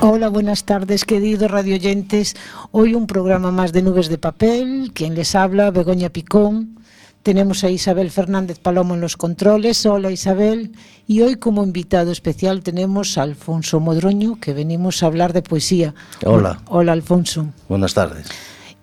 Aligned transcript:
Hola, 0.00 0.28
buenas 0.28 0.62
tardes, 0.64 1.04
queridos 1.04 1.50
radioyentes. 1.50 2.36
Hoy 2.70 2.94
un 2.94 3.08
programa 3.08 3.50
más 3.50 3.72
de 3.72 3.82
Nubes 3.82 4.08
de 4.08 4.16
Papel. 4.16 4.92
Quien 4.94 5.16
les 5.16 5.34
habla, 5.34 5.72
Begoña 5.72 6.10
Picón. 6.10 6.78
Tenemos 7.24 7.64
a 7.64 7.70
Isabel 7.70 8.12
Fernández 8.12 8.60
Palomo 8.60 8.94
en 8.94 9.00
los 9.00 9.16
controles. 9.16 9.84
Hola, 9.86 10.12
Isabel. 10.12 10.70
Y 11.08 11.22
hoy 11.22 11.34
como 11.34 11.64
invitado 11.64 12.12
especial 12.12 12.62
tenemos 12.62 13.18
a 13.18 13.22
Alfonso 13.22 13.80
Modroño, 13.80 14.38
que 14.40 14.54
venimos 14.54 15.02
a 15.02 15.06
hablar 15.06 15.32
de 15.32 15.42
poesía. 15.42 15.96
Hola. 16.24 16.62
Hola, 16.68 16.92
Alfonso. 16.92 17.48
Buenas 17.68 17.92
tardes. 17.92 18.28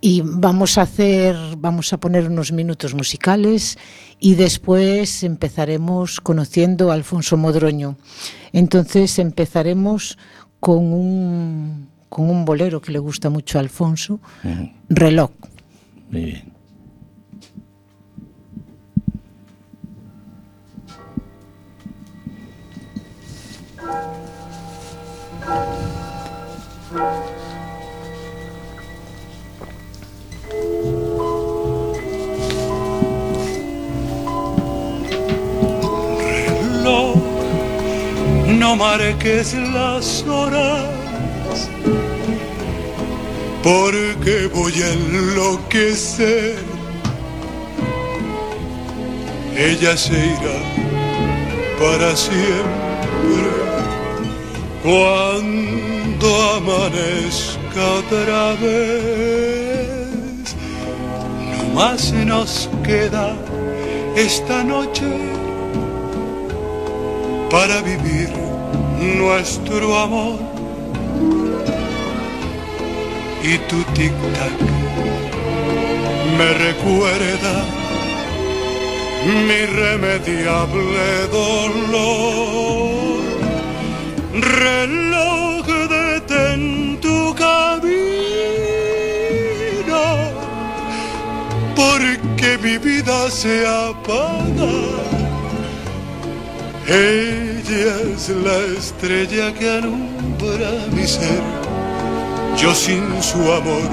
Y 0.02 0.22
vamos 0.22 0.78
a 0.78 0.82
hacer, 0.82 1.36
vamos 1.58 1.94
a 1.94 1.98
poner 1.98 2.30
unos 2.30 2.52
minutos 2.52 2.94
musicales 2.94 3.80
y 4.20 4.36
después 4.36 5.24
empezaremos 5.24 6.20
conociendo 6.20 6.92
a 6.92 6.94
Alfonso 6.94 7.38
Modroño. 7.38 7.96
Entonces 8.52 9.18
empezaremos 9.18 10.18
con 10.66 10.92
un, 10.94 11.90
con 12.10 12.28
un 12.28 12.44
bolero 12.44 12.82
que 12.82 12.92
le 12.92 12.98
gusta 12.98 13.30
mucho 13.30 13.60
a 13.60 13.62
Alfonso. 13.62 14.20
Reloj. 14.90 15.30
Muy 16.10 16.26
bien. 16.26 16.55
No 38.66 38.76
marques 38.76 39.54
las 39.54 40.24
horas, 40.24 40.86
porque 43.62 44.50
voy 44.52 44.74
a 44.82 44.90
enloquecer. 44.94 46.58
Ella 49.56 49.96
se 49.96 50.18
irá 50.34 50.60
para 51.80 52.16
siempre 52.16 53.52
cuando 54.82 56.28
amanezca 56.58 57.82
otra 58.02 58.54
vez. 58.64 60.46
No 61.52 61.62
más 61.76 62.12
nos 62.14 62.68
queda 62.84 63.28
esta 64.16 64.64
noche 64.64 65.12
para 67.52 67.82
vivir 67.84 68.55
nuestro 69.00 69.98
amor. 69.98 70.40
Y 73.44 73.58
tu 73.70 73.84
tic-tac 73.94 74.58
me 76.38 76.54
recuerda 76.54 77.64
mi 79.48 79.54
irremediable 79.54 81.28
dolor. 81.32 83.22
Reloj 84.34 85.66
detén 85.90 86.64
tu 87.02 87.34
camino, 87.36 87.66
porque 91.76 92.58
mi 92.64 92.78
vida 92.78 93.30
se 93.30 93.66
apaga. 93.68 94.74
Ella 97.68 97.96
es 98.16 98.30
la 98.30 98.58
estrella 98.78 99.52
que 99.54 99.68
alumbra 99.68 100.72
mi 100.92 101.08
ser. 101.08 101.42
Yo 102.58 102.76
sin 102.76 103.24
su 103.24 103.40
amor 103.52 103.90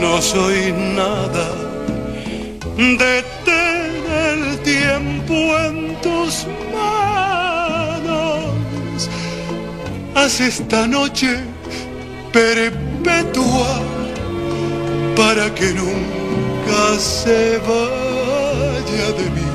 no 0.00 0.22
soy 0.22 0.72
nada. 0.72 1.48
Detén 2.78 3.92
el 4.28 4.58
tiempo 4.60 5.34
en 5.34 5.94
tus 6.00 6.46
manos. 6.72 8.54
Haz 10.14 10.40
esta 10.40 10.86
noche 10.86 11.40
perpetua 12.32 13.82
para 15.16 15.54
que 15.54 15.74
nunca 15.74 16.98
se 16.98 17.58
vaya 17.58 19.12
de 19.18 19.30
mí 19.34 19.50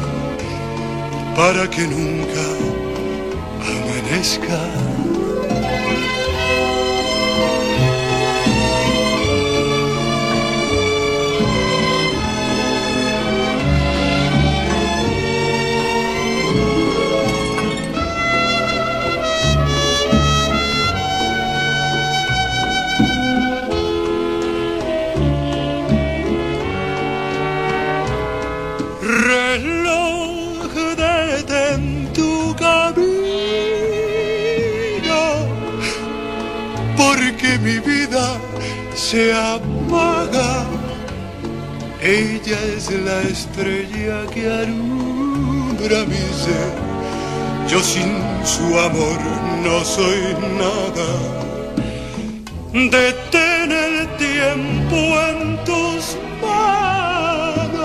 para 1.36 1.70
que 1.70 1.82
nunca 1.82 2.55
amanezca. 4.16 4.95
Se 39.12 39.32
apaga. 39.34 40.66
Ella 42.02 42.60
es 42.76 42.90
la 43.08 43.22
estrella 43.22 44.26
que 44.34 44.44
alumbra 44.64 45.98
mi 46.12 46.26
ser. 46.44 46.72
Yo 47.70 47.80
sin 47.82 48.12
su 48.54 48.68
amor 48.90 49.20
no 49.64 49.76
soy 49.96 50.22
nada. 50.64 51.10
Detén 52.74 53.72
el 53.88 53.96
tiempo 54.28 55.00
en 55.30 55.40
tus 55.70 56.02
manos. 56.42 57.76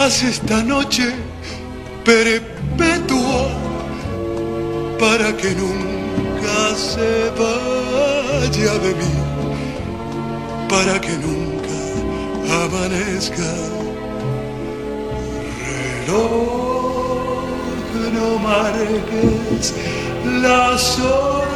Haz 0.00 0.22
esta 0.24 0.58
noche 0.64 1.06
perpetua 2.04 3.40
para 4.98 5.28
que 5.36 5.50
nunca 5.54 6.58
se 6.74 7.30
vaya 7.38 7.75
de 8.40 8.94
mí 8.94 9.12
para 10.68 11.00
que 11.00 11.16
nunca 11.16 11.76
amanezca. 12.64 13.52
Reloj, 16.06 16.52
no 18.12 18.38
marques 18.38 19.74
las 20.42 20.98
horas. 21.00 21.46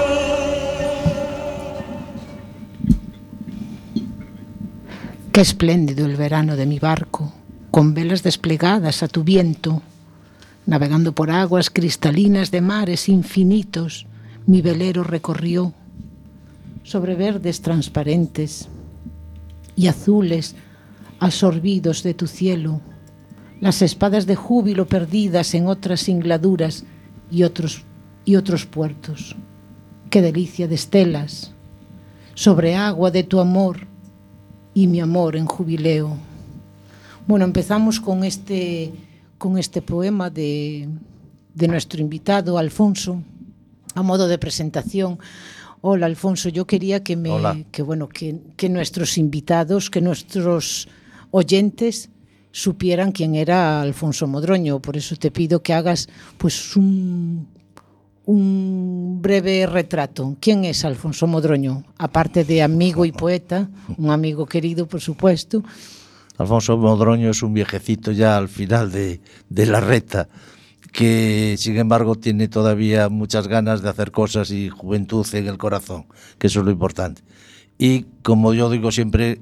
Qué 5.33 5.41
espléndido 5.41 6.07
el 6.07 6.17
verano 6.17 6.57
de 6.57 6.67
mi 6.67 6.79
barco, 6.79 7.33
con 7.71 7.95
velas 7.95 8.23
desplegadas 8.23 9.03
a 9.03 9.09
tu 9.09 9.23
viento, 9.23 9.83
navegando 10.67 11.13
por 11.13 11.31
aguas 11.31 11.71
cristalinas 11.71 12.51
de 12.51 12.61
mares 12.63 13.09
infinitos 13.09 14.07
mi 14.47 14.63
velero 14.63 15.05
recorrió 15.05 15.75
sobre 16.83 17.15
verdes 17.15 17.61
transparentes 17.61 18.69
y 19.77 19.87
azules 19.89 20.55
absorbidos 21.19 22.03
de 22.03 22.15
tu 22.15 22.27
cielo, 22.27 22.81
las 23.61 23.83
espadas 23.83 24.27
de 24.27 24.37
júbilo 24.37 24.87
perdidas 24.87 25.55
en 25.55 25.67
otras 25.67 26.01
singladuras 26.01 26.85
y 27.31 27.43
otros, 27.43 27.85
y 28.25 28.37
otros 28.37 28.67
puertos. 28.67 29.37
Qué 30.09 30.23
delicia 30.23 30.67
de 30.67 30.75
estelas, 30.75 31.53
sobre 32.35 32.75
agua 32.75 33.11
de 33.11 33.23
tu 33.23 33.39
amor 33.39 33.87
y 34.73 34.87
mi 34.87 35.01
amor 35.01 35.37
en 35.37 35.47
jubileo. 35.47 36.17
Bueno, 37.27 37.45
empezamos 37.45 38.01
con 38.01 38.25
este, 38.25 38.93
con 39.37 39.59
este 39.59 39.83
poema 39.83 40.31
de, 40.31 40.89
de 41.55 41.69
nuestro 41.69 42.01
invitado, 42.01 42.57
Alfonso, 42.57 43.23
a 43.95 44.03
modo 44.03 44.27
de 44.27 44.39
presentación. 44.39 45.19
Hola, 45.83 46.07
Alfonso. 46.07 46.49
Yo 46.49 46.67
quería 46.67 47.03
que 47.03 47.17
me, 47.17 47.31
Hola. 47.31 47.57
que 47.73 47.83
bueno, 47.83 48.09
que, 48.09 48.39
que 48.57 48.69
nuestros 48.69 49.17
invitados, 49.17 49.91
que 49.91 50.01
nuestros 50.01 50.89
oyentes 51.31 52.11
supieran 52.53 53.13
quién 53.13 53.35
era 53.35 53.81
Alfonso 53.81 54.27
Modroño. 54.27 54.81
Por 54.81 54.97
eso 54.97 55.17
te 55.17 55.31
pido 55.31 55.63
que 55.63 55.73
hagas, 55.73 56.09
pues, 56.37 56.77
un, 56.77 57.49
un 58.27 59.19
breve 59.23 59.67
retrato. 59.67 60.37
¿Quién 60.41 60.65
es 60.65 60.85
Alfonso 60.85 61.27
Modroño? 61.27 61.85
Aparte 61.99 62.45
de 62.45 62.63
amigo 62.63 63.05
y 63.05 63.13
poeta, 63.13 63.71
un 63.97 64.11
amigo 64.11 64.45
querido, 64.47 64.87
por 64.87 65.01
supuesto. 65.01 65.63
Alfonso 66.37 66.77
Modroño 66.77 67.31
es 67.31 67.43
un 67.43 67.55
viejecito 67.55 68.13
ya 68.13 68.37
al 68.37 68.49
final 68.49 68.91
de, 68.93 69.21
de 69.49 69.67
la 69.67 69.81
reta 69.81 70.29
que 70.93 71.57
sin 71.59 71.77
embargo 71.77 72.15
tiene 72.15 72.49
todavía 72.49 73.09
muchas 73.09 73.49
ganas 73.49 73.83
de 73.83 73.89
hacer 73.89 74.11
cosas 74.11 74.51
y 74.51 74.69
juventud 74.69 75.27
en 75.35 75.47
el 75.47 75.59
corazón, 75.59 76.07
que 76.39 76.49
eso 76.49 76.61
es 76.61 76.67
lo 76.67 76.73
importante. 76.73 77.23
Y 77.79 78.07
como 78.23 78.53
yo 78.53 78.69
digo 78.71 78.91
siempre, 78.91 79.41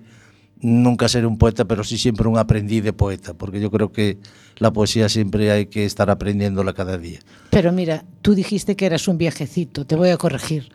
nunca 0.60 1.08
ser 1.08 1.26
un 1.26 1.38
poeta, 1.38 1.64
pero 1.64 1.84
sí 1.84 1.98
siempre 1.98 2.28
un 2.28 2.38
aprendiz 2.38 2.82
de 2.84 2.92
poeta, 2.92 3.34
porque 3.34 3.60
yo 3.60 3.70
creo 3.70 3.92
que 3.92 4.18
la 4.58 4.72
poesía 4.72 5.08
siempre 5.08 5.50
hay 5.50 5.66
que 5.66 5.84
estar 5.84 6.10
aprendiéndola 6.10 6.72
cada 6.72 6.98
día. 6.98 7.20
Pero 7.50 7.72
mira, 7.72 8.04
tú 8.22 8.34
dijiste 8.34 8.76
que 8.76 8.86
eras 8.86 9.08
un 9.08 9.18
viejecito, 9.18 9.86
te 9.86 9.96
voy 9.96 10.10
a 10.10 10.16
corregir. 10.16 10.70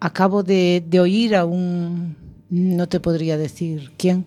Acabo 0.00 0.42
de, 0.42 0.82
de 0.86 1.00
oír 1.00 1.36
a 1.36 1.44
un, 1.44 2.16
no 2.48 2.88
te 2.88 3.00
podría 3.00 3.36
decir 3.36 3.92
quién, 3.96 4.24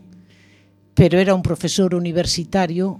pero 0.93 1.19
era 1.19 1.33
un 1.33 1.41
profesor 1.41 1.95
universitario 1.95 2.99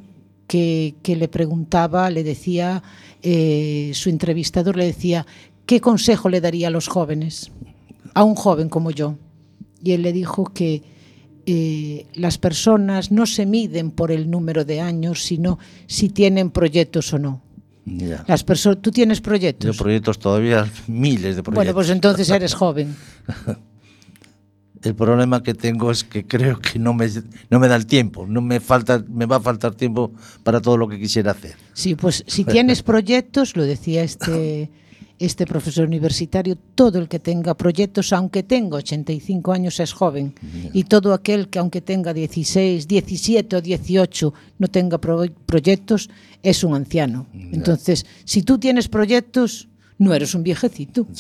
que, 0.54 0.94
que 1.02 1.16
le 1.16 1.30
preguntaba, 1.30 2.12
le 2.12 2.24
decía, 2.24 2.84
eh, 3.24 3.90
su 3.96 4.10
entrevistador 4.10 4.78
le 4.78 4.86
decía, 4.86 5.26
¿qué 5.66 5.82
consejo 5.82 6.30
le 6.30 6.42
daría 6.42 6.68
a 6.68 6.70
los 6.70 6.88
jóvenes? 6.88 7.52
A 8.14 8.24
un 8.24 8.36
joven 8.36 8.70
como 8.70 8.92
yo. 8.92 9.16
Y 9.84 9.94
él 9.94 10.04
le 10.04 10.14
dijo 10.14 10.44
que 10.54 10.84
eh, 11.48 12.06
las 12.14 12.38
personas 12.38 13.12
no 13.12 13.26
se 13.26 13.48
miden 13.48 13.90
por 13.90 14.12
el 14.12 14.30
número 14.30 14.64
de 14.64 14.80
años, 14.80 15.24
sino 15.24 15.58
si 15.88 16.10
tienen 16.10 16.52
proyectos 16.52 17.12
o 17.14 17.18
no. 17.18 17.42
Ya. 17.86 18.24
Las 18.28 18.44
personas, 18.44 18.80
¿Tú 18.84 18.92
tienes 18.92 19.22
proyectos? 19.22 19.76
Yo 19.76 19.84
proyectos 19.84 20.20
todavía, 20.20 20.72
miles 20.86 21.36
de 21.36 21.42
proyectos. 21.42 21.56
Bueno, 21.56 21.74
pues 21.74 21.90
entonces 21.90 22.30
eres 22.30 22.54
joven. 22.64 22.96
El 24.84 24.96
problema 24.96 25.42
que 25.42 25.54
tengo 25.54 25.92
es 25.92 26.04
que 26.04 26.26
creo 26.26 26.60
que 26.60 26.78
no 26.80 26.94
me, 26.94 27.08
no 27.50 27.60
me 27.60 27.68
da 27.68 27.76
el 27.76 27.86
tiempo, 27.86 28.26
no 28.28 28.42
me 28.42 28.60
falta, 28.60 29.04
me 29.08 29.26
va 29.26 29.38
a 29.38 29.40
faltar 29.40 29.76
tiempo 29.76 30.12
para 30.44 30.60
todo 30.62 30.78
lo 30.78 30.88
que 30.88 31.00
quisiera 31.00 31.32
hacer. 31.32 31.56
Sí, 31.74 31.96
pues 31.96 32.24
si 32.28 32.44
tienes 32.44 32.84
proyectos, 32.94 33.56
lo 33.56 33.64
decía 33.64 34.04
este, 34.04 34.70
este 35.20 35.46
profesor 35.46 35.88
universitario, 35.88 36.58
todo 36.76 37.00
el 37.00 37.08
que 37.08 37.20
tenga 37.20 37.54
proyectos, 37.56 38.12
aunque 38.12 38.44
tenga 38.44 38.76
85 38.78 39.54
años, 39.54 39.80
es 39.80 39.94
joven. 39.94 40.34
Y 40.74 40.84
todo 40.84 41.14
aquel 41.14 41.48
que 41.48 41.60
aunque 41.60 41.80
tenga 41.82 42.14
16, 42.14 42.86
17 42.88 43.56
o 43.56 43.62
18 43.62 44.34
no 44.60 44.68
tenga 44.68 44.98
pro- 45.00 45.26
proyectos, 45.46 46.10
es 46.42 46.64
un 46.64 46.74
anciano. 46.76 47.26
Entonces, 47.34 48.06
si 48.26 48.44
tú 48.44 48.58
tienes 48.60 48.90
proyectos, 48.90 49.70
no 49.98 50.14
eres 50.14 50.36
un 50.36 50.44
viejecito. 50.44 51.08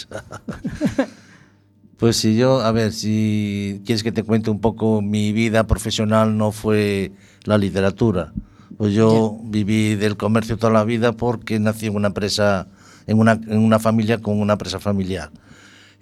Pues 2.03 2.17
si 2.17 2.35
yo, 2.35 2.59
a 2.59 2.73
ver, 2.73 2.91
si 2.91 3.81
quieres 3.85 4.03
que 4.03 4.11
te 4.11 4.23
cuente 4.23 4.49
un 4.49 4.59
poco, 4.59 5.01
mi 5.01 5.31
vida 5.31 5.67
profesional 5.67 6.37
no 6.37 6.51
fue 6.51 7.13
la 7.45 7.57
literatura. 7.57 8.33
Pues 8.75 8.93
yo 8.93 9.39
viví 9.45 9.95
del 9.95 10.17
comercio 10.17 10.57
toda 10.57 10.73
la 10.73 10.83
vida 10.83 11.13
porque 11.13 11.57
nací 11.59 11.85
en 11.85 11.95
una 11.95 12.09
empresa, 12.09 12.67
en 13.07 13.19
una, 13.19 13.39
en 13.47 13.57
una 13.57 13.79
familia 13.79 14.17
con 14.17 14.41
una 14.41 14.51
empresa 14.51 14.81
familiar. 14.81 15.31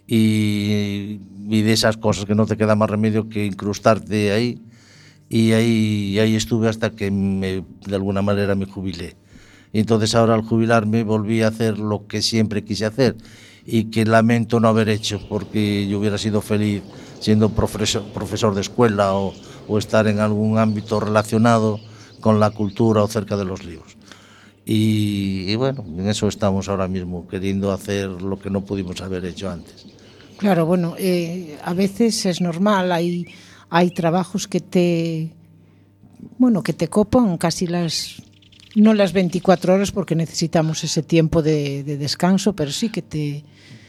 Y, 0.08 1.20
y 1.48 1.62
de 1.62 1.72
esas 1.72 1.98
cosas 1.98 2.26
que 2.26 2.34
no 2.34 2.48
te 2.48 2.58
queda 2.58 2.76
más 2.76 2.90
remedio 2.90 3.30
que 3.30 3.46
incrustarte 3.46 4.32
ahí. 4.32 4.60
Y 5.30 5.52
ahí, 5.52 6.18
ahí 6.18 6.36
estuve 6.36 6.68
hasta 6.68 6.90
que 6.90 7.12
me, 7.12 7.64
de 7.86 7.96
alguna 7.96 8.24
manera 8.24 8.56
me 8.56 8.66
jubilé. 8.66 9.18
Y 9.72 9.82
entonces 9.82 10.16
ahora 10.16 10.34
al 10.34 10.42
jubilarme 10.42 11.04
volví 11.04 11.44
a 11.44 11.50
hacer 11.50 11.78
lo 11.78 12.08
que 12.08 12.24
siempre 12.24 12.64
quise 12.64 12.86
hacer 12.86 13.18
y 13.66 13.86
que 13.86 14.06
lamento 14.06 14.60
no 14.60 14.68
haber 14.68 14.90
hecho 14.90 15.20
porque 15.30 15.88
yo 15.88 16.00
hubiera 16.00 16.18
sido 16.18 16.42
feliz 16.42 16.82
siendo 17.20 17.50
profesor, 17.50 18.04
profesor 18.14 18.56
de 18.56 18.62
escuela 18.62 19.14
o, 19.14 19.34
o 19.68 19.78
estar 19.78 20.08
en 20.08 20.20
algún 20.20 20.58
ámbito 20.58 21.00
relacionado 21.00 21.80
con 22.20 22.40
la 22.40 22.52
cultura 22.52 23.04
o 23.04 23.08
cerca 23.08 23.38
de 23.38 23.46
los 23.46 23.64
libros. 23.64 23.98
Y, 24.66 25.46
y 25.48 25.56
bueno, 25.56 25.84
en 25.88 26.08
eso 26.08 26.28
estamos 26.28 26.70
ahora 26.70 26.88
mismo, 26.88 27.28
queriendo 27.28 27.72
hacer 27.72 28.10
lo 28.10 28.40
que 28.40 28.50
no 28.50 28.62
pudimos 28.62 29.02
haber 29.02 29.26
hecho 29.26 29.50
antes. 29.50 29.88
Claro, 30.38 30.66
bueno, 30.66 30.96
eh, 30.98 31.58
a 31.64 31.74
veces 31.74 32.26
es 32.26 32.42
normal, 32.42 32.92
hay, 32.92 33.28
hay 33.70 33.92
trabajos 33.92 34.48
que 34.48 34.60
te, 34.60 35.34
bueno, 36.38 36.64
que 36.64 36.74
te 36.74 36.88
copan 36.88 37.38
casi 37.38 37.68
las, 37.68 38.22
no 38.76 38.94
las 38.94 39.14
24 39.14 39.74
horas 39.74 39.92
porque 39.92 40.16
necesitamos 40.16 40.84
ese 40.84 41.04
tiempo 41.04 41.42
de, 41.42 41.84
de 41.84 41.98
descanso, 41.98 42.54
pero 42.54 42.72
sí 42.72 42.90
que 42.90 43.02
te... 43.02 43.44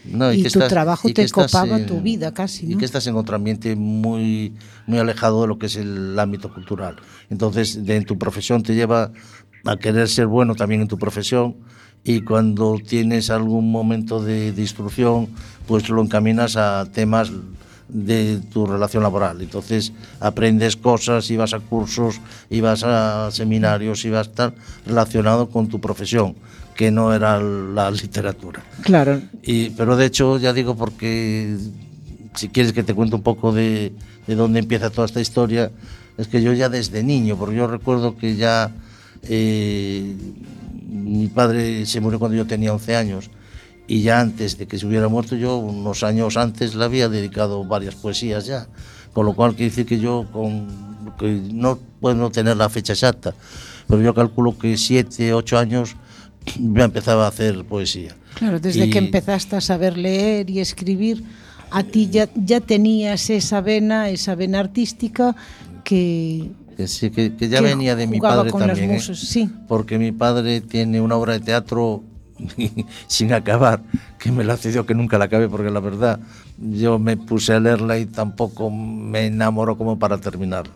No, 0.05 0.33
y 0.33 0.43
que 0.43 0.49
tu 0.49 0.59
estás- 0.59 0.67
trabajo 0.69 1.07
y 1.07 1.13
te 1.13 1.29
copaba 1.29 1.77
en- 1.79 1.85
tu 1.85 2.01
vida 2.01 2.33
casi, 2.33 2.65
Y 2.65 2.69
¿no? 2.73 2.77
que 2.77 2.83
estás 2.85 3.07
en 3.07 3.15
otro 3.15 3.37
ambiente 3.37 3.73
muy, 3.77 4.53
muy 4.85 4.99
alejado 4.99 5.43
de 5.43 5.47
lo 5.47 5.57
que 5.57 5.67
es 5.67 5.77
el 5.77 6.19
ámbito 6.19 6.53
cultural. 6.53 6.97
Entonces, 7.29 7.85
de, 7.85 7.95
en 7.95 8.03
tu 8.03 8.17
profesión 8.17 8.63
te 8.63 8.75
lleva 8.75 9.11
a 9.65 9.77
querer 9.77 10.09
ser 10.09 10.27
bueno 10.27 10.55
también 10.55 10.81
en 10.81 10.89
tu 10.89 10.97
profesión 10.97 11.55
y 12.03 12.19
cuando 12.19 12.77
tienes 12.85 13.29
algún 13.29 13.71
momento 13.71 14.21
de, 14.21 14.51
de 14.51 14.61
instrucción, 14.61 15.29
pues 15.67 15.87
lo 15.87 16.01
encaminas 16.01 16.57
a 16.57 16.85
temas 16.91 17.31
de 17.93 18.41
tu 18.51 18.65
relación 18.65 19.03
laboral. 19.03 19.41
Entonces 19.41 19.93
aprendes 20.19 20.75
cosas 20.75 21.29
y 21.31 21.37
vas 21.37 21.53
a 21.53 21.59
cursos 21.59 22.19
y 22.49 22.59
vas 22.59 22.83
a 22.83 23.29
seminarios 23.31 24.03
y 24.03 24.09
vas 24.09 24.27
a 24.27 24.29
estar 24.29 24.53
relacionado 24.85 25.49
con 25.49 25.67
tu 25.67 25.79
profesión, 25.79 26.35
que 26.75 26.91
no 26.91 27.13
era 27.13 27.39
la 27.39 27.89
literatura. 27.91 28.63
Claro, 28.81 29.21
Y, 29.43 29.69
pero 29.71 29.95
de 29.95 30.07
hecho, 30.07 30.37
ya 30.39 30.51
digo, 30.53 30.75
porque 30.75 31.55
si 32.33 32.49
quieres 32.49 32.73
que 32.73 32.83
te 32.83 32.93
cuente 32.93 33.15
un 33.15 33.23
poco 33.23 33.53
de, 33.53 33.93
de 34.27 34.35
dónde 34.35 34.59
empieza 34.59 34.89
toda 34.89 35.05
esta 35.05 35.21
historia, 35.21 35.71
es 36.17 36.27
que 36.27 36.41
yo 36.41 36.53
ya 36.53 36.69
desde 36.69 37.03
niño, 37.03 37.37
porque 37.37 37.55
yo 37.55 37.67
recuerdo 37.67 38.17
que 38.17 38.35
ya 38.35 38.71
eh, 39.23 40.15
mi 40.89 41.27
padre 41.27 41.85
se 41.85 41.99
murió 42.01 42.19
cuando 42.19 42.37
yo 42.37 42.45
tenía 42.45 42.73
11 42.73 42.95
años, 42.95 43.29
y 43.93 44.01
ya 44.01 44.19
antes 44.21 44.57
de 44.57 44.65
que 44.67 44.77
se 44.79 44.85
hubiera 44.87 45.07
muerto, 45.07 45.35
yo 45.35 45.57
unos 45.57 46.03
años 46.03 46.35
antes 46.37 46.73
le 46.75 46.83
había 46.83 47.09
dedicado 47.09 47.63
varias 47.63 47.95
poesías 47.95 48.45
ya. 48.45 48.67
Con 49.13 49.25
lo 49.27 49.33
cual 49.35 49.51
quiere 49.55 49.69
decir 49.69 49.85
que 49.85 49.99
yo, 49.99 50.25
con, 50.31 50.67
que 51.19 51.39
no 51.53 51.77
puedo 52.01 52.15
no 52.15 52.31
tener 52.31 52.57
la 52.57 52.69
fecha 52.69 52.93
exacta, 52.93 53.35
pero 53.87 54.01
yo 54.01 54.13
calculo 54.15 54.57
que 54.57 54.75
7, 54.77 55.33
8 55.33 55.57
años 55.59 55.95
ya 56.59 56.83
empezaba 56.85 57.25
a 57.25 57.27
hacer 57.27 57.63
poesía. 57.65 58.15
claro, 58.33 58.59
desde 58.59 58.87
Y- 58.87 58.89
que 58.89 58.97
empezaste 58.97 59.55
a 59.55 59.61
saber 59.61 59.97
leer 59.97 60.49
y 60.49 60.59
escribir, 60.59 61.23
a 61.69 61.83
ti 61.83 62.09
ya, 62.09 62.27
ya 62.35 62.59
tenías 62.61 63.29
esa 63.29 63.61
vena, 63.61 64.09
esa 64.09 64.33
vena 64.35 64.59
artística 64.59 65.35
que, 65.83 66.49
Que 66.77 66.87
sí, 66.87 67.11
que, 67.11 67.35
que 67.35 67.49
ya 67.49 67.59
que 67.59 67.65
venía 67.65 67.95
de 67.95 68.07
mi 68.07 68.19
padre 68.19 68.51
también. 68.51 68.91
¿eh? 68.91 68.99
sí. 68.99 69.49
Porque 69.67 69.99
mi 69.99 70.11
padre 70.11 70.61
tiene 70.61 71.01
una 71.01 71.15
obra 71.17 71.33
de 71.33 71.39
teatro 71.41 72.03
sin 73.07 73.33
acabar, 73.33 73.81
que 74.19 74.31
me 74.31 74.43
la 74.43 74.57
cedió 74.57 74.85
que 74.85 74.95
nunca 74.95 75.17
la 75.17 75.25
acabé, 75.25 75.49
porque 75.49 75.69
la 75.69 75.79
verdad 75.79 76.19
yo 76.57 76.99
me 76.99 77.17
puse 77.17 77.53
a 77.53 77.59
leerla 77.59 77.97
y 77.97 78.05
tampoco 78.05 78.69
me 78.69 79.27
enamoró 79.27 79.77
como 79.77 79.99
para 79.99 80.17
terminarla. 80.17 80.73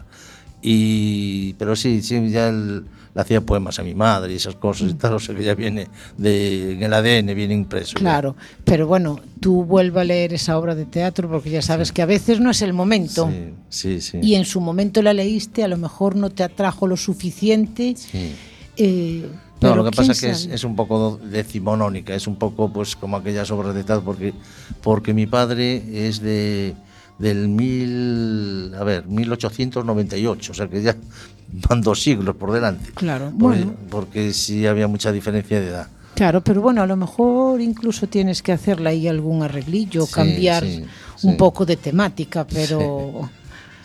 Y, 0.62 1.54
pero 1.54 1.76
sí, 1.76 2.02
sí, 2.02 2.30
ya 2.30 2.50
él 2.50 2.86
le 3.14 3.22
hacía 3.22 3.42
poemas 3.42 3.80
a 3.80 3.84
mi 3.84 3.94
madre 3.94 4.34
y 4.34 4.36
esas 4.36 4.56
cosas 4.56 4.92
y 4.92 4.94
tal, 4.96 5.14
o 5.14 5.20
sea 5.20 5.36
que 5.36 5.44
ya 5.44 5.56
viene 5.56 5.88
de, 6.18 6.74
en 6.74 6.84
el 6.84 6.94
ADN, 6.94 7.34
viene 7.36 7.54
impreso. 7.54 7.94
ya. 7.94 8.00
Claro, 8.00 8.36
pero 8.64 8.86
bueno, 8.86 9.20
tú 9.40 9.64
vuelve 9.64 10.02
a 10.02 10.04
leer 10.04 10.34
esa 10.34 10.58
obra 10.58 10.76
de 10.76 10.86
teatro 10.86 11.30
porque 11.30 11.50
ya 11.50 11.62
sabes 11.62 11.92
que 11.92 12.02
a 12.02 12.06
veces 12.06 12.40
no 12.40 12.52
es 12.52 12.62
el 12.62 12.74
momento. 12.74 13.30
Sí, 13.70 14.00
sí, 14.00 14.02
sí. 14.02 14.20
Y 14.22 14.36
en 14.36 14.46
su 14.46 14.60
momento 14.62 15.02
la 15.02 15.14
leíste, 15.14 15.64
a 15.64 15.68
lo 15.68 15.78
mejor 15.78 16.16
no 16.16 16.30
te 16.30 16.44
atrajo 16.44 16.86
lo 16.86 16.98
suficiente. 16.98 17.96
sí. 17.96 18.34
eh, 18.78 19.26
No, 19.62 19.76
lo 19.76 19.84
que 19.84 19.92
pasa 19.92 20.12
es 20.12 20.22
que 20.22 20.30
es, 20.30 20.64
un 20.64 20.76
poco 20.76 21.20
decimonónica, 21.24 22.14
es 22.14 22.28
un 22.28 22.36
poco 22.36 22.72
pues 22.72 22.96
como 22.96 23.18
aquellas 23.18 23.50
obras 23.52 23.74
de 23.74 23.84
teatro, 23.84 24.04
porque, 24.04 24.34
porque 24.82 25.14
mi 25.14 25.26
padre 25.26 26.08
es 26.08 26.22
de 26.22 26.76
del 27.18 27.48
mil, 27.48 28.74
a 28.76 28.84
ver, 28.84 29.08
1898, 29.08 30.52
o 30.52 30.56
sea 30.56 30.68
que 30.68 30.82
ya 30.82 30.96
van 31.70 31.82
dos 31.82 32.02
siglos 32.02 32.36
por 32.36 32.52
delante. 32.52 32.92
Claro, 32.94 33.32
bueno. 33.34 33.74
porque 33.90 34.34
sí 34.34 34.68
había 34.68 34.88
mucha 34.88 35.12
diferencia 35.12 35.60
de 35.60 35.68
edad. 35.68 35.88
Claro, 36.14 36.42
pero 36.42 36.62
bueno, 36.62 36.82
a 36.82 36.88
lo 36.88 36.96
mejor 36.96 37.62
incluso 37.62 38.08
tienes 38.08 38.42
que 38.42 38.52
hacerle 38.52 38.90
ahí 38.90 39.08
algún 39.08 39.44
arreglillo, 39.44 40.06
Sí, 40.06 40.14
cambiar 40.14 40.64
sí, 40.64 40.84
un 41.24 41.32
sí. 41.32 41.38
poco 41.38 41.64
de 41.66 41.78
temática, 41.78 42.46
pero 42.48 43.30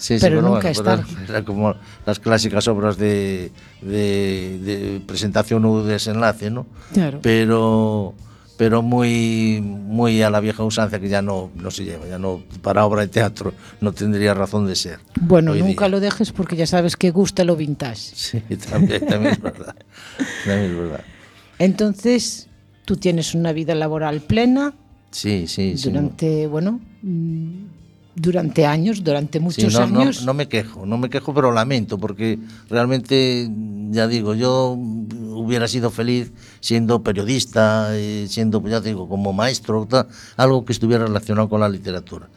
Sí, 0.02 0.18
sí, 0.18 0.26
Pero 0.26 0.42
nunca 0.42 0.68
es 0.68 0.80
pero 0.80 0.97
tarde. 0.99 1.12
Era 1.28 1.44
como 1.44 1.76
las 2.04 2.18
clásicas 2.18 2.66
obras 2.66 2.97
de, 2.99 3.52
de, 3.80 4.59
de 4.59 5.00
presentación 5.06 5.64
o 5.64 5.85
desenlace, 5.85 6.50
¿no? 6.50 6.66
Claro. 6.92 7.21
Pero, 7.23 8.12
pero 8.56 8.82
muy, 8.82 9.61
muy 9.62 10.21
a 10.23 10.28
la 10.28 10.40
vieja 10.40 10.64
usanza 10.64 10.99
que 10.99 11.09
ya 11.09 11.23
no, 11.23 11.50
no 11.54 11.71
se 11.71 11.85
lleva, 11.85 12.09
ya 12.09 12.18
no, 12.18 12.42
para 12.62 12.85
obra 12.85 13.02
de 13.02 13.09
teatro 13.09 13.54
no 13.80 13.92
tendría 13.92 14.35
razón 14.35 14.66
de 14.66 14.75
ser. 14.75 14.99
bueno, 15.21 15.54
nunca 15.54 15.85
día. 15.85 15.88
lo 15.90 16.00
dejes 16.00 16.32
porque 16.32 16.56
ya 16.56 16.66
sabes 16.66 16.97
que 16.97 17.12
gusta 17.12 17.44
lo 17.44 17.54
vintage. 17.54 18.11
Sí, 18.16 18.40
también, 18.71 19.06
también 19.06 19.35
es 19.35 19.40
verdad. 19.40 19.76
También 20.44 20.71
es 20.73 20.76
verdad. 20.78 21.04
Entonces, 21.61 22.49
tú 22.85 22.97
tienes 22.97 23.37
una 23.37 23.52
vida 23.52 23.76
laboral 23.76 24.21
plena 24.21 24.75
Sí, 25.12 25.47
sí, 25.47 25.78
sí. 25.78 25.90
durante, 25.90 26.49
bueno, 26.49 26.80
durante 28.14 28.66
años, 28.66 29.02
durante 29.02 29.38
Sí, 29.38 29.45
muchos 29.45 29.73
no, 29.75 29.87
no- 29.87 30.00
años. 30.00 30.25
No, 30.25 30.35
me 30.35 30.49
quejo, 30.49 30.85
no 30.87 30.99
me 30.99 31.09
quejo, 31.11 31.33
pero 31.35 31.52
lamento, 31.52 31.99
porque 31.99 32.38
realmente, 32.69 33.49
ya 33.90 34.07
digo, 34.07 34.35
yo 34.35 34.76
hubiera 35.35 35.66
sido 35.69 35.90
feliz 35.90 36.31
siendo 36.61 37.02
periodista, 37.02 37.88
eh, 37.97 38.26
siendo, 38.28 38.62
ya 38.69 38.81
digo, 38.81 39.09
como 39.09 39.33
maestro, 39.33 39.88
algo 40.37 40.64
que 40.64 40.73
estuviera 40.73 41.07
relacionado 41.07 41.49
con 41.49 41.61
la 41.61 41.69
literatura. 41.69 42.28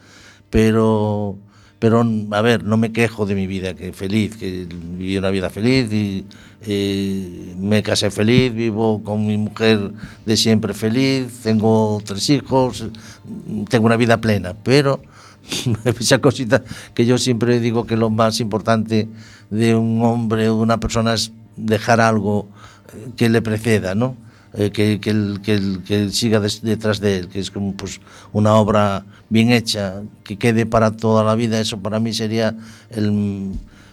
Pero, 0.50 1.38
pero, 1.80 2.06
a 2.32 2.42
ver, 2.42 2.64
no 2.64 2.78
me 2.78 2.92
quejo 2.94 3.26
de 3.26 3.36
mi 3.36 3.48
vida, 3.48 3.74
que 3.74 3.92
feliz, 3.92 4.38
que 4.38 4.66
viví 4.70 5.18
una 5.18 5.30
vida 5.30 5.50
feliz 5.50 5.92
y 5.92 6.26
eh, 6.66 7.54
me 7.60 7.84
casé 7.84 8.10
feliz, 8.12 8.54
vivo 8.54 9.04
con 9.04 9.26
mi 9.28 9.38
mujer 9.38 9.92
de 10.26 10.38
siempre 10.38 10.74
feliz, 10.74 11.42
tengo 11.44 12.02
tres 12.06 12.30
hijos, 12.30 12.86
tengo 13.70 13.86
una 13.88 13.98
vida 13.98 14.22
plena, 14.22 14.54
pero 14.64 15.02
esa 16.00 16.20
cosita 16.20 16.64
que 16.94 17.06
yo 17.06 17.18
siempre 17.18 17.60
digo 17.60 17.86
que 17.86 17.98
lo 17.98 18.10
más 18.10 18.40
importante 18.40 19.08
de 19.50 19.76
un 19.76 20.02
hombre 20.04 20.50
o 20.50 20.58
de 20.58 20.62
una 20.62 20.80
persona 20.80 21.14
es 21.14 21.32
dejar 21.56 22.02
algo 22.02 22.48
eh, 22.94 23.12
que 23.16 23.30
le 23.30 23.42
preceda, 23.42 23.96
¿no? 23.96 24.16
Eh, 24.58 24.72
que, 24.72 25.00
que, 25.02 25.10
el, 25.10 25.42
que, 25.44 25.54
el, 25.54 26.14
siga 26.14 26.40
detrás 26.40 27.02
de 27.02 27.20
él, 27.20 27.28
que 27.28 27.40
es 27.40 27.52
como 27.52 27.74
pues, 27.74 28.00
una 28.32 28.56
obra 28.56 29.04
bien 29.30 29.52
hecha, 29.52 30.02
que 30.24 30.38
quede 30.38 30.66
para 30.66 30.92
toda 30.92 31.24
la 31.26 31.36
vida, 31.36 31.60
eso 31.60 31.80
para 31.80 32.00
mí 32.00 32.14
sería 32.14 32.56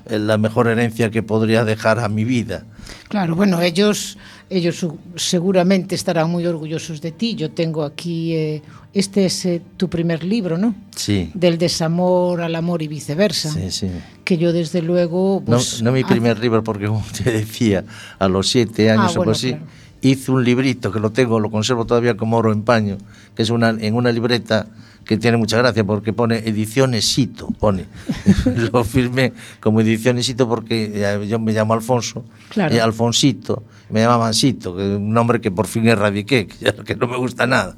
la 0.09 0.39
mejor 0.39 0.69
herencia 0.69 1.11
que 1.11 1.23
podría 1.23 1.65
dejar 1.65 1.99
a 1.99 2.09
mi 2.09 2.25
vida. 2.25 2.65
Claro, 3.09 3.37
bueno, 3.37 3.61
ellos 3.61 4.19
ellos 4.53 4.87
seguramente 5.17 5.95
estarán 5.95 6.31
muy 6.31 6.47
orgullosos 6.47 7.01
de 7.01 7.13
ti. 7.13 7.35
Yo 7.35 7.51
tengo 7.51 7.85
aquí, 7.85 8.35
eh, 8.35 8.63
este 8.93 9.25
es 9.25 9.47
eh, 9.47 9.63
tu 9.79 9.89
primer 9.89 10.23
libro, 10.25 10.59
¿no? 10.59 10.75
Sí. 10.95 11.31
Del 11.33 11.57
desamor 11.57 12.43
al 12.43 12.55
amor 12.55 12.83
y 12.83 12.89
viceversa. 12.89 13.51
Sí, 13.51 13.71
sí. 13.71 13.91
Que 14.25 14.37
yo 14.37 14.53
desde 14.53 14.83
luego... 14.83 15.43
Pues, 15.45 15.83
no, 15.83 15.91
no 15.91 15.93
mi 15.97 16.05
primer 16.05 16.39
libro, 16.39 16.63
porque 16.63 16.87
como 16.87 17.05
te 17.17 17.31
decía, 17.33 17.85
a 18.19 18.29
los 18.29 18.49
siete 18.49 18.91
años 18.91 19.13
ah, 19.13 19.17
bueno, 19.17 19.33
o 19.33 19.35
así, 19.35 19.51
claro. 19.51 19.65
hice 20.03 20.31
un 20.31 20.45
librito 20.45 20.93
que 20.93 21.01
lo 21.01 21.11
tengo, 21.11 21.41
lo 21.41 21.51
conservo 21.51 21.87
todavía 21.87 22.17
como 22.17 22.37
oro 22.37 22.53
en 22.53 22.63
paño, 22.63 22.99
que 23.35 23.43
es 23.43 23.51
una, 23.51 23.71
en 23.71 23.95
una 23.95 24.13
libreta 24.13 24.67
que 25.05 25.17
tiene 25.17 25.37
mucha 25.37 25.59
gracia 25.59 25.85
porque 25.85 26.13
pone 26.13 26.39
edicionesito, 26.39 27.49
pone. 27.59 27.87
lo 28.73 28.85
firmé 28.85 29.33
como 29.61 29.81
edicionesito 29.81 30.49
porque 30.49 30.93
eh, 30.95 31.27
yo 31.27 31.39
me 31.39 31.53
llamo 31.53 31.75
Alfonso, 31.75 32.25
claro. 32.49 32.75
y 32.75 32.79
Alfonsito, 32.79 33.63
me 33.91 34.01
llamaban 34.01 34.35
Sito, 34.35 34.77
que 34.77 34.83
es 34.83 34.97
un 34.97 35.13
nombre 35.13 35.41
que 35.41 35.51
por 35.51 35.67
fin 35.67 35.87
erradiqué, 35.89 36.47
que 36.87 36.97
no 36.97 37.07
me 37.07 37.17
gusta 37.17 37.47
nada. 37.47 37.77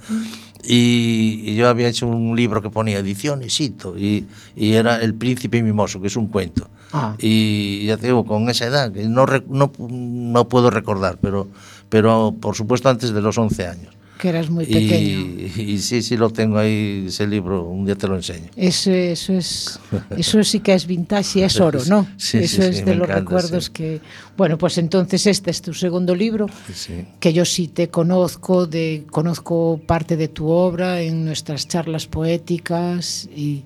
Y, 0.66 1.42
y, 1.44 1.56
yo 1.56 1.68
había 1.68 1.88
hecho 1.88 2.06
un 2.06 2.34
libro 2.34 2.62
que 2.62 2.70
ponía 2.70 2.98
edicionesito 2.98 3.98
y, 3.98 4.26
y 4.56 4.72
era 4.72 4.96
El 4.96 5.14
príncipe 5.14 5.62
mimoso, 5.62 6.00
que 6.00 6.06
es 6.06 6.16
un 6.16 6.28
cuento. 6.28 6.70
Ah. 6.90 7.16
Y 7.18 7.84
ya 7.84 7.98
te 7.98 8.06
digo, 8.06 8.24
con 8.24 8.48
esa 8.48 8.64
edad, 8.64 8.90
que 8.90 9.06
no, 9.06 9.26
no, 9.26 9.72
no 9.78 10.48
puedo 10.48 10.70
recordar, 10.70 11.18
pero, 11.20 11.48
pero 11.90 12.34
por 12.40 12.54
supuesto 12.54 12.88
antes 12.88 13.12
de 13.12 13.20
los 13.20 13.36
11 13.36 13.66
años 13.66 13.94
que 14.18 14.28
eras 14.28 14.48
muy 14.50 14.64
pequeño. 14.64 15.20
Y, 15.56 15.62
y, 15.62 15.78
sí, 15.78 16.02
sí 16.02 16.16
lo 16.16 16.30
tengo 16.30 16.58
ahí, 16.58 17.04
ese 17.08 17.26
libro, 17.26 17.64
un 17.64 17.84
día 17.84 17.96
te 17.96 18.06
lo 18.06 18.16
enseño. 18.16 18.48
Eso, 18.56 18.90
eso, 18.90 19.32
es, 19.32 19.80
eso 20.16 20.44
sí 20.44 20.60
que 20.60 20.74
es 20.74 20.86
vintage 20.86 21.40
y 21.40 21.42
es 21.42 21.60
oro, 21.60 21.80
¿no? 21.86 22.06
Sí, 22.16 22.38
eso 22.38 22.62
sí, 22.62 22.68
es 22.68 22.76
sí, 22.78 22.82
de 22.82 22.94
los 22.94 23.08
encanta, 23.08 23.20
recuerdos 23.20 23.70
que... 23.70 24.00
Bueno, 24.36 24.56
pues 24.56 24.78
entonces 24.78 25.26
este 25.26 25.50
es 25.50 25.62
tu 25.62 25.74
segundo 25.74 26.14
libro, 26.14 26.46
que 27.20 27.32
yo 27.32 27.44
sí 27.44 27.68
te 27.68 27.88
conozco, 27.88 28.66
de, 28.66 29.04
conozco 29.10 29.80
parte 29.86 30.16
de 30.16 30.28
tu 30.28 30.48
obra 30.48 31.00
en 31.00 31.24
nuestras 31.24 31.68
charlas 31.68 32.06
poéticas 32.06 33.28
y, 33.34 33.64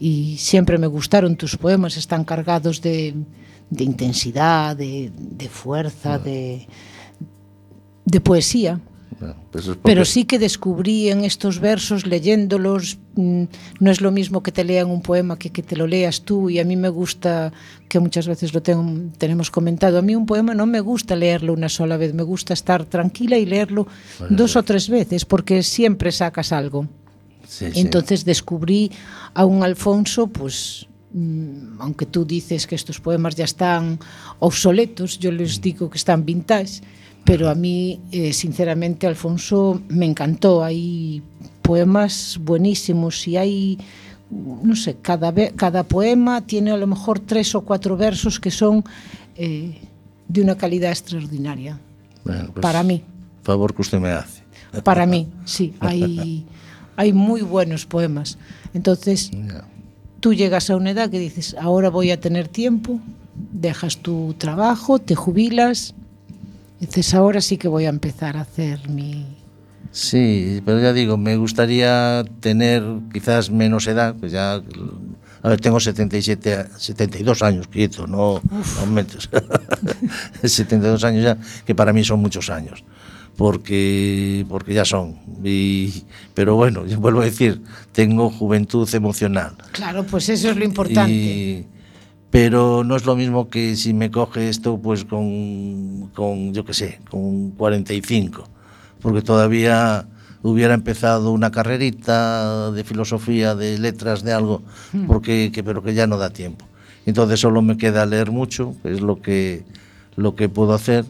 y 0.00 0.36
siempre 0.38 0.78
me 0.78 0.86
gustaron 0.86 1.36
tus 1.36 1.56
poemas, 1.56 1.96
están 1.96 2.24
cargados 2.24 2.82
de, 2.82 3.14
de 3.70 3.84
intensidad, 3.84 4.76
de, 4.76 5.12
de 5.16 5.48
fuerza, 5.48 6.18
de, 6.18 6.66
de 8.04 8.20
poesía. 8.20 8.80
Pues 9.50 9.64
es 9.64 9.68
porque- 9.76 9.82
Pero 9.84 10.04
sí 10.04 10.24
que 10.24 10.38
descubrí 10.38 11.10
en 11.10 11.24
estos 11.24 11.58
versos, 11.60 12.06
leyéndolos, 12.06 12.98
mm, 13.14 13.44
no 13.80 13.90
es 13.90 14.00
lo 14.00 14.10
mismo 14.10 14.42
que 14.42 14.52
te 14.52 14.64
lean 14.64 14.90
un 14.90 15.02
poema 15.02 15.38
que 15.38 15.50
que 15.50 15.62
te 15.62 15.76
lo 15.76 15.86
leas 15.86 16.22
tú, 16.22 16.50
y 16.50 16.58
a 16.58 16.64
mí 16.64 16.76
me 16.76 16.88
gusta, 16.88 17.52
que 17.88 18.00
muchas 18.00 18.26
veces 18.26 18.52
lo 18.54 18.62
tengo- 18.62 19.10
tenemos 19.18 19.50
comentado, 19.50 19.98
a 19.98 20.02
mí 20.02 20.14
un 20.16 20.26
poema 20.26 20.54
no 20.54 20.66
me 20.66 20.80
gusta 20.80 21.14
leerlo 21.16 21.52
una 21.52 21.68
sola 21.68 21.96
vez, 21.96 22.14
me 22.14 22.22
gusta 22.22 22.54
estar 22.54 22.84
tranquila 22.86 23.36
y 23.38 23.46
leerlo 23.46 23.86
Bueno, 24.18 24.36
dos 24.36 24.54
ya. 24.54 24.60
o 24.60 24.62
tres 24.62 24.88
veces, 24.88 25.24
porque 25.24 25.62
siempre 25.62 26.10
sacas 26.12 26.52
algo. 26.52 26.86
Sí, 27.46 27.66
sí. 27.72 27.80
Entonces 27.80 28.24
descubrí 28.24 28.90
a 29.34 29.44
un 29.44 29.62
Alfonso, 29.62 30.28
pues 30.28 30.86
Mm, 31.14 31.78
aunque 31.78 32.06
tú 32.06 32.24
dices 32.24 32.66
que 32.66 32.74
estos 32.74 32.98
poemas 32.98 33.34
ya 33.34 33.44
están 33.44 33.98
obsoletos, 34.38 35.18
yo 35.18 35.30
les 35.30 35.58
mm. 35.58 35.62
digo 35.62 35.90
que 35.90 35.98
están 35.98 36.24
vintage, 36.24 36.80
pero 37.24 37.50
a 37.50 37.54
mí, 37.54 38.00
eh, 38.10 38.32
sinceramente, 38.32 39.06
Alfonso, 39.06 39.80
me 39.88 40.06
encantó. 40.06 40.64
Hay 40.64 41.22
poemas 41.60 42.38
buenísimos 42.40 43.28
y 43.28 43.36
hay, 43.36 43.78
no 44.30 44.74
sé, 44.74 44.96
cada, 45.00 45.32
cada 45.54 45.84
poema 45.84 46.40
tiene 46.40 46.72
a 46.72 46.76
lo 46.76 46.86
mejor 46.86 47.20
tres 47.20 47.54
o 47.54 47.60
cuatro 47.60 47.96
versos 47.96 48.40
que 48.40 48.50
son 48.50 48.82
eh, 49.36 49.78
de 50.26 50.40
una 50.40 50.56
calidad 50.56 50.90
extraordinaria. 50.90 51.78
Bueno, 52.24 52.50
pues, 52.52 52.62
para 52.62 52.82
mí. 52.82 53.04
Favor 53.42 53.74
que 53.74 53.82
usted 53.82 54.00
me 54.00 54.10
hace. 54.10 54.42
Para 54.82 55.06
mí, 55.06 55.28
sí. 55.44 55.74
Hay, 55.80 56.46
hay 56.96 57.12
muy 57.12 57.42
buenos 57.42 57.84
poemas. 57.84 58.38
Entonces... 58.72 59.30
Yeah 59.30 59.66
tú 60.22 60.32
llegas 60.34 60.70
a 60.70 60.76
una 60.76 60.90
edad 60.92 61.10
que 61.10 61.18
dices, 61.18 61.56
ahora 61.60 61.90
voy 61.90 62.12
a 62.12 62.20
tener 62.20 62.46
tiempo, 62.46 63.00
dejas 63.52 63.96
tu 63.98 64.34
trabajo, 64.38 65.00
te 65.00 65.16
jubilas, 65.16 65.94
dices, 66.78 67.12
ahora 67.12 67.40
sí 67.40 67.56
que 67.58 67.66
voy 67.66 67.86
a 67.86 67.88
empezar 67.88 68.36
a 68.36 68.42
hacer 68.42 68.88
mi... 68.88 69.26
Sí, 69.90 70.62
pero 70.64 70.80
ya 70.80 70.92
digo, 70.92 71.16
me 71.16 71.36
gustaría 71.36 72.24
tener 72.38 72.84
quizás 73.12 73.50
menos 73.50 73.88
edad, 73.88 74.14
pues 74.14 74.30
ya, 74.30 74.62
a 75.42 75.48
ver, 75.48 75.60
tengo 75.60 75.80
77, 75.80 76.54
a- 76.54 76.78
72 76.78 77.42
años, 77.42 77.66
quieto, 77.66 78.06
no 78.06 78.40
aumentos. 78.78 79.28
72 80.44 81.02
años 81.02 81.24
ya, 81.24 81.36
que 81.66 81.74
para 81.74 81.92
mí 81.92 82.04
son 82.04 82.20
muchos 82.20 82.48
años, 82.48 82.84
porque, 83.36 84.44
porque 84.48 84.74
ya 84.74 84.84
son. 84.84 85.16
Y, 85.44 86.04
pero 86.34 86.54
bueno, 86.56 86.86
yo 86.86 86.98
vuelvo 87.00 87.20
a 87.20 87.24
decir, 87.24 87.60
tengo 87.92 88.30
juventud 88.30 88.88
emocional. 88.94 89.54
Claro, 89.72 90.04
pues 90.04 90.28
eso 90.28 90.50
es 90.50 90.56
lo 90.56 90.64
importante. 90.64 91.12
Y- 91.12 91.66
pero 92.30 92.82
no 92.82 92.96
es 92.96 93.04
lo 93.04 93.14
mismo 93.14 93.50
que 93.50 93.76
si 93.76 93.92
me 93.92 94.10
coge 94.10 94.48
esto 94.48 94.78
pues 94.78 95.04
con, 95.04 96.08
con 96.14 96.54
yo 96.54 96.64
qué 96.64 96.72
sé, 96.72 96.98
con 97.10 97.50
45, 97.50 98.44
porque 99.02 99.20
todavía 99.20 100.06
hubiera 100.42 100.72
empezado 100.72 101.30
una 101.30 101.50
carrerita 101.50 102.70
de 102.72 102.84
filosofía, 102.84 103.54
de 103.54 103.78
letras, 103.78 104.22
de 104.24 104.32
algo, 104.32 104.62
porque 105.06 105.50
que, 105.52 105.62
pero 105.62 105.82
que 105.82 105.92
ya 105.92 106.06
no 106.06 106.16
da 106.16 106.30
tiempo. 106.30 106.64
Entonces 107.04 107.38
solo 107.38 107.60
me 107.60 107.76
queda 107.76 108.06
leer 108.06 108.30
mucho, 108.30 108.74
que 108.82 108.92
es 108.92 109.02
lo 109.02 109.20
que 109.20 109.64
lo 110.16 110.34
que 110.34 110.48
puedo 110.48 110.72
hacer 110.72 111.04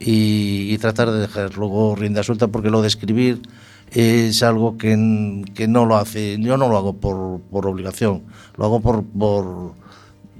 y, 0.00 0.72
y 0.72 0.78
tratar 0.78 1.10
de 1.12 1.20
dejar 1.20 1.56
luego 1.56 1.94
rienda 1.94 2.22
suelta 2.24 2.48
porque 2.48 2.70
lo 2.70 2.80
de 2.82 2.88
escribir 2.88 3.40
es 3.92 4.42
algo 4.42 4.78
que, 4.78 5.42
que 5.54 5.68
no 5.68 5.84
lo 5.86 5.96
hace, 5.96 6.38
yo 6.40 6.56
no 6.56 6.68
lo 6.68 6.76
hago 6.78 6.94
por, 6.94 7.40
por 7.50 7.66
obligación, 7.66 8.22
lo 8.56 8.64
hago 8.64 8.80
por, 8.80 9.04
por, 9.04 9.74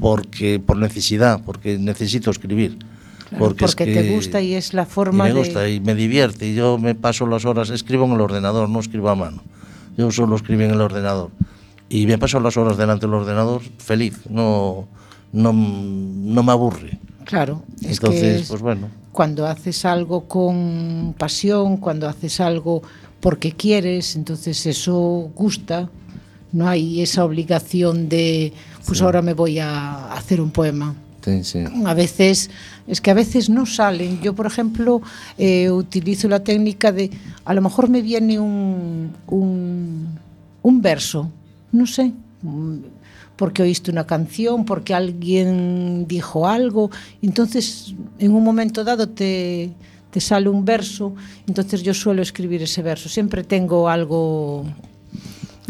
porque, 0.01 0.61
por 0.61 0.77
necesidad, 0.77 1.43
porque 1.45 1.79
necesito 1.79 2.31
escribir. 2.31 2.79
Claro, 3.29 3.45
porque 3.45 3.65
es 3.67 3.77
te 3.77 3.85
que- 3.85 4.11
gusta 4.11 4.41
y 4.41 4.55
es 4.55 4.73
la 4.75 4.83
y 4.83 4.87
forma 4.87 5.25
me 5.25 5.33
de- 5.33 5.39
gusta 5.39 5.69
y 5.69 5.79
me 5.81 5.95
divierte 5.95 6.49
y 6.49 6.55
yo 6.55 6.79
me 6.79 6.95
paso 6.95 7.27
las 7.27 7.45
horas, 7.45 7.71
escribo 7.71 8.05
en 8.07 8.13
el 8.13 8.21
ordenador, 8.21 8.69
no 8.69 8.81
escribo 8.81 9.09
a 9.11 9.15
mano, 9.15 9.43
yo 9.97 10.11
solo 10.11 10.37
escribo 10.37 10.63
en 10.63 10.71
el 10.73 10.81
ordenador 10.81 11.31
y 11.89 12.07
me 12.07 12.19
paso 12.19 12.41
las 12.41 12.57
horas 12.57 12.77
delante 12.77 13.07
del 13.07 13.15
ordenador 13.15 13.63
feliz, 13.79 14.19
no, 14.29 14.87
no, 15.33 15.53
no 15.53 16.43
me 16.43 16.53
aburre. 16.53 16.99
Claro, 17.31 17.63
es 17.83 17.93
Entonces, 17.99 18.21
que 18.21 18.37
es- 18.41 18.49
pues 18.49 18.61
bueno. 18.61 18.89
cuando 19.13 19.47
haces 19.47 19.85
algo 19.85 20.27
con 20.27 21.15
pasión, 21.17 21.77
cuando 21.79 22.09
haces 22.09 22.41
algo 22.41 22.83
porque 23.21 23.53
quieres, 23.53 24.17
entonces 24.17 24.67
eso 24.67 25.31
gusta. 25.35 25.89
No 26.53 26.69
hay 26.69 27.01
esa 27.01 27.25
obligación 27.25 28.09
de, 28.09 28.53
pues 28.85 29.01
ahora 29.01 29.23
me 29.23 29.35
voy 29.35 29.61
a 29.61 30.13
hacer 30.13 30.41
un 30.41 30.51
poema. 30.51 30.95
Sí, 31.25 31.45
sí. 31.45 31.61
A 31.87 31.95
veces, 31.95 32.51
es 32.89 33.01
que 33.01 33.11
a 33.13 33.15
veces 33.15 33.49
no 33.49 33.67
salen. 33.67 34.21
Yo, 34.23 34.35
por 34.35 34.47
ejemplo, 34.47 35.01
eh, 35.39 35.71
utilizo 35.71 36.29
la 36.29 36.43
técnica 36.43 36.91
de, 36.91 37.11
a 37.45 37.55
lo 37.55 37.61
mejor 37.63 37.89
me 37.89 38.03
viene 38.03 38.41
un, 38.41 39.13
un, 39.29 40.09
un 40.63 40.83
verso, 40.83 41.31
no 41.71 41.87
sé, 41.87 42.13
porque 43.41 43.63
oíste 43.63 43.91
una 43.91 44.07
canción, 44.07 44.67
porque 44.67 44.93
alguien 44.93 46.07
dijo 46.07 46.47
algo. 46.47 46.91
Entonces, 47.23 47.95
en 48.19 48.35
un 48.35 48.45
momento 48.45 48.85
dado 48.85 49.09
te, 49.09 49.73
te 50.11 50.21
sale 50.21 50.51
un 50.51 50.67
verso, 50.67 51.15
entonces 51.47 51.83
yo 51.83 51.95
suelo 51.95 52.21
escribir 52.21 52.61
ese 52.61 52.83
verso. 52.83 53.09
Siempre 53.09 53.43
tengo 53.43 53.89
algo, 53.89 54.67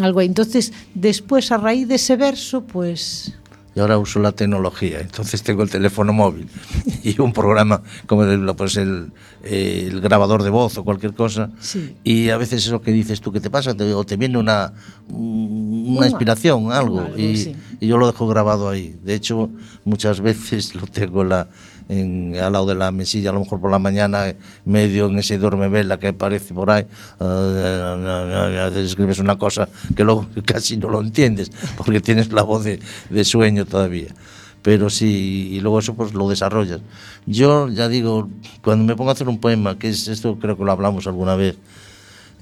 algo 0.00 0.18
ahí. 0.18 0.26
Entonces, 0.26 0.72
después, 0.94 1.52
a 1.52 1.58
raíz 1.58 1.86
de 1.86 1.94
ese 1.94 2.16
verso, 2.16 2.64
pues 2.64 3.34
y 3.74 3.80
ahora 3.80 3.98
uso 3.98 4.18
la 4.20 4.32
tecnología. 4.32 5.00
Entonces 5.00 5.42
tengo 5.42 5.62
el 5.62 5.70
teléfono 5.70 6.12
móvil 6.12 6.48
y 7.04 7.20
un 7.20 7.32
programa 7.32 7.82
como 8.06 8.24
el, 8.24 8.54
pues 8.56 8.76
el, 8.76 9.12
el 9.44 10.00
grabador 10.00 10.42
de 10.42 10.50
voz 10.50 10.76
o 10.78 10.84
cualquier 10.84 11.14
cosa. 11.14 11.50
Sí. 11.60 11.96
Y 12.04 12.30
a 12.30 12.36
veces 12.36 12.66
eso 12.66 12.80
que 12.82 12.90
dices 12.92 13.20
tú, 13.20 13.30
¿qué 13.32 13.40
te 13.40 13.50
pasa? 13.50 13.74
Te- 13.74 13.94
o 13.94 14.04
te 14.04 14.16
viene 14.16 14.38
una, 14.38 14.72
una 15.08 16.06
inspiración, 16.06 16.72
algo. 16.72 17.00
algo, 17.00 17.18
y, 17.18 17.36
sí. 17.36 17.56
y 17.80 17.86
yo 17.86 17.96
lo 17.98 18.06
dejo 18.06 18.26
grabado 18.26 18.68
ahí. 18.68 18.98
De 19.02 19.14
hecho, 19.14 19.50
muchas 19.84 20.20
veces 20.20 20.74
lo 20.74 20.86
tengo 20.86 21.22
en 21.22 21.28
la, 21.30 21.48
en, 21.90 22.36
al 22.40 22.52
lado 22.52 22.66
de 22.66 22.76
la 22.76 22.92
mesilla, 22.92 23.30
a 23.30 23.32
lo 23.32 23.40
mejor 23.40 23.60
por 23.60 23.70
la 23.70 23.78
mañana, 23.78 24.28
eh, 24.28 24.36
medio 24.64 25.06
en 25.06 25.18
ese 25.18 25.38
dormevela 25.38 25.98
que 25.98 26.08
aparece 26.08 26.54
por 26.54 26.70
ahí. 26.70 26.86
ah, 27.18 28.64
a 28.64 28.68
veces 28.68 28.90
escribes 28.90 29.18
una 29.18 29.36
cosa 29.36 29.68
que 29.96 30.04
luego 30.04 30.26
casi 30.44 30.76
no 30.76 30.88
lo 30.88 31.00
entiendes, 31.00 31.50
porque 31.76 32.00
tienes 32.00 32.32
la 32.32 32.42
voz 32.42 32.64
de, 32.64 32.78
de 33.10 33.24
sueño 33.24 33.66
todavía. 33.66 34.14
Pero 34.62 34.90
sí, 34.90 35.48
y 35.52 35.60
luego 35.60 35.78
eso 35.78 35.94
pues 35.94 36.14
lo 36.14 36.28
desarrollas. 36.28 36.80
Yo 37.26 37.68
ya 37.68 37.88
digo, 37.88 38.28
cuando 38.62 38.84
me 38.84 38.94
pongo 38.94 39.10
a 39.10 39.14
hacer 39.14 39.28
un 39.28 39.38
poema, 39.38 39.78
que 39.78 39.88
es 39.88 40.06
esto 40.06 40.38
creo 40.38 40.56
que 40.56 40.64
lo 40.64 40.70
hablamos 40.70 41.06
alguna 41.06 41.34
vez, 41.34 41.56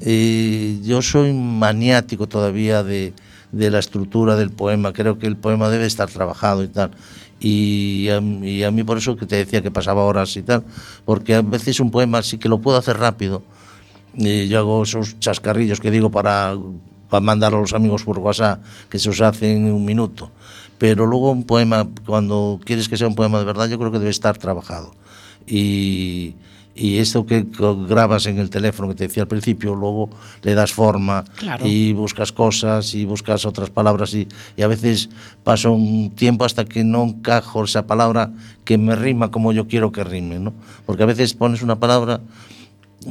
eh, 0.00 0.78
yo 0.82 1.00
soy 1.00 1.32
maniático 1.32 2.28
todavía 2.28 2.82
de, 2.82 3.14
de 3.52 3.70
la 3.70 3.78
estructura 3.78 4.36
del 4.36 4.50
poema. 4.50 4.92
Creo 4.92 5.18
que 5.18 5.26
el 5.26 5.36
poema 5.36 5.68
debe 5.70 5.86
estar 5.86 6.10
trabajado 6.10 6.64
y 6.64 6.68
tal. 6.68 6.90
Y 7.40 8.08
a, 8.08 8.20
y 8.20 8.64
a, 8.64 8.70
mí 8.70 8.82
por 8.82 8.98
eso 8.98 9.16
que 9.16 9.26
te 9.26 9.36
decía 9.36 9.62
que 9.62 9.70
pasaba 9.70 10.02
horas 10.02 10.36
y 10.36 10.42
tal, 10.42 10.64
porque 11.04 11.34
a 11.34 11.42
veces 11.42 11.78
un 11.78 11.90
poema 11.90 12.22
sí 12.22 12.38
que 12.38 12.48
lo 12.48 12.60
puedo 12.60 12.76
hacer 12.76 12.98
rápido. 12.98 13.42
Y 14.14 14.48
yo 14.48 14.58
hago 14.58 14.82
esos 14.82 15.18
chascarrillos 15.20 15.80
que 15.80 15.90
digo 15.90 16.10
para, 16.10 16.56
para 17.08 17.20
mandar 17.20 17.54
a 17.54 17.58
los 17.58 17.72
amigos 17.72 18.04
por 18.04 18.18
WhatsApp, 18.18 18.62
que 18.88 18.98
se 18.98 19.10
os 19.10 19.20
hacen 19.20 19.68
en 19.68 19.72
un 19.72 19.84
minuto. 19.84 20.30
Pero 20.78 21.06
luego 21.06 21.30
un 21.30 21.44
poema, 21.44 21.88
cuando 22.06 22.60
quieres 22.64 22.88
que 22.88 22.96
sea 22.96 23.08
un 23.08 23.14
poema 23.14 23.38
de 23.38 23.44
verdad, 23.44 23.68
yo 23.68 23.78
creo 23.78 23.90
que 23.90 23.98
debe 23.98 24.10
estar 24.10 24.38
trabajado. 24.38 24.92
Y, 25.46 26.34
y 26.78 26.98
esto 26.98 27.26
que 27.26 27.46
grabas 27.88 28.26
en 28.26 28.38
el 28.38 28.50
teléfono 28.50 28.88
que 28.88 28.94
te 28.94 29.08
decía 29.08 29.24
al 29.24 29.28
principio, 29.28 29.74
luego 29.74 30.10
le 30.42 30.54
das 30.54 30.72
forma 30.72 31.24
claro. 31.36 31.66
y 31.66 31.92
buscas 31.92 32.30
cosas 32.30 32.94
y 32.94 33.04
buscas 33.04 33.44
otras 33.44 33.70
palabras 33.70 34.14
y, 34.14 34.28
y, 34.56 34.62
a 34.62 34.68
veces 34.68 35.10
pasa 35.42 35.70
un 35.70 36.10
tiempo 36.14 36.44
hasta 36.44 36.64
que 36.64 36.84
no 36.84 37.04
encajo 37.04 37.64
esa 37.64 37.86
palabra 37.86 38.30
que 38.64 38.78
me 38.78 38.94
rima 38.94 39.30
como 39.30 39.52
yo 39.52 39.66
quiero 39.66 39.90
que 39.90 40.04
rime, 40.04 40.38
¿no? 40.38 40.52
Porque 40.86 41.02
a 41.02 41.06
veces 41.06 41.34
pones 41.34 41.62
una 41.62 41.80
palabra 41.80 42.20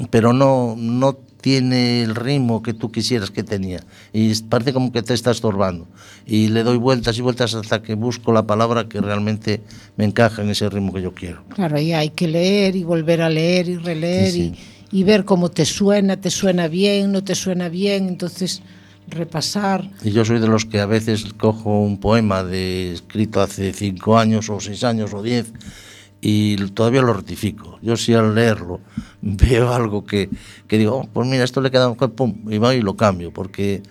pero 0.09 0.33
no, 0.33 0.75
no 0.77 1.17
tiene 1.41 2.03
el 2.03 2.15
ritmo 2.15 2.61
que 2.61 2.73
tú 2.73 2.91
quisieras 2.91 3.31
que 3.31 3.43
tenía. 3.43 3.81
Y 4.11 4.35
parece 4.43 4.73
como 4.73 4.91
que 4.91 5.01
te 5.01 5.13
está 5.13 5.31
estorbando. 5.31 5.87
Y 6.25 6.49
le 6.49 6.63
doy 6.63 6.77
vueltas 6.77 7.17
y 7.17 7.21
vueltas 7.21 7.53
hasta 7.53 7.81
que 7.81 7.93
busco 7.95 8.33
la 8.33 8.45
palabra 8.45 8.89
que 8.89 8.99
realmente 8.99 9.61
me 9.95 10.05
encaja 10.05 10.41
en 10.41 10.49
ese 10.49 10.69
ritmo 10.69 10.93
que 10.93 11.01
yo 11.01 11.13
quiero. 11.13 11.43
Claro, 11.49 11.79
y 11.79 11.93
hay 11.93 12.09
que 12.09 12.27
leer 12.27 12.75
y 12.75 12.83
volver 12.83 13.21
a 13.21 13.29
leer 13.29 13.69
y 13.69 13.77
releer 13.77 14.31
Sí, 14.31 14.53
sí. 14.53 14.53
Y, 14.91 14.99
y 14.99 15.03
ver 15.03 15.25
cómo 15.25 15.49
te 15.49 15.65
suena, 15.65 16.17
te 16.17 16.31
suena 16.31 16.67
bien, 16.67 17.11
no 17.11 17.23
te 17.23 17.35
suena 17.35 17.69
bien, 17.69 18.07
entonces 18.07 18.61
repasar. 19.07 19.89
Y 20.03 20.11
yo 20.11 20.25
soy 20.25 20.39
de 20.39 20.47
los 20.47 20.65
que 20.65 20.79
a 20.79 20.85
veces 20.85 21.25
cojo 21.37 21.79
un 21.79 21.99
poema 21.99 22.43
de 22.43 22.93
escrito 22.93 23.41
hace 23.41 23.73
cinco 23.73 24.17
años 24.17 24.49
o 24.49 24.59
seis 24.59 24.83
años 24.83 25.13
o 25.13 25.21
diez 25.23 25.53
y 26.21 26.55
todavía 26.71 27.01
lo 27.01 27.13
rectifico. 27.13 27.79
Yo 27.81 27.95
sí 27.97 28.13
al 28.13 28.35
leerlo 28.35 28.81
veo 29.21 29.73
algo 29.73 30.05
que, 30.05 30.29
que 30.67 30.77
digo, 30.77 30.97
"Oh, 30.97 31.09
pues 31.11 31.27
mira, 31.27 31.43
esto 31.43 31.61
le 31.61 31.71
queda 31.71 31.89
un 31.89 31.95
pum, 31.95 32.35
y 32.49 32.57
va 32.57 32.75
y 32.75 32.81
lo 32.81 32.95
cambio, 32.95 33.31
porque 33.31 33.83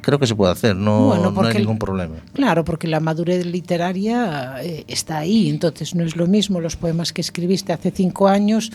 creo 0.00 0.18
que 0.18 0.26
se 0.26 0.34
puede 0.34 0.52
hacer, 0.52 0.76
no, 0.76 1.06
Bueno, 1.08 1.30
no 1.30 1.42
hay 1.42 1.54
ningún 1.54 1.78
problema. 1.78 2.16
Claro, 2.32 2.64
porque 2.64 2.86
la 2.86 3.00
madurez 3.00 3.44
literaria 3.44 4.62
eh, 4.62 4.84
está 4.86 5.18
ahí, 5.18 5.48
entonces 5.48 5.94
no 5.94 6.04
es 6.04 6.16
lo 6.16 6.26
mismo 6.26 6.60
los 6.60 6.76
poemas 6.76 7.12
que 7.12 7.20
escribiste 7.20 7.72
hace 7.72 7.90
cinco 7.90 8.28
años, 8.28 8.70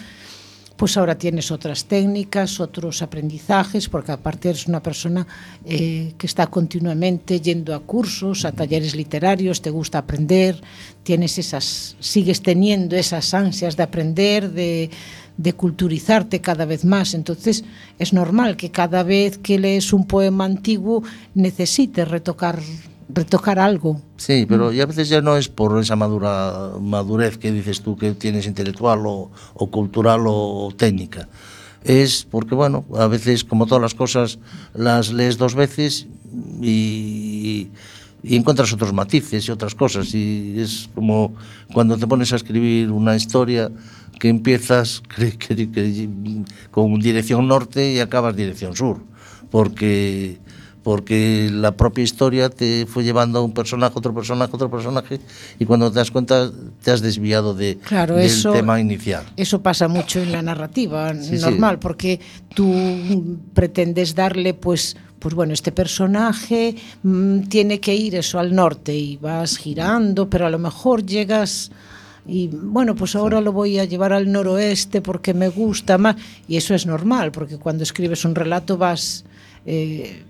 pues 0.78 0.96
ahora 0.96 1.18
tienes 1.18 1.52
otras 1.52 1.86
técnicas, 1.86 2.60
otros 2.60 3.02
aprendizajes, 3.02 3.90
porque 3.90 4.12
aparte 4.12 4.50
eres 4.50 4.68
una 4.68 4.82
persona 4.82 5.26
eh, 5.66 6.14
que 6.18 6.28
está 6.28 6.48
continuamente 6.48 7.42
yendo 7.42 7.74
a 7.74 7.80
cursos, 7.80 8.46
a 8.46 8.52
talleres 8.52 8.96
literarios, 8.96 9.62
te 9.62 9.72
gusta 9.72 9.98
aprender, 9.98 10.62
tienes 11.02 11.40
esas, 11.40 11.98
sigues 12.00 12.44
teniendo 12.44 12.96
esas 12.96 13.34
ansias 13.34 13.76
de 13.76 13.84
aprender, 13.84 14.52
de, 14.52 14.92
de 15.38 15.54
culturizarte 15.54 16.42
cada 16.42 16.66
vez 16.66 16.86
más. 16.86 17.16
Entonces 17.16 17.64
es 17.98 18.14
normal 18.14 18.56
que 18.56 18.70
cada 18.70 19.02
vez 19.02 19.40
que 19.40 19.58
lees 19.58 19.94
un 19.94 20.06
poema 20.06 20.46
antiguo 20.46 21.02
necesites 21.34 22.08
retocar, 22.08 22.60
retocar 23.10 23.60
algo. 23.60 24.02
Sí, 24.18 24.46
pero 24.48 24.72
mm. 24.72 24.76
y 24.76 24.82
a 24.82 24.86
veces 24.86 25.10
ya 25.10 25.22
no 25.22 25.38
es 25.38 25.48
por 25.48 25.80
esa 25.80 25.96
madura, 25.96 26.72
madurez 26.80 27.38
que 27.38 27.52
dices 27.52 27.82
tú 27.82 27.98
que 27.98 28.14
tienes 28.14 28.46
intelectual 28.48 29.06
o, 29.06 29.32
o 29.54 29.72
cultural 29.72 30.28
o, 30.28 30.66
o, 30.66 30.72
técnica. 30.76 31.28
Es 31.84 32.28
porque, 32.30 32.56
bueno, 32.56 32.86
a 32.98 33.08
veces, 33.08 33.44
como 33.44 33.66
todas 33.66 33.82
las 33.82 33.94
cosas, 33.94 34.40
las 34.74 35.14
lees 35.14 35.38
dos 35.38 35.56
veces 35.56 36.08
y, 36.62 37.70
y 38.24 38.36
encuentras 38.36 38.74
otros 38.74 38.94
matices 38.94 39.48
y 39.48 39.52
otras 39.52 39.76
cosas. 39.76 40.14
Y 40.14 40.56
es 40.58 40.90
como 40.94 41.34
cuando 41.74 41.98
te 41.98 42.08
pones 42.08 42.34
a 42.34 42.36
escribir 42.36 42.92
una 42.92 43.16
historia 43.16 43.72
que 44.20 44.30
empiezas 44.30 45.02
que, 45.16 45.38
que, 45.38 45.72
que, 45.72 46.10
con 46.72 47.00
dirección 47.00 47.48
norte 47.48 47.94
y 47.94 48.00
acabas 48.00 48.36
dirección 48.36 48.76
sur. 48.76 49.00
Porque 49.50 50.40
porque 50.88 51.50
la 51.52 51.74
propia 51.76 52.02
historia 52.06 52.50
te 52.50 52.86
fue 52.86 53.04
llevando 53.04 53.40
a 53.40 53.42
un 53.42 53.54
personaje, 53.54 53.92
otro 53.98 54.14
personaje, 54.14 54.52
otro 54.56 54.72
personaje, 54.72 55.20
y 55.60 55.66
cuando 55.66 55.92
te 55.92 55.98
das 56.00 56.12
cuenta 56.12 56.50
te 56.82 56.92
has 56.92 57.02
desviado 57.02 57.54
de, 57.54 57.78
Claro, 57.80 58.16
del 58.16 58.28
eso- 58.28 58.54
tema 58.54 58.80
inicial. 58.80 59.26
Eso 59.36 59.62
pasa 59.62 59.90
mucho 59.90 60.22
en 60.22 60.32
la 60.32 60.42
narrativa 60.42 61.14
Sí, 61.14 61.36
sí. 61.40 61.42
normal, 61.44 61.78
porque 61.80 62.22
tú 62.56 63.38
pretendes 63.54 64.16
darle, 64.16 64.54
pues, 64.54 64.96
pues 65.20 65.36
bueno, 65.36 65.52
este 65.54 65.74
personaje 65.74 66.78
mm, 67.04 67.42
tiene 67.50 67.82
que 67.82 67.94
ir 67.94 68.16
eso 68.16 68.40
al 68.40 68.56
norte 68.56 68.96
y 68.96 69.18
vas 69.18 69.58
girando, 69.58 70.30
pero 70.30 70.46
a 70.46 70.50
lo 70.50 70.58
mejor 70.58 71.06
llegas 71.06 71.70
y 72.26 72.48
bueno, 72.48 72.96
pues 72.96 73.14
ahora 73.18 73.42
lo 73.42 73.52
voy 73.52 73.78
a 73.78 73.84
llevar 73.84 74.14
al 74.14 74.32
noroeste 74.32 75.02
porque 75.02 75.34
me 75.34 75.50
gusta 75.50 75.98
más 75.98 76.16
y 76.48 76.56
eso 76.56 76.74
es 76.74 76.86
normal, 76.86 77.34
porque 77.34 77.58
cuando 77.58 77.84
escribes 77.84 78.24
un 78.24 78.36
relato 78.36 78.78
vas 78.78 79.26
eh, 79.66 80.24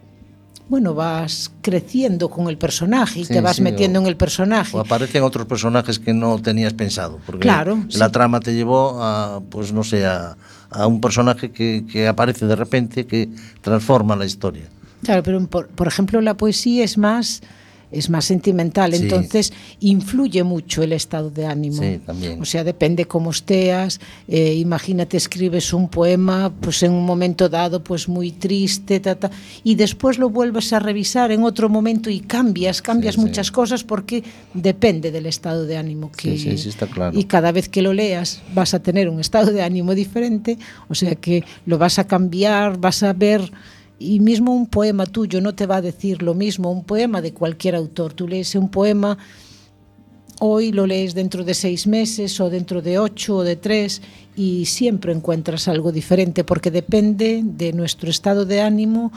bueno, 0.70 0.94
vas 0.94 1.52
creciendo 1.62 2.30
con 2.30 2.48
el 2.50 2.58
personaje 2.58 3.22
y 3.22 3.26
Sí, 3.26 3.34
te 3.34 3.42
vas 3.42 3.56
sí, 3.58 3.62
metiendo 3.62 4.00
o- 4.00 4.02
en 4.04 4.08
el 4.08 4.18
personaje. 4.18 4.76
O 4.76 4.80
aparecen 4.82 5.24
otros 5.24 5.46
personajes 5.46 5.98
que 6.00 6.14
no 6.14 6.40
tenías 6.40 6.74
pensado. 6.74 7.20
Porque 7.26 7.40
Claro, 7.44 7.84
la 7.92 8.08
sí. 8.08 8.12
trama 8.12 8.40
te 8.40 8.54
llevó 8.54 9.02
a, 9.02 9.42
pues 9.50 9.72
no 9.72 9.84
sé, 9.84 10.06
a, 10.06 10.36
a 10.70 10.88
un 10.88 11.00
personaje 11.00 11.52
que, 11.52 11.86
que 11.90 12.08
aparece 12.08 12.46
de 12.46 12.56
repente, 12.56 13.06
que 13.08 13.30
transforma 13.62 14.16
la 14.16 14.26
historia. 14.26 14.64
Claro, 15.04 15.24
pero 15.24 15.46
por, 15.48 15.68
por 15.68 15.88
ejemplo 15.88 16.20
la 16.22 16.34
poesía 16.36 16.84
es 16.84 16.98
más 16.98 17.42
es 17.92 18.10
más 18.10 18.26
sentimental, 18.26 18.94
Sí. 18.94 19.04
entonces 19.04 19.54
influye 19.80 20.44
mucho 20.44 20.84
el 20.84 20.92
estado 20.94 21.30
de 21.30 21.46
ánimo. 21.46 21.82
Sí, 21.82 22.00
también. 22.06 22.42
O 22.42 22.46
sea, 22.46 22.64
depende 22.64 23.06
cómo 23.06 23.32
estés. 23.32 24.00
eh, 24.28 24.54
imagínate, 24.56 25.18
escribes 25.18 25.74
un 25.74 25.88
poema, 25.90 26.52
pues 26.62 26.84
en 26.84 26.92
un 26.92 27.06
momento 27.06 27.48
dado, 27.50 27.84
pues 27.84 28.08
muy 28.10 28.32
triste, 28.32 29.00
ta, 29.00 29.16
ta, 29.16 29.32
y 29.64 29.76
después 29.76 30.18
lo 30.18 30.30
vuelves 30.30 30.74
a 30.74 30.80
revisar 30.80 31.32
en 31.32 31.44
otro 31.44 31.70
momento 31.70 32.10
y 32.10 32.20
cambias, 32.20 32.82
cambias 32.82 33.16
Sí, 33.16 33.22
muchas 33.22 33.52
cosas 33.52 33.84
porque 33.84 34.24
depende 34.54 35.12
del 35.12 35.26
estado 35.26 35.66
de 35.66 35.78
ánimo 35.78 36.12
que. 36.12 36.38
Sí, 36.38 36.52
sí, 36.52 36.58
sí, 36.58 36.70
está 36.70 36.88
claro. 36.88 37.18
Y 37.18 37.24
cada 37.26 37.52
vez 37.52 37.70
que 37.70 37.82
lo 37.82 37.94
leas 37.94 38.42
vas 38.54 38.74
a 38.74 38.80
tener 38.80 39.08
un 39.10 39.20
estado 39.20 39.52
de 39.52 39.62
ánimo 39.62 39.96
diferente, 39.96 40.58
o 40.90 40.96
sea 40.96 41.16
que 41.16 41.44
lo 41.66 41.78
vas 41.78 42.00
a 42.00 42.06
cambiar, 42.08 42.78
vas 42.78 43.04
a 43.04 43.14
ver 43.14 43.52
y 44.00 44.20
mismo 44.20 44.54
un 44.54 44.68
poema 44.68 45.06
tuyo 45.06 45.42
no 45.42 45.56
te 45.56 45.66
va 45.66 45.78
a 45.78 45.82
decir 45.82 46.22
lo 46.22 46.34
mismo, 46.34 46.72
un 46.72 46.84
poema 46.84 47.22
de 47.22 47.34
cualquier 47.34 47.76
autor. 47.76 48.14
Tú 48.14 48.28
lees 48.28 48.56
un 48.56 48.70
poema, 48.70 49.18
hoy 50.40 50.72
lo 50.72 50.86
lees 50.86 51.14
dentro 51.14 51.44
de 51.44 51.54
seis 51.54 51.88
meses 51.88 52.40
o 52.40 52.50
dentro 52.50 52.82
de 52.82 53.00
ocho 53.00 53.38
o 53.38 53.44
de 53.44 53.56
tres 53.56 54.02
y 54.36 54.66
siempre 54.66 55.14
encuentras 55.14 55.68
algo 55.68 55.92
diferente 55.92 56.44
porque 56.44 56.72
depende 56.72 57.42
de 57.44 57.74
nuestro 57.74 58.10
estado 58.10 58.46
de 58.46 58.62
ánimo 58.62 59.12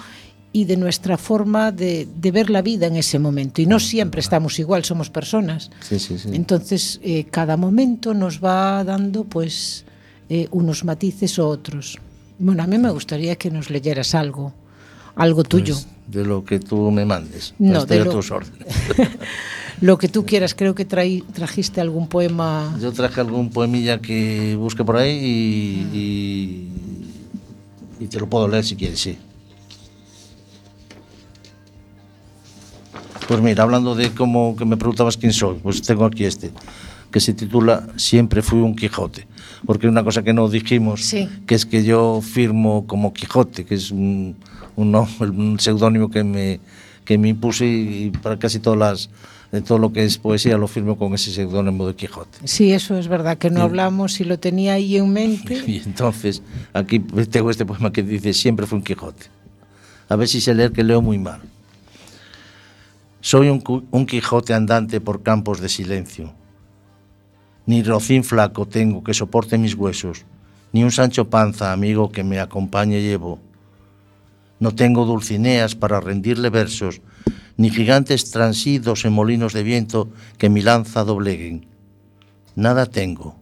y 0.53 0.65
de 0.65 0.77
nuestra 0.77 1.17
forma 1.17 1.71
de, 1.71 2.09
de 2.17 2.31
ver 2.33 2.51
la 2.51 2.63
vida 2.63 2.87
en 2.87 2.97
ese 2.97 3.19
momento. 3.19 3.63
Y 3.63 3.67
no 3.67 3.79
siempre 3.79 4.21
estamos 4.21 4.59
igual, 4.59 4.85
somos 4.85 5.11
personas. 5.11 5.71
Sí, 5.81 5.99
sí, 5.99 6.19
sí. 6.19 6.31
Entonces, 6.33 6.99
eh, 7.03 7.25
cada 7.31 7.57
momento 7.57 8.15
nos 8.15 8.43
va 8.43 8.83
dando 8.83 9.25
pues 9.25 9.85
eh, 10.29 10.49
unos 10.51 10.85
matices 10.85 11.39
o 11.39 11.49
otros. 11.49 11.99
Bueno, 12.39 12.63
a 12.63 12.67
mí 12.67 12.79
me 12.79 12.91
gustaría 12.91 13.37
que 13.37 13.51
nos 13.51 13.71
leyeras 13.71 14.15
algo, 14.15 14.55
algo 15.17 15.45
tuyo. 15.45 15.75
Pues, 15.75 15.87
de 16.09 16.25
lo 16.25 16.45
que 16.45 16.59
tú 16.59 16.91
me 16.91 17.05
mandes. 17.05 17.55
No, 17.59 17.79
Estoy 17.81 17.99
de 17.99 18.03
a 18.03 18.07
lo- 18.07 18.13
tus 18.13 18.31
órdenes. 18.31 18.67
Lo 19.81 19.97
que 19.97 20.09
tú 20.09 20.27
quieras, 20.27 20.55
creo 20.55 20.75
que 20.75 20.87
traí- 20.87 21.23
trajiste 21.33 21.81
algún 21.81 22.07
poema. 22.07 22.77
Yo 22.83 22.93
traje 22.93 23.19
algún 23.23 23.49
poemilla 23.49 23.99
que 23.99 24.55
busque 24.57 24.85
por 24.85 24.99
ahí 24.99 25.17
y, 25.17 25.99
y, 25.99 26.69
y 28.05 28.07
te 28.09 28.21
lo 28.21 28.29
puedo 28.29 28.47
leer 28.47 28.63
si 28.63 28.77
quieres, 28.77 29.01
sí. 29.01 29.17
Pues 33.27 33.41
mira, 33.41 33.63
hablando 33.63 33.95
de 33.95 34.11
cómo 34.13 34.57
que 34.57 34.65
me 34.65 34.77
preguntabas 34.77 35.17
quién 35.17 35.33
soy, 35.33 35.59
pues 35.63 35.83
tengo 35.83 36.05
aquí 36.05 36.25
este, 36.25 36.51
que 37.11 37.21
se 37.21 37.33
titula 37.33 37.87
Siempre 37.97 38.43
fui 38.43 38.59
un 38.59 38.75
Quijote. 38.75 39.27
Porque 39.65 39.87
una 39.87 40.03
cosa 40.03 40.23
que 40.23 40.33
no 40.33 40.49
dijimos, 40.49 41.03
Sí. 41.05 41.29
que 41.47 41.55
es 41.55 41.65
que 41.65 41.85
yo 41.85 42.21
firmo 42.23 42.87
como 42.87 43.13
Quijote, 43.13 43.65
que 43.65 43.77
es 43.77 43.91
un, 43.91 44.37
un, 44.77 44.93
nom- 44.93 45.09
un 45.37 45.59
seudónimo 45.61 46.11
que 46.11 46.25
me, 46.25 46.61
que 47.05 47.19
me 47.19 47.29
impuse 47.29 47.67
y, 47.67 48.11
para 48.23 48.39
casi 48.39 48.59
todas 48.61 48.79
las, 48.79 49.11
de 49.53 49.63
todo 49.63 49.79
lo 49.79 49.93
que 49.93 50.05
es 50.05 50.19
poesía 50.19 50.57
lo 50.57 50.69
firmo 50.69 50.97
con 50.97 51.13
ese 51.15 51.33
seudónimo 51.33 51.87
de 51.87 51.95
Quijote. 51.97 52.39
Sí, 52.45 52.73
eso 52.73 52.97
es 52.97 53.09
verdad, 53.09 53.37
que 53.39 53.51
no 53.51 53.63
hablamos 53.63 54.21
y 54.21 54.25
lo 54.25 54.39
tenía 54.39 54.75
ahí 54.75 54.97
en 54.97 55.13
mente. 55.13 55.63
Y 55.67 55.79
entonces 55.85 56.43
aquí 56.73 57.01
tengo 57.01 57.51
este 57.51 57.65
poema 57.67 57.93
que 57.93 58.03
dice 58.03 58.33
Siempre 58.33 58.67
fue 58.67 58.79
un 58.79 58.85
Quijote. 58.85 59.27
A 60.09 60.17
ver 60.17 60.29
si 60.29 60.41
sé 60.41 60.55
leer 60.55 60.73
que 60.73 60.83
leo 60.85 61.01
muy 61.03 61.19
mal. 61.19 61.41
Soy 63.21 63.49
un, 63.49 63.63
un 63.91 64.07
Quijote 64.07 64.55
andante 64.55 65.01
por 65.01 65.23
campos 65.23 65.61
de 65.61 65.69
silencio. 65.69 66.33
Ni 67.67 67.83
rocín 67.83 68.25
flaco 68.25 68.67
tengo 68.67 69.05
que 69.05 69.15
soporte 69.15 69.59
mis 69.59 69.75
huesos, 69.75 70.25
ni 70.73 70.83
un 70.83 70.91
Sancho 70.91 71.29
Panza 71.29 71.73
amigo 71.73 72.11
que 72.11 72.25
me 72.25 72.41
acompañe 72.41 73.01
llevo. 73.03 73.39
No 74.61 74.75
tengo 74.75 75.07
dulcineas 75.07 75.75
para 75.75 76.01
rendirle 76.01 76.51
versos, 76.51 77.01
ni 77.57 77.71
gigantes 77.71 78.31
transidos 78.31 79.05
en 79.05 79.13
molinos 79.13 79.53
de 79.53 79.63
viento 79.63 80.11
que 80.39 80.49
mi 80.49 80.63
lanza 80.63 81.03
dobleguen. 81.03 81.67
Nada 82.55 82.87
tengo, 82.87 83.37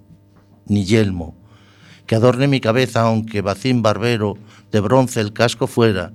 ni 0.67 0.85
yelmo, 0.85 1.35
que 2.07 2.15
adorne 2.15 2.49
mi 2.49 2.61
cabeza 2.61 3.03
aunque 3.03 3.43
bacín 3.43 3.83
barbero 3.83 4.39
de 4.73 4.81
bronce 4.81 5.21
el 5.21 5.33
casco 5.33 5.67
fuera, 5.67 6.13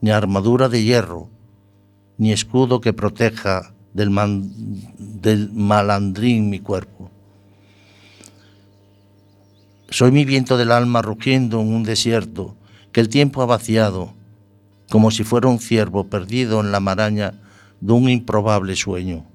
ni 0.00 0.10
armadura 0.10 0.68
de 0.68 0.82
hierro, 0.82 1.30
ni 2.18 2.32
escudo 2.32 2.80
que 2.80 2.92
proteja 2.92 3.72
del, 3.92 4.10
malandrín 5.52 6.50
mi 6.50 6.58
cuerpo. 6.58 7.10
Soy 9.88 10.10
mi 10.10 10.24
viento 10.24 10.56
del 10.56 10.72
alma 10.72 11.02
rugiendo 11.02 11.60
en 11.60 11.72
un 11.72 11.84
desierto 11.84 12.56
que 12.92 13.00
el 13.00 13.08
tiempo 13.08 13.42
ha 13.42 13.46
vaciado, 13.46 14.12
como 14.94 15.10
si 15.10 15.24
fuera 15.24 15.48
un 15.48 15.58
ciervo 15.58 16.04
perdido 16.04 16.60
en 16.60 16.70
la 16.70 16.78
maraña 16.78 17.34
de 17.80 17.92
un 17.92 18.08
improbable 18.08 18.76
sueño. 18.76 19.26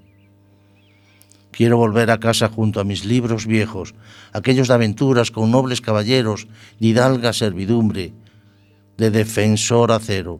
Quiero 1.51 1.75
volver 1.75 2.11
a 2.11 2.19
casa 2.21 2.47
junto 2.47 2.79
a 2.79 2.85
mis 2.85 3.03
libros 3.03 3.45
viejos, 3.45 3.93
aquellos 4.31 4.69
de 4.69 4.75
aventuras 4.75 5.31
con 5.31 5.51
nobles 5.51 5.81
caballeros, 5.81 6.47
de 6.79 6.87
hidalga 6.87 7.33
servidumbre, 7.33 8.13
de 8.97 9.11
defensor 9.11 9.91
acero, 9.91 10.39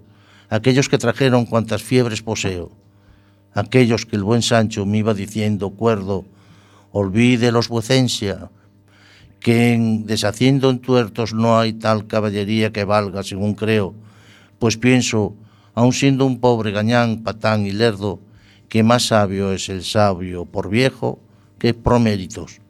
aquellos 0.50 0.88
que 0.88 0.98
trajeron 0.98 1.46
cuantas 1.46 1.84
fiebres 1.84 2.22
poseo, 2.22 2.72
aquellos 3.54 4.06
que 4.06 4.16
el 4.16 4.24
buen 4.24 4.42
Sancho 4.42 4.86
me 4.86 5.00
iba 5.00 5.14
diciendo 5.14 5.72
cuerdo, 5.72 6.24
olvide 6.94 7.52
los 7.52 7.68
vuecencia, 7.68 8.52
que 9.42 9.74
en 9.74 10.06
deshaciendo 10.06 10.70
entuertos 10.70 11.34
no 11.34 11.60
hay 11.60 11.74
tal 11.74 12.08
caballería 12.08 12.72
que 12.72 12.86
valga, 12.86 13.22
según 13.24 13.54
creo, 13.54 13.96
pues 14.60 14.78
pienso, 14.78 15.36
aun 15.74 15.94
siendo 15.94 16.26
un 16.26 16.40
pobre 16.40 16.72
gañán, 16.72 17.24
patán 17.24 17.66
y 17.66 17.72
lerdo, 17.72 18.20
que 18.68 18.84
más 18.84 19.08
sabio 19.08 19.52
es 19.52 19.70
el 19.70 19.84
sabio 19.84 20.46
por 20.46 20.70
viejo 20.70 21.20
que 21.58 21.74
por 21.74 22.00
méritos. 22.00 22.62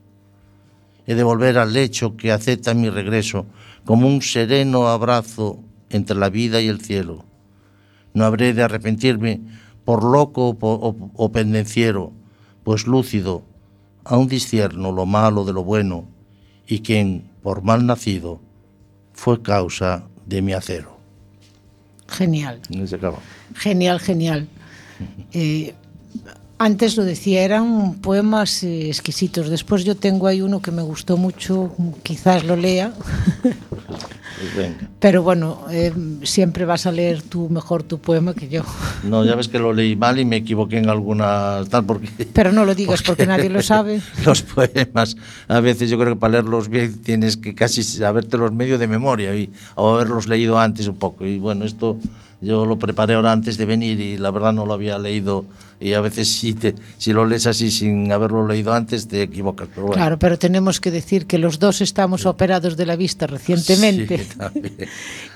He 1.06 1.16
de 1.16 1.24
volver 1.24 1.58
al 1.58 1.74
lecho 1.74 2.16
que 2.16 2.32
acepta 2.32 2.74
mi 2.74 2.90
regreso 2.90 3.48
como 3.84 4.08
un 4.08 4.22
sereno 4.22 4.88
abrazo 4.88 5.60
entre 5.90 6.16
la 6.16 6.30
vida 6.30 6.62
y 6.62 6.68
el 6.68 6.82
cielo. 6.82 7.26
No 8.14 8.26
habré 8.26 8.54
de 8.54 8.64
arrepentirme 8.64 9.42
por 9.86 10.04
loco 10.04 10.56
o 10.60 11.32
pendenciero, 11.32 12.14
pues 12.64 12.86
lúcido, 12.86 13.44
aún 14.04 14.28
discierno 14.28 14.92
lo 14.92 15.06
malo 15.08 15.46
de 15.46 15.54
lo 15.54 15.64
bueno, 15.64 16.08
y 16.68 16.80
quien, 16.82 17.32
por 17.42 17.64
mal 17.64 17.86
nacido, 17.86 18.40
fue 19.14 19.42
causa 19.42 20.08
de 20.28 20.44
mi 20.44 20.54
acero. 20.54 20.99
Genial, 22.10 22.60
se 22.86 22.96
acaba. 22.96 23.20
genial, 23.56 24.00
genial. 24.00 24.48
Eh, 25.32 25.74
antes 26.58 26.98
lo 26.98 27.06
decía, 27.06 27.44
eran 27.44 27.96
poemas 28.02 28.64
eh, 28.64 28.90
exquisitos. 28.90 29.48
Después 29.50 29.86
yo 29.86 29.96
tengo 29.96 30.28
ahí 30.28 30.42
uno 30.42 30.62
que 30.62 30.72
me 30.72 30.82
gustó 30.82 31.16
mucho, 31.16 31.74
quizás 32.04 32.44
lo 32.44 32.58
lea. 32.58 32.92
Pues 34.38 34.56
venga. 34.56 34.90
Pero 35.00 35.24
bueno, 35.24 35.66
eh, 35.72 35.94
siempre 36.24 36.66
vas 36.66 36.86
a 36.86 36.92
leer 36.92 37.22
tú 37.22 37.50
mejor 37.50 37.84
tu 37.84 38.00
poema 38.00 38.34
que 38.34 38.48
yo. 38.48 38.64
No, 39.04 39.26
ya 39.26 39.36
ves 39.36 39.48
que 39.48 39.60
lo 39.60 39.74
leí 39.74 39.96
mal 39.96 40.20
y 40.20 40.26
me 40.26 40.38
equivoqué 40.38 40.78
en 40.78 40.90
alguna 40.90 41.62
tal 41.70 41.86
porque 41.86 42.10
Pero 42.34 42.52
no 42.52 42.66
lo 42.66 42.76
digas 42.76 43.02
porque 43.02 43.26
nadie 43.26 43.50
lo 43.50 43.62
sabe. 43.62 44.02
los 44.26 44.42
poemas 44.42 45.16
a 45.48 45.60
veces 45.60 45.90
yo 45.90 45.98
creo 45.98 46.14
que 46.14 46.20
para 46.20 46.34
leerlos 46.34 46.70
bien 46.70 47.02
tienes 47.02 47.38
que 47.38 47.56
casi 47.56 47.84
sabértelos 47.84 48.52
medio 48.52 48.78
de 48.78 48.88
memoria 48.88 49.36
y 49.36 49.52
o 49.76 49.96
haberlos 49.96 50.28
leído 50.28 50.60
antes 50.60 50.88
un 50.88 50.96
poco 50.98 51.26
y 51.26 51.40
bueno 51.40 51.66
esto 51.66 51.98
yo 52.42 52.66
lo 52.66 52.80
preparé 52.80 53.16
ahora 53.16 53.32
antes 53.32 53.58
de 53.58 53.66
venir 53.66 54.00
y 54.00 54.18
la 54.18 54.32
verdad 54.32 54.54
no 54.54 54.66
lo 54.66 54.74
había 54.74 54.98
leído 54.98 55.46
y 55.80 55.94
a 55.94 56.02
veces 56.02 56.30
si 56.30 56.54
te 56.54 56.76
si 56.98 57.14
lo 57.14 57.26
lees 57.26 57.48
así 57.48 57.72
sin 57.72 58.12
haberlo 58.12 58.48
leído 58.48 58.74
antes 58.74 59.08
te 59.08 59.22
equivocas 59.22 59.68
pero 59.70 59.88
bueno 59.88 59.96
Claro, 59.96 60.20
pero 60.20 60.38
tenemos 60.38 60.80
que 60.80 60.92
decir 60.92 61.26
que 61.26 61.38
los 61.38 61.60
dos 61.60 61.82
estamos 61.82 62.26
operados 62.26 62.78
de 62.78 62.86
la 62.86 62.96
vista 62.96 63.28
recientemente. 63.28 64.18
Sí, 64.18 64.86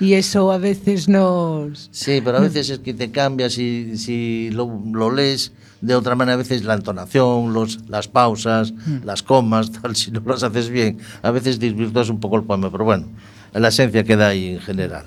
y 0.00 0.14
eso 0.14 0.50
a 0.52 0.58
veces 0.58 1.08
nos... 1.08 1.88
Sí, 1.92 2.20
pero 2.24 2.38
a 2.38 2.40
veces 2.40 2.70
es 2.70 2.78
que 2.78 2.94
te 2.94 3.10
cambias 3.10 3.58
y 3.58 3.98
si 3.98 4.50
lo, 4.50 4.80
lo 4.92 5.10
lees 5.10 5.52
de 5.80 5.94
otra 5.94 6.14
manera, 6.14 6.34
a 6.34 6.38
veces 6.38 6.64
la 6.64 6.74
entonación, 6.74 7.52
los, 7.52 7.80
las 7.88 8.08
pausas, 8.08 8.72
las 9.04 9.22
comas, 9.22 9.70
tal, 9.82 9.94
si 9.94 10.10
no 10.10 10.22
las 10.24 10.42
haces 10.42 10.70
bien, 10.70 10.98
a 11.22 11.30
veces 11.30 11.58
desvirtúas 11.58 12.08
un 12.08 12.20
poco 12.20 12.36
el 12.36 12.44
poema, 12.44 12.70
pero 12.70 12.84
bueno, 12.84 13.06
la 13.52 13.68
esencia 13.68 14.04
queda 14.04 14.28
ahí 14.28 14.54
en 14.54 14.60
general. 14.60 15.04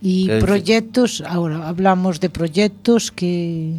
Y 0.00 0.28
proyectos, 0.40 1.22
ahora 1.26 1.68
hablamos 1.68 2.20
de 2.20 2.30
proyectos 2.30 3.10
que... 3.10 3.74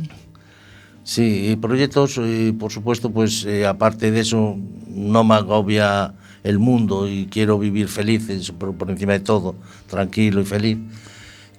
Sí, 1.03 1.51
y 1.51 1.55
proyectos, 1.55 2.19
eh, 2.19 2.53
por 2.57 2.71
supuesto, 2.71 3.09
pues 3.09 3.45
eh, 3.45 3.65
aparte 3.65 4.11
de 4.11 4.19
eso, 4.19 4.57
no 4.89 5.23
me 5.23 5.35
agobia 5.35 6.13
el 6.43 6.59
mundo 6.59 7.07
y 7.07 7.25
quiero 7.25 7.57
vivir 7.57 7.87
feliz, 7.87 8.51
por, 8.51 8.75
por 8.75 8.91
encima 8.91 9.13
de 9.13 9.21
todo, 9.21 9.55
tranquilo 9.87 10.41
y 10.41 10.45
feliz. 10.45 10.77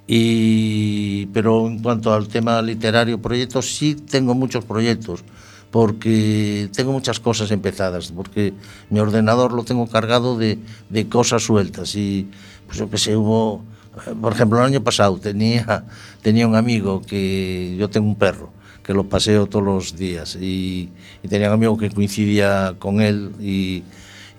Y, 0.06 1.26
pero 1.26 1.66
en 1.66 1.80
cuanto 1.80 2.12
al 2.12 2.28
tema 2.28 2.60
literario, 2.62 3.20
proyectos, 3.22 3.74
sí 3.74 3.94
tengo 3.94 4.34
muchos 4.34 4.64
proyectos, 4.64 5.24
porque 5.70 6.68
tengo 6.74 6.92
muchas 6.92 7.20
cosas 7.20 7.50
empezadas, 7.50 8.12
porque 8.12 8.52
mi 8.88 9.00
ordenador 9.00 9.52
lo 9.52 9.64
tengo 9.64 9.86
cargado 9.86 10.36
de, 10.36 10.58
de 10.88 11.08
cosas 11.08 11.44
sueltas 11.44 11.94
y, 11.94 12.28
pues 12.66 12.78
yo 12.78 12.90
que 12.90 12.98
sé, 12.98 13.16
hubo, 13.16 13.62
por 14.20 14.32
exemplo, 14.32 14.58
o 14.58 14.62
ano 14.62 14.82
pasado 14.82 15.18
tenía 15.18 15.84
tenía 16.22 16.46
un 16.46 16.54
amigo 16.54 17.02
que 17.02 17.76
yo 17.78 17.90
tengo 17.90 18.06
un 18.06 18.16
perro 18.16 18.52
que 18.82 18.94
lo 18.94 19.04
paseo 19.04 19.46
todos 19.46 19.64
los 19.64 19.96
días 19.96 20.36
y, 20.40 20.90
y 21.22 21.28
tenía 21.28 21.48
un 21.48 21.54
amigo 21.54 21.76
que 21.76 21.90
coincidía 21.90 22.74
con 22.78 23.00
él 23.00 23.32
y, 23.40 23.82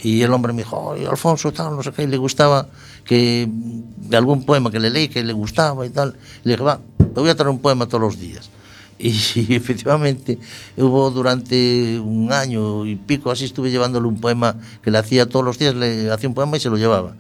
y 0.04 0.24
el 0.24 0.34
hombre 0.34 0.54
me 0.54 0.64
dijo, 0.64 0.78
Oye, 0.78 1.06
Alfonso, 1.08 1.52
tal, 1.52 1.76
no 1.76 1.84
sé 1.84 1.92
qué, 1.92 2.04
y 2.04 2.08
le 2.08 2.18
gustaba 2.18 2.68
que 3.06 3.48
de 3.50 4.18
algún 4.18 4.46
poema 4.46 4.72
que 4.72 4.80
le 4.80 4.90
leí 4.90 5.08
que 5.10 5.24
le 5.24 5.34
gustaba 5.34 5.86
y 5.86 5.90
tal. 5.90 6.16
Y 6.44 6.50
le 6.50 6.54
dije, 6.54 6.64
va, 6.64 6.80
te 6.98 7.20
voy 7.20 7.30
a 7.30 7.36
traer 7.36 7.50
un 7.50 7.60
poema 7.60 7.88
todos 7.88 8.02
los 8.02 8.20
días. 8.20 8.50
Y 9.04 9.56
efectivamente 9.56 10.38
hubo 10.78 11.10
durante 11.10 12.00
un 12.00 12.32
año 12.32 12.86
y 12.86 12.96
pico 12.96 13.32
así 13.32 13.46
estuve 13.46 13.72
llevándole 13.72 14.08
un 14.08 14.22
poema 14.22 14.58
que 14.84 14.92
le 14.92 15.00
hacía 15.00 15.28
todos 15.28 15.44
los 15.44 15.58
días, 15.58 15.74
le 15.74 16.12
hacía 16.12 16.30
un 16.30 16.36
poema 16.36 16.58
y 16.58 16.60
se 16.60 16.70
lo 16.70 16.78
llevaba. 16.78 17.16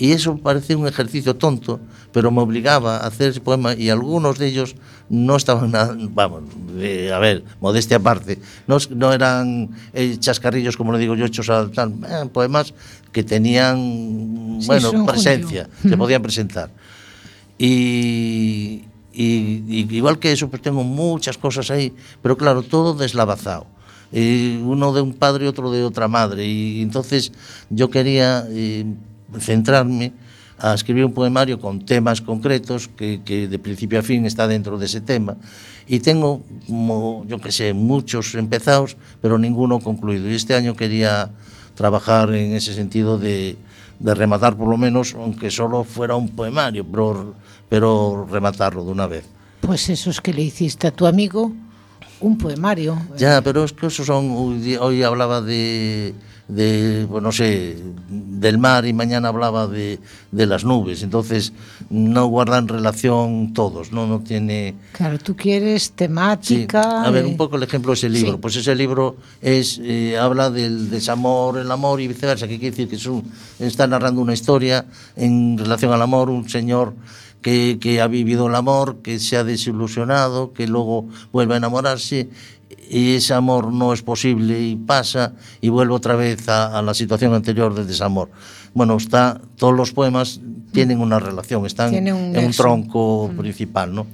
E 0.00 0.16
eso 0.16 0.40
parecía 0.40 0.80
un 0.80 0.88
ejercicio 0.88 1.36
tonto, 1.36 1.76
pero 2.08 2.32
me 2.32 2.40
obligaba 2.40 3.04
a 3.04 3.06
hacer 3.06 3.36
ese 3.36 3.44
poema 3.44 3.76
y 3.76 3.92
algunos 3.92 4.40
de 4.40 4.48
ellos 4.48 4.74
no 5.12 5.36
estaban 5.36 5.70
nada, 5.76 5.92
vamos, 6.16 6.44
eh, 6.78 7.12
a 7.12 7.18
ver, 7.18 7.44
modestia 7.60 7.98
aparte, 7.98 8.40
no, 8.66 8.78
no 8.96 9.12
eran 9.12 9.68
eh, 9.92 10.16
chascarrillos, 10.16 10.78
como 10.78 10.94
le 10.94 10.98
digo 10.98 11.14
yo, 11.16 11.26
hechos 11.26 11.50
a 11.50 11.68
tal, 11.70 12.00
eh, 12.08 12.24
poemas 12.32 12.72
que 13.12 13.22
tenían, 13.22 14.56
sí, 14.60 14.66
bueno, 14.66 15.04
presencia, 15.04 15.68
se 15.82 15.96
podían 15.98 16.22
presentar. 16.22 16.70
Y, 17.58 18.84
y, 19.12 19.62
y, 19.68 19.86
igual 19.90 20.18
que 20.18 20.32
eso, 20.32 20.48
pues 20.48 20.62
tengo 20.62 20.82
muchas 20.82 21.36
cosas 21.36 21.70
ahí, 21.70 21.92
pero 22.22 22.38
claro, 22.38 22.62
todo 22.62 22.94
deslavazado. 22.94 23.66
Eh, 24.12 24.60
uno 24.64 24.92
de 24.92 25.02
un 25.02 25.12
padre 25.12 25.44
y 25.44 25.48
otro 25.48 25.70
de 25.70 25.84
otra 25.84 26.08
madre. 26.08 26.44
Y 26.44 26.82
entonces 26.82 27.32
yo 27.68 27.90
quería 27.90 28.44
eh, 28.48 28.84
centrarme 29.38 30.12
a 30.58 30.74
escribir 30.74 31.04
un 31.04 31.12
poemario 31.12 31.58
con 31.58 31.84
temas 31.84 32.20
concretos 32.20 32.88
que, 32.88 33.22
que 33.24 33.48
de 33.48 33.58
principio 33.58 33.98
a 33.98 34.02
fin 34.02 34.26
está 34.26 34.46
dentro 34.46 34.78
de 34.78 34.86
ese 34.86 35.00
tema. 35.00 35.36
Y 35.86 36.00
tengo, 36.00 36.42
como, 36.66 37.24
yo 37.26 37.40
que 37.40 37.50
sé, 37.50 37.72
muchos 37.72 38.34
empezados, 38.34 38.96
pero 39.20 39.38
ninguno 39.38 39.80
concluido. 39.80 40.30
Y 40.30 40.34
este 40.34 40.54
año 40.54 40.76
quería 40.76 41.30
trabajar 41.74 42.32
en 42.34 42.52
ese 42.52 42.74
sentido 42.74 43.18
de, 43.18 43.56
de 43.98 44.14
rematar 44.14 44.56
por 44.56 44.68
lo 44.68 44.76
menos, 44.76 45.14
aunque 45.14 45.50
solo 45.50 45.84
fuera 45.84 46.16
un 46.16 46.28
poemario, 46.28 46.84
pero, 46.84 47.34
pero 47.68 48.26
rematarlo 48.30 48.84
de 48.84 48.90
una 48.90 49.06
vez. 49.06 49.24
Pues 49.60 49.88
esos 49.88 50.20
que 50.20 50.32
le 50.32 50.42
hiciste 50.42 50.88
a 50.88 50.90
tu 50.90 51.06
amigo, 51.06 51.52
un 52.20 52.38
poemario. 52.38 52.98
Ya, 53.16 53.40
pero 53.42 53.64
es 53.64 53.72
que 53.72 53.86
esos 53.86 54.06
son, 54.06 54.30
hoy, 54.30 54.76
hoy 54.76 55.02
hablaba 55.02 55.40
de, 55.40 56.14
de 56.50 57.06
pues 57.08 57.22
no 57.22 57.32
sé, 57.32 57.76
del 58.08 58.58
mar 58.58 58.86
y 58.86 58.92
mañana 58.92 59.28
hablaba 59.28 59.66
de, 59.66 59.98
de, 60.30 60.46
las 60.46 60.64
nubes. 60.64 61.02
Entonces, 61.02 61.52
no 61.90 62.26
guardan 62.26 62.68
relación 62.68 63.52
todos, 63.52 63.92
¿no? 63.92 64.06
No 64.06 64.20
tiene... 64.20 64.74
Claro, 64.92 65.18
tú 65.18 65.36
quieres 65.36 65.92
temática... 65.92 66.82
Sí. 66.82 67.08
A 67.08 67.10
ver, 67.10 67.24
un 67.24 67.36
poco 67.36 67.56
el 67.56 67.62
ejemplo 67.62 67.92
de 67.92 67.94
ese 67.94 68.08
libro. 68.08 68.32
Sí. 68.32 68.38
Pues 68.40 68.56
ese 68.56 68.74
libro 68.74 69.16
es 69.40 69.80
eh, 69.82 70.18
habla 70.18 70.50
del 70.50 70.90
desamor, 70.90 71.58
el 71.58 71.70
amor 71.70 72.00
y 72.00 72.08
viceversa. 72.08 72.48
¿Qué 72.48 72.58
quiere 72.58 72.70
decir? 72.70 72.88
Que 72.88 72.96
es 72.96 73.06
un, 73.06 73.30
está 73.58 73.86
narrando 73.86 74.20
una 74.20 74.34
historia 74.34 74.84
en 75.16 75.56
relación 75.58 75.92
al 75.92 76.02
amor, 76.02 76.30
un 76.30 76.48
señor... 76.48 76.94
que, 77.42 77.78
que 77.80 78.00
ha 78.00 78.06
vivido 78.06 78.48
el 78.48 78.54
amor, 78.54 78.98
que 79.02 79.18
se 79.18 79.36
ha 79.36 79.44
desilusionado, 79.44 80.52
que 80.52 80.66
luego 80.66 81.08
vuelve 81.32 81.54
a 81.54 81.56
enamorarse 81.58 82.28
y 82.88 83.14
ese 83.14 83.34
amor 83.34 83.72
no 83.72 83.92
es 83.92 84.02
posible 84.02 84.60
y 84.60 84.76
pasa 84.76 85.34
y 85.60 85.68
vuelve 85.68 85.94
otra 85.94 86.16
vez 86.16 86.48
a, 86.48 86.76
a 86.78 86.82
la 86.82 86.94
situación 86.94 87.34
anterior 87.34 87.74
del 87.74 87.86
desamor. 87.86 88.30
Bueno, 88.74 88.96
está, 88.96 89.40
todos 89.56 89.74
los 89.74 89.92
poemas 89.92 90.40
tienen 90.72 91.00
una 91.00 91.18
relación, 91.18 91.66
están 91.66 91.94
un 91.94 92.36
en 92.36 92.44
un 92.44 92.52
tronco 92.52 93.30
mm. 93.32 93.36
principal, 93.36 93.94
¿no? 93.94 94.06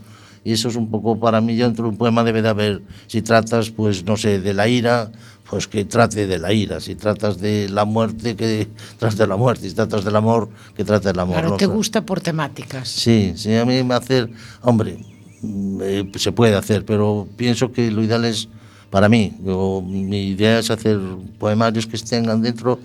Y 0.44 0.52
eso 0.52 0.68
es 0.68 0.76
un 0.76 0.90
poco 0.90 1.18
para 1.18 1.40
mí, 1.40 1.56
dentro 1.56 1.84
de 1.84 1.90
un 1.90 1.96
poema 1.96 2.22
debe 2.22 2.40
de 2.40 2.48
haber, 2.48 2.82
si 3.08 3.20
tratas, 3.20 3.70
pues, 3.70 4.04
no 4.04 4.16
sé, 4.16 4.40
de 4.40 4.54
la 4.54 4.68
ira 4.68 5.10
pues 5.48 5.66
que 5.68 5.84
trate 5.84 6.26
de 6.26 6.38
la 6.38 6.52
ira, 6.52 6.80
si 6.80 6.94
tratas 6.96 7.38
de 7.40 7.68
la 7.68 7.84
muerte, 7.84 8.34
que 8.34 8.68
trate 8.98 9.16
de 9.16 9.26
la 9.26 9.36
muerte, 9.36 9.68
si 9.68 9.74
tratas 9.74 10.04
del 10.04 10.16
amor, 10.16 10.48
que 10.76 10.84
trate 10.84 11.08
del 11.08 11.18
amor. 11.20 11.34
Claro, 11.36 11.50
¿no? 11.50 11.56
te 11.56 11.66
gusta 11.66 12.02
por 12.04 12.20
temáticas. 12.20 12.88
Sí, 12.88 13.32
sí, 13.36 13.54
a 13.54 13.64
mí 13.64 13.82
me 13.84 13.94
hacer, 13.94 14.28
hombre, 14.62 14.98
mm, 15.42 15.80
eh, 15.82 16.10
se 16.16 16.32
puede 16.32 16.54
hacer, 16.56 16.84
pero 16.84 17.28
pienso 17.36 17.70
que 17.70 17.90
lo 17.90 18.02
ideal 18.02 18.24
es, 18.24 18.48
para 18.90 19.08
mí, 19.08 19.32
yo, 19.44 19.82
mi 19.86 20.28
idea 20.28 20.58
es 20.58 20.70
hacer 20.70 20.98
poemarios 21.38 21.86
que 21.86 21.96
tengan 21.98 22.42
dentro 22.42 22.80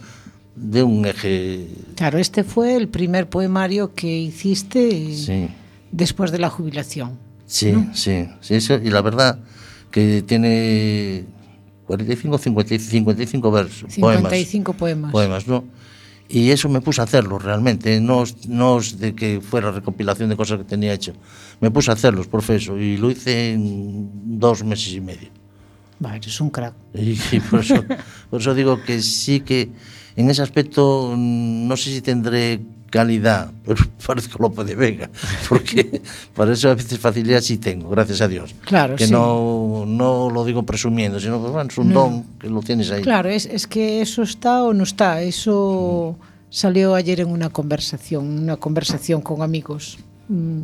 de 0.55 0.83
un 0.83 1.05
eje. 1.05 1.67
Claro, 1.95 2.19
este 2.19 2.43
fue 2.43 2.75
el 2.75 2.89
primer 2.89 3.27
poemario 3.29 3.93
que 3.95 4.19
hiciste 4.19 5.15
Sí, 5.15 5.47
después 5.91 6.31
de 6.31 6.37
la 6.39 6.49
jubilación. 6.49 7.17
sí, 7.47 7.73
sí, 7.93 8.27
sí, 8.41 8.55
eso, 8.55 8.75
y 8.75 8.89
la 8.91 9.01
verdad 9.01 9.39
que 9.89 10.21
tiene 10.21 11.25
45 11.91 12.37
55, 12.37 12.89
55 12.89 13.51
versos, 13.51 13.93
55 13.93 14.73
poemas. 14.73 15.11
Poemas, 15.11 15.47
¿no? 15.47 15.65
Y 16.29 16.51
eso 16.51 16.69
me 16.69 16.79
puse 16.79 17.01
a 17.01 17.03
hacerlo 17.03 17.37
realmente, 17.37 17.99
no, 17.99 18.23
no 18.47 18.79
de 18.79 19.13
que 19.13 19.41
fuera 19.41 19.71
recopilación 19.71 20.29
de 20.29 20.37
cosas 20.37 20.59
que 20.59 20.63
tenía 20.63 20.93
hecho. 20.93 21.13
Me 21.59 21.69
puse 21.69 21.91
a 21.91 21.95
hacerlos, 21.95 22.27
profeso, 22.27 22.77
y 22.77 22.95
lo 22.95 23.11
hice 23.11 23.51
en 23.51 24.39
dos 24.39 24.63
meses 24.63 24.93
y 24.93 25.01
medio. 25.01 25.27
Vale, 25.99 26.17
eres 26.17 26.39
un 26.39 26.49
crack. 26.49 26.73
Y, 26.93 27.19
y 27.33 27.39
por, 27.41 27.59
eso, 27.59 27.83
por 28.29 28.39
eso 28.39 28.53
digo 28.53 28.81
que 28.81 29.01
sí 29.01 29.41
que 29.41 29.69
en 30.15 30.29
ese 30.29 30.41
aspecto 30.41 31.13
mm, 31.15 31.67
no 31.67 31.77
sé 31.77 31.91
si 31.91 32.01
tendré 32.01 32.59
calidad, 32.89 33.51
pero 33.65 33.81
parezco 34.05 34.37
Lope 34.41 34.63
de 34.65 34.75
Vega, 34.75 35.09
porque 35.49 36.01
para 36.35 36.53
eso 36.53 36.69
a 36.69 36.75
veces 36.75 36.99
facilidad 36.99 37.41
sí 37.41 37.57
tengo, 37.57 37.89
gracias 37.89 38.21
a 38.21 38.27
Dios. 38.27 38.53
Claro, 38.65 38.95
que 38.97 39.05
sí. 39.07 39.11
no, 39.11 39.85
no 39.87 40.29
lo 40.29 40.43
digo 40.43 40.63
presumiendo, 40.63 41.19
sino 41.19 41.41
que 41.43 41.49
bueno, 41.49 41.69
es 41.69 41.77
un 41.77 41.89
No. 41.89 42.01
don 42.01 42.23
que 42.39 42.49
lo 42.49 42.61
tienes 42.61 42.91
ahí. 42.91 43.01
Claro, 43.01 43.29
es, 43.29 43.45
es 43.45 43.65
que 43.67 44.01
eso 44.01 44.23
está 44.23 44.63
o 44.63 44.73
no 44.73 44.83
está. 44.83 45.21
Eso 45.21 46.17
salió 46.49 46.95
ayer 46.95 47.21
en 47.21 47.29
una 47.29 47.49
conversación, 47.49 48.27
una 48.43 48.57
conversación 48.57 49.21
con 49.21 49.41
amigos. 49.41 49.97
Mm, 50.27 50.63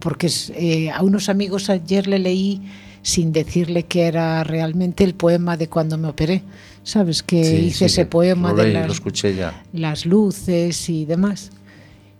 Porque 0.00 0.30
eh, 0.54 0.90
a 0.90 1.02
unos 1.02 1.28
amigos 1.28 1.68
ayer 1.68 2.06
le 2.06 2.18
leí 2.18 2.62
sin 3.02 3.30
decirle 3.32 3.82
que 3.84 4.06
era 4.06 4.42
realmente 4.42 5.04
el 5.04 5.14
poema 5.14 5.56
de 5.58 5.68
cuando 5.68 5.98
me 5.98 6.08
operé. 6.08 6.42
¿Sabes? 6.84 7.22
Que 7.22 7.44
Sí, 7.44 7.56
hice 7.66 7.78
sí, 7.78 7.84
ese 7.86 8.06
poema 8.06 8.50
lo 8.50 8.56
de 8.56 8.64
leí, 8.64 8.72
las, 8.74 8.86
lo 8.88 8.92
escuché 8.92 9.34
ya. 9.34 9.62
las 9.72 10.04
luces 10.06 10.88
y 10.88 11.04
demás. 11.04 11.50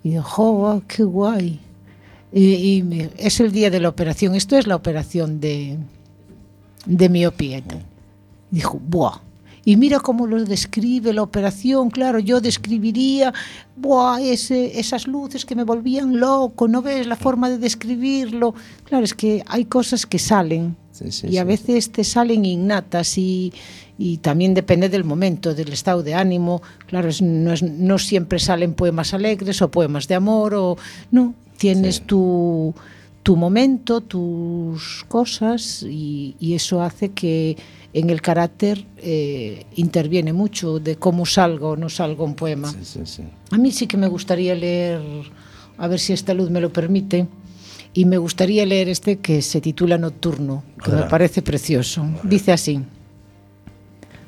Y 0.04 0.10
dijo, 0.10 0.22
"Jo, 0.22 0.52
guau, 0.52 0.82
qué 0.86 1.02
guay. 1.02 1.60
Y, 2.32 2.54
y 2.76 2.82
me- 2.82 3.10
es 3.18 3.40
el 3.40 3.52
día 3.52 3.70
de 3.70 3.80
la 3.80 3.88
operación. 3.88 4.34
Esto 4.34 4.56
es 4.56 4.66
la 4.66 4.76
operación 4.76 5.40
de, 5.40 5.78
de 6.86 7.08
miopía. 7.08 7.58
y 7.58 7.62
tal. 7.62 7.82
Dijo, 8.50 8.80
¡buah! 8.88 9.18
Y 9.64 9.76
mira 9.76 10.00
cómo 10.00 10.26
lo 10.26 10.42
describe 10.44 11.12
la 11.12 11.22
operación. 11.22 11.88
Claro, 11.90 12.18
yo 12.18 12.40
describiría, 12.40 13.32
¡buah! 13.76 14.20
Ese, 14.20 14.78
esas 14.80 15.06
luces 15.06 15.44
que 15.44 15.54
me 15.54 15.62
volvían 15.64 16.18
loco. 16.18 16.66
¿No 16.68 16.82
ves 16.82 17.06
la 17.06 17.16
forma 17.16 17.48
de 17.50 17.58
describirlo? 17.58 18.54
Claro, 18.84 19.04
es 19.04 19.14
que 19.14 19.42
hay 19.46 19.64
cosas 19.66 20.04
que 20.06 20.18
salen 20.18 20.76
Sí, 21.04 21.12
sí, 21.12 21.26
y 21.28 21.38
a 21.38 21.44
veces 21.44 21.90
te 21.92 22.04
salen 22.04 22.44
innatas 22.44 23.16
y, 23.18 23.52
y 23.98 24.18
también 24.18 24.54
depende 24.54 24.88
del 24.88 25.04
momento, 25.04 25.54
del 25.54 25.72
estado 25.72 26.02
de 26.02 26.14
ánimo. 26.14 26.62
Claro, 26.86 27.08
no, 27.22 27.52
es- 27.52 27.62
no 27.62 27.98
siempre 27.98 28.38
salen 28.38 28.74
poemas 28.74 29.14
alegres 29.14 29.60
o 29.62 29.70
poemas 29.70 30.08
de 30.08 30.14
amor 30.14 30.54
o 30.54 30.76
no, 31.10 31.34
tienes 31.56 32.00
tu, 32.02 32.74
tu 33.22 33.36
momento, 33.36 34.00
tus 34.00 35.04
cosas 35.08 35.82
y, 35.82 36.36
y 36.40 36.54
eso 36.54 36.82
hace 36.82 37.10
que 37.10 37.56
en 37.94 38.08
el 38.10 38.22
carácter 38.22 38.86
eh, 38.96 39.66
interviene 39.76 40.32
mucho 40.32 40.78
de 40.80 40.96
cómo 40.96 41.26
salga 41.26 41.66
o 41.68 41.76
no 41.76 41.88
salga 41.90 42.24
un 42.24 42.34
poema. 42.34 42.72
A 43.50 43.58
mí 43.58 43.70
sí 43.70 43.86
que 43.86 43.96
me 43.98 44.08
gustaría 44.08 44.54
leer, 44.54 45.00
a 45.76 45.88
ver 45.88 46.00
si 46.00 46.12
esta 46.14 46.32
luz 46.32 46.48
me 46.48 46.60
lo 46.60 46.72
permite, 46.72 47.26
y 47.94 48.04
me 48.04 48.18
gustaría 48.18 48.64
leer 48.64 48.88
este 48.88 49.18
que 49.18 49.42
se 49.42 49.60
titula 49.60 49.98
Nocturno, 49.98 50.64
que 50.82 50.92
me 50.92 51.02
parece 51.02 51.42
precioso. 51.42 52.06
Dice 52.22 52.52
así. 52.52 52.80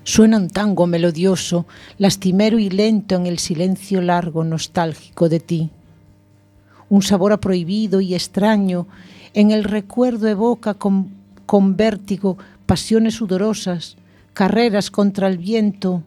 Suena 0.02 0.36
un 0.36 0.50
tango 0.50 0.86
melodioso, 0.86 1.66
lastimero 1.96 2.58
y 2.58 2.68
lento 2.68 3.14
en 3.14 3.26
el 3.26 3.38
silencio 3.38 4.02
largo 4.02 4.44
nostálgico 4.44 5.30
de 5.30 5.40
ti. 5.40 5.70
Un 6.90 7.00
sabor 7.00 7.32
a 7.32 7.40
prohibido 7.40 8.02
y 8.02 8.14
extraño 8.14 8.86
en 9.32 9.50
el 9.50 9.64
recuerdo 9.64 10.28
evoca 10.28 10.74
con, 10.74 11.08
con 11.46 11.76
vértigo 11.76 12.36
pasiones 12.66 13.14
sudorosas, 13.14 13.96
carreras 14.34 14.90
contra 14.90 15.26
el 15.26 15.38
viento, 15.38 16.02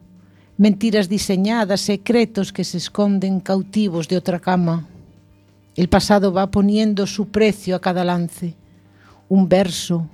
mentiras 0.58 1.10
diseñadas, 1.10 1.82
secretos 1.82 2.54
que 2.54 2.63
se 2.63 2.78
esconden 2.78 3.39
cautivos 3.39 4.08
de 4.08 4.17
otra 4.17 4.39
cama. 4.39 4.88
El 5.78 5.90
pasado 5.90 6.34
va 6.34 6.50
poniendo 6.52 7.06
su 7.08 7.28
precio 7.28 7.76
a 7.76 7.80
cada 7.80 8.04
lance. 8.04 8.56
Un 9.30 9.48
verso, 9.48 10.10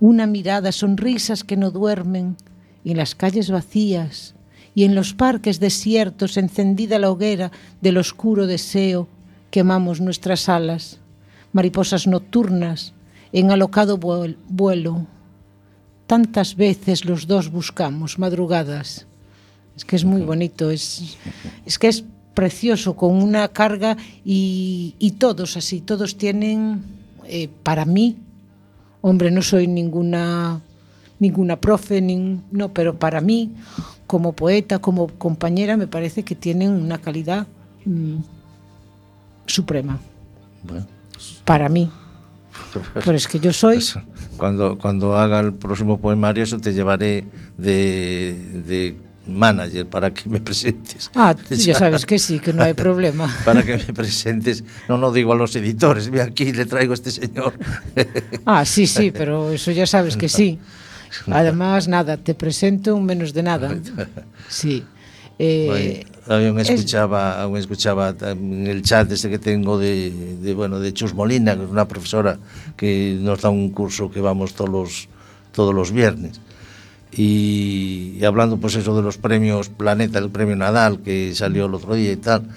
una 0.00 0.26
mirada, 0.26 0.72
sonrisas 0.72 1.44
que 1.44 1.56
no 1.58 1.70
duermen, 1.70 2.36
y 2.82 2.92
en 2.92 2.96
las 2.96 3.14
calles 3.14 3.50
vacías, 3.50 4.34
y 4.74 4.84
en 4.84 4.94
los 4.94 5.12
parques 5.12 5.60
desiertos 5.60 6.36
encendida 6.38 6.98
la 6.98 7.10
hoguera 7.10 7.52
del 7.82 7.98
oscuro 7.98 8.46
deseo, 8.46 9.08
quemamos 9.50 10.00
nuestras 10.00 10.48
alas, 10.48 10.98
mariposas 11.52 12.06
nocturnas, 12.06 12.94
en 13.32 13.50
alocado 13.50 13.98
vuel- 13.98 14.38
vuelo. 14.48 15.06
Tantas 16.06 16.56
veces 16.56 17.04
los 17.04 17.26
dos 17.26 17.50
buscamos 17.50 18.18
madrugadas. 18.18 19.06
Es 19.76 19.84
que 19.84 19.96
es 19.96 20.04
muy 20.04 20.22
bonito, 20.22 20.70
es 20.70 21.18
que 21.78 21.88
es 21.88 22.04
precioso, 22.42 22.94
con 22.94 23.20
una 23.20 23.48
carga 23.48 23.96
y, 24.24 24.94
y 25.00 25.10
todos 25.18 25.56
así, 25.56 25.80
todos 25.80 26.16
tienen, 26.16 26.82
eh, 27.24 27.48
para 27.64 27.84
mí, 27.84 28.16
hombre, 29.00 29.32
no 29.32 29.42
soy 29.42 29.66
ninguna, 29.66 30.60
ninguna 31.18 31.56
profe, 31.56 32.00
nin- 32.00 32.42
no, 32.52 32.68
pero 32.72 32.94
para 32.96 33.20
mí, 33.20 33.50
como 34.06 34.34
poeta, 34.34 34.78
como 34.78 35.08
compañera, 35.08 35.76
me 35.76 35.88
parece 35.88 36.22
que 36.22 36.36
tienen 36.36 36.70
una 36.70 36.98
calidad 36.98 37.48
mm, 37.84 38.18
suprema, 39.46 39.98
Bueno, 40.62 40.86
para 41.44 41.68
mí. 41.68 41.90
Pero 43.04 43.16
es 43.16 43.26
que 43.26 43.40
yo 43.40 43.52
soy... 43.52 43.82
cuando, 44.36 44.78
cuando 44.78 45.16
haga 45.16 45.40
el 45.40 45.54
próximo 45.54 45.98
poemario, 45.98 46.44
eso 46.44 46.58
te 46.60 46.72
llevaré 46.72 47.24
de, 47.56 48.62
de 48.64 48.96
manager 49.28 49.86
para 49.86 50.12
que 50.12 50.28
me 50.28 50.40
presentes. 50.40 51.10
Ah, 51.14 51.34
ya 51.50 51.74
sabes 51.74 52.06
que 52.06 52.18
sí, 52.18 52.38
que 52.40 52.52
no 52.52 52.62
hay 52.62 52.74
problema. 52.74 53.32
Para 53.44 53.62
que 53.62 53.76
me 53.76 53.92
presentes. 53.94 54.64
No, 54.88 54.96
no 54.98 55.12
digo 55.12 55.32
a 55.32 55.36
los 55.36 55.54
editores, 55.56 56.10
mira 56.10 56.24
aquí 56.24 56.52
le 56.52 56.64
traigo 56.66 56.92
a 56.92 56.94
este 56.94 57.10
señor. 57.10 57.52
Ah, 58.46 58.64
sí, 58.64 58.86
sí, 58.86 59.10
pero 59.10 59.52
eso 59.52 59.70
ya 59.70 59.86
sabes 59.86 60.16
que 60.16 60.28
sí. 60.28 60.58
Además, 61.30 61.88
nada, 61.88 62.16
te 62.16 62.34
presento 62.34 62.94
un 62.94 63.04
menos 63.04 63.32
de 63.34 63.42
nada. 63.42 63.76
Sí. 64.48 64.84
Eh, 65.38 66.04
aún 66.26 66.58
es- 66.58 66.70
escuchaba, 66.70 67.40
aún 67.42 67.56
escuchaba 67.58 68.14
en 68.22 68.66
el 68.66 68.82
chat 68.82 69.10
ese 69.12 69.30
que 69.30 69.38
tengo 69.38 69.78
de, 69.78 70.10
de, 70.42 70.54
bueno 70.54 70.80
de 70.80 70.92
Chus 70.92 71.14
Molina, 71.14 71.56
que 71.56 71.62
es 71.64 71.70
una 71.70 71.86
profesora 71.86 72.38
que 72.76 73.16
nos 73.20 73.40
da 73.42 73.48
un 73.50 73.70
curso 73.70 74.10
que 74.10 74.20
vamos 74.20 74.54
todos 74.54 74.70
los, 74.70 75.08
todos 75.52 75.74
los 75.74 75.92
viernes. 75.92 76.40
y, 77.12 78.16
y, 78.18 78.24
hablando 78.24 78.58
pues 78.58 78.74
eso 78.76 78.94
de 78.96 79.02
los 79.02 79.18
premios 79.18 79.68
Planeta, 79.68 80.18
el 80.18 80.30
premio 80.30 80.56
Nadal 80.56 81.00
que 81.00 81.34
salió 81.34 81.66
el 81.66 81.74
otro 81.74 81.94
día 81.94 82.12
y 82.12 82.16
tal, 82.16 82.48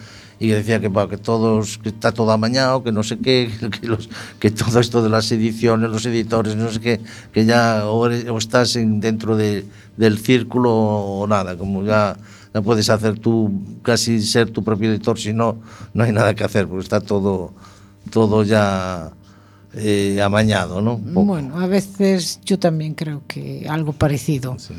y 0.41 0.47
decía 0.47 0.79
que, 0.81 0.87
bueno, 0.87 1.07
que 1.07 1.17
todos, 1.17 1.77
que 1.77 1.89
está 1.89 2.11
todo 2.11 2.31
amañado, 2.31 2.83
que 2.83 2.91
no 2.91 3.03
sé 3.03 3.19
qué, 3.19 3.51
que, 3.79 3.87
los, 3.87 4.09
que 4.39 4.49
todo 4.49 4.79
esto 4.79 5.03
de 5.03 5.09
las 5.09 5.31
ediciones, 5.31 5.91
los 5.91 6.03
editores, 6.07 6.55
no 6.55 6.71
sé 6.71 6.79
qué, 6.79 6.99
que 7.31 7.45
ya 7.45 7.85
o, 7.85 8.07
eres, 8.07 8.27
o 8.27 8.39
estás 8.39 8.75
en, 8.75 8.99
dentro 8.99 9.37
de, 9.37 9.65
del 9.97 10.17
círculo 10.17 10.73
o 10.73 11.27
nada, 11.27 11.55
como 11.57 11.85
ya, 11.85 12.17
ya 12.55 12.61
puedes 12.63 12.89
hacer 12.89 13.19
tú, 13.19 13.51
casi 13.83 14.19
ser 14.19 14.49
tu 14.49 14.63
propio 14.63 14.89
editor, 14.89 15.19
si 15.19 15.31
no, 15.31 15.57
no 15.93 16.03
hay 16.03 16.11
nada 16.11 16.33
que 16.33 16.43
hacer, 16.43 16.67
porque 16.67 16.85
está 16.85 17.01
todo, 17.01 17.53
todo 18.09 18.43
ya 18.43 19.11
eh, 19.73 20.21
amañado, 20.21 20.81
non? 20.81 20.99
Bueno, 20.99 21.59
a 21.59 21.67
veces 21.67 22.39
yo 22.43 22.59
tamén 22.59 22.95
creo 22.95 23.23
que 23.27 23.63
algo 23.67 23.95
parecido. 23.95 24.59
Sí. 24.59 24.75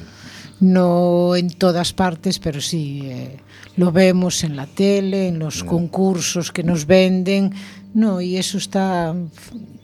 No 0.62 1.34
en 1.34 1.50
todas 1.50 1.90
partes, 1.90 2.38
pero 2.38 2.60
sí, 2.60 3.02
eh, 3.10 3.40
lo 3.76 3.90
vemos 3.90 4.44
en 4.44 4.54
la 4.54 4.66
tele, 4.66 5.28
en 5.28 5.40
los 5.40 5.64
concursos 5.64 6.52
que 6.52 6.62
nos 6.62 6.86
venden, 6.86 7.50
no, 7.94 8.20
y 8.20 8.36
eso 8.36 8.58
está... 8.58 9.14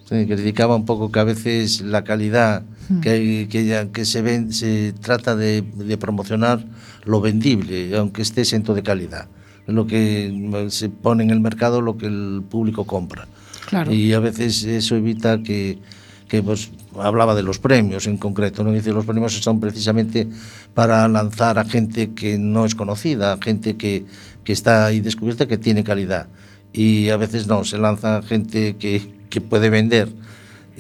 Sí, 0.09 0.25
criticaba 0.25 0.77
un 0.77 0.87
pouco 0.87 1.11
que 1.11 1.21
a 1.21 1.25
veces 1.25 1.83
la 1.83 2.05
calidad 2.05 2.63
hmm. 2.89 3.01
que, 3.01 3.49
que, 3.51 3.89
que 3.93 4.05
se, 4.05 4.23
ven, 4.23 4.53
se 4.53 4.95
trata 4.95 5.37
de, 5.37 5.63
de 5.63 5.99
promocionar 5.99 6.65
lo 7.05 7.21
vendible, 7.21 7.97
aunque 7.97 8.23
esté 8.23 8.43
exento 8.43 8.75
de 8.75 8.83
calidad. 8.83 9.29
Lo 9.67 9.87
que 9.87 10.31
mm, 10.33 10.71
se 10.71 10.89
pone 10.89 11.25
en 11.25 11.31
el 11.31 11.41
mercado, 11.41 11.81
lo 11.83 11.99
que 11.99 12.07
el 12.07 12.43
público 12.49 12.85
compra. 12.85 13.29
Claro. 13.69 13.93
Y 13.93 14.13
a 14.15 14.19
veces 14.19 14.65
eso 14.65 14.97
evita 14.97 15.43
que, 15.43 15.79
que 16.27 16.43
pues, 16.43 16.71
hablaba 16.99 17.35
de 17.35 17.43
los 17.43 17.59
premios 17.59 18.07
en 18.07 18.17
concreto, 18.17 18.65
¿no? 18.65 18.73
Dice, 18.73 18.93
los 18.93 19.05
premios 19.05 19.35
son 19.35 19.61
precisamente 19.61 20.27
para 20.75 21.07
lanzar 21.09 21.59
a 21.59 21.65
gente 21.65 22.15
que 22.15 22.39
no 22.39 22.65
es 22.65 22.75
conocida, 22.75 23.39
gente 23.43 23.77
que, 23.77 24.07
que 24.45 24.53
está 24.53 24.87
ahí 24.87 25.01
descubierta, 25.01 25.47
que 25.47 25.59
tiene 25.59 25.85
calidad. 25.85 26.29
Y 26.73 27.11
a 27.11 27.17
veces 27.19 27.47
no, 27.47 27.65
se 27.65 27.77
lanza 27.79 28.23
gente 28.23 28.77
que, 28.77 29.03
que 29.29 29.41
puede 29.41 29.69
vender. 29.71 30.09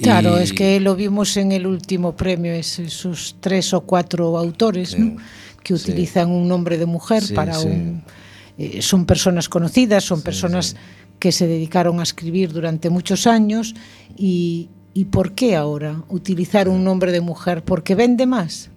Claro, 0.03 0.39
y... 0.39 0.43
es 0.45 0.53
que 0.53 0.81
lo 0.81 0.95
vimos 0.97 1.37
en 1.37 1.53
el 1.53 1.67
último 1.67 2.15
premio, 2.17 2.53
es 2.53 2.79
esos 2.79 3.37
tres 3.41 3.75
o 3.75 3.81
cuatro 3.83 4.39
autores 4.39 4.91
Sí. 4.91 4.99
¿no? 5.01 5.17
que 5.63 5.75
utilizan 5.75 6.29
Sí. 6.29 6.33
un 6.33 6.49
nombre 6.49 6.79
de 6.79 6.87
mujer 6.87 7.23
Sí, 7.23 7.35
para 7.35 7.59
un... 7.59 8.03
eh, 8.57 8.81
son 8.81 9.05
personas 9.07 9.49
conocidas, 9.49 10.05
son 10.05 10.23
personas. 10.23 10.77
Que 11.19 11.33
se 11.33 11.47
dedicaron 11.47 12.01
a 12.01 12.03
escribir 12.03 12.53
durante 12.53 12.91
muchos 12.91 13.27
años 13.27 13.75
y, 14.17 14.69
¿y 14.95 15.07
por 15.07 15.33
qué 15.33 15.57
ahora 15.57 16.03
utilizar 16.09 16.69
un 16.69 16.85
nombre 16.85 17.13
de 17.13 17.21
mujer? 17.21 17.65
¿Porque 17.65 17.95
vende 17.95 18.27
más? 18.27 18.71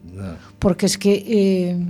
Porque 0.59 0.85
es 0.85 0.97
que 0.97 1.25
eh, 1.27 1.85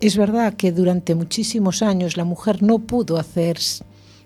es 0.00 0.16
verdad 0.16 0.54
que 0.54 0.72
durante 0.72 1.14
muchísimos 1.14 1.82
años 1.82 2.16
la 2.16 2.24
mujer 2.24 2.62
no 2.62 2.78
pudo 2.80 3.18
hacer, 3.18 3.58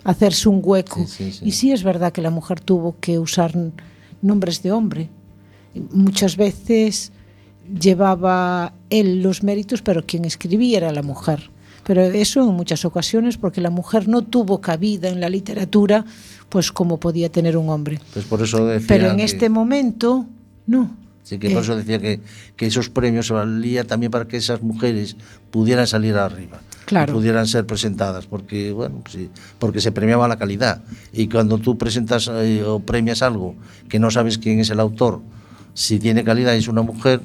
hacerse 0.04 0.48
un 0.48 0.61
hueco. 0.62 1.00
Sí, 1.07 1.30
sí, 1.30 1.33
sí. 1.33 1.44
Y 1.44 1.52
sí 1.52 1.72
es 1.72 1.83
verdad 1.83 2.12
que 2.12 2.22
la 2.22 2.30
mujer 2.30 2.61
tuvo 2.61 2.96
que 3.00 3.18
usar 3.18 3.54
nombres 4.22 4.62
de 4.62 4.72
hombre. 4.72 5.11
Muchas 5.90 6.37
veces 6.37 7.12
llevaba 7.80 8.74
él 8.90 9.22
los 9.22 9.42
méritos, 9.42 9.83
pero 9.83 10.07
quien 10.07 10.24
escribía 10.24 10.78
era 10.78 10.92
la 10.92 11.02
mujer. 11.02 11.50
Pero 11.87 12.03
eso 12.03 12.42
en 12.42 12.55
muchas 12.55 12.85
ocasiones 12.85 13.37
porque 13.37 13.61
la 13.61 13.70
mujer 13.70 14.09
no 14.09 14.23
tuvo 14.23 14.61
cabida 14.61 15.09
en 15.09 15.20
la 15.20 15.29
literatura, 15.29 16.05
pues 16.49 16.73
como 16.73 16.99
podía 16.99 17.31
tener 17.31 17.57
un 17.57 17.68
hombre. 17.68 18.01
Pues 18.12 18.25
por 18.25 18.42
eso 18.42 18.64
decía 18.66 18.87
Pero 18.88 19.11
en 19.11 19.16
que- 19.18 19.25
este 19.25 19.49
momento, 19.49 20.27
no. 20.66 20.97
Sí, 21.23 21.38
que 21.38 21.49
por 21.51 21.59
Eh, 21.59 21.61
eso 21.62 21.77
decía 21.77 21.99
que, 21.99 22.20
que 22.57 22.66
esos 22.66 22.90
premios 22.90 23.27
se 23.29 23.33
valía 23.33 23.85
también 23.85 24.11
para 24.12 24.27
que 24.29 24.37
esas 24.37 24.62
mujeres 24.62 25.16
pudieran 25.51 25.87
salir 25.87 26.14
arriba. 26.16 26.61
Claro. 26.87 27.14
pudieran 27.14 27.47
ser 27.47 27.64
presentadas, 27.64 28.27
porque 28.27 28.70
bueno, 28.73 29.03
sí, 29.11 29.31
porque 29.59 29.81
se 29.81 29.90
premiaba 29.90 30.29
la 30.29 30.37
calidad. 30.37 30.83
Y 31.14 31.29
cuando 31.29 31.57
tú 31.57 31.79
presentas 31.79 32.29
eh, 32.31 32.62
o 32.62 32.81
premias 32.81 33.23
algo 33.23 33.55
que 33.88 33.99
no 33.99 34.11
sabes 34.11 34.37
quién 34.37 34.61
es 34.61 34.68
el 34.68 34.81
autor, 34.81 35.23
si 35.73 35.99
tiene 35.99 36.25
calidad 36.25 36.53
y 36.55 36.59
es 36.59 36.68
una 36.68 36.83
mujer, 36.83 37.23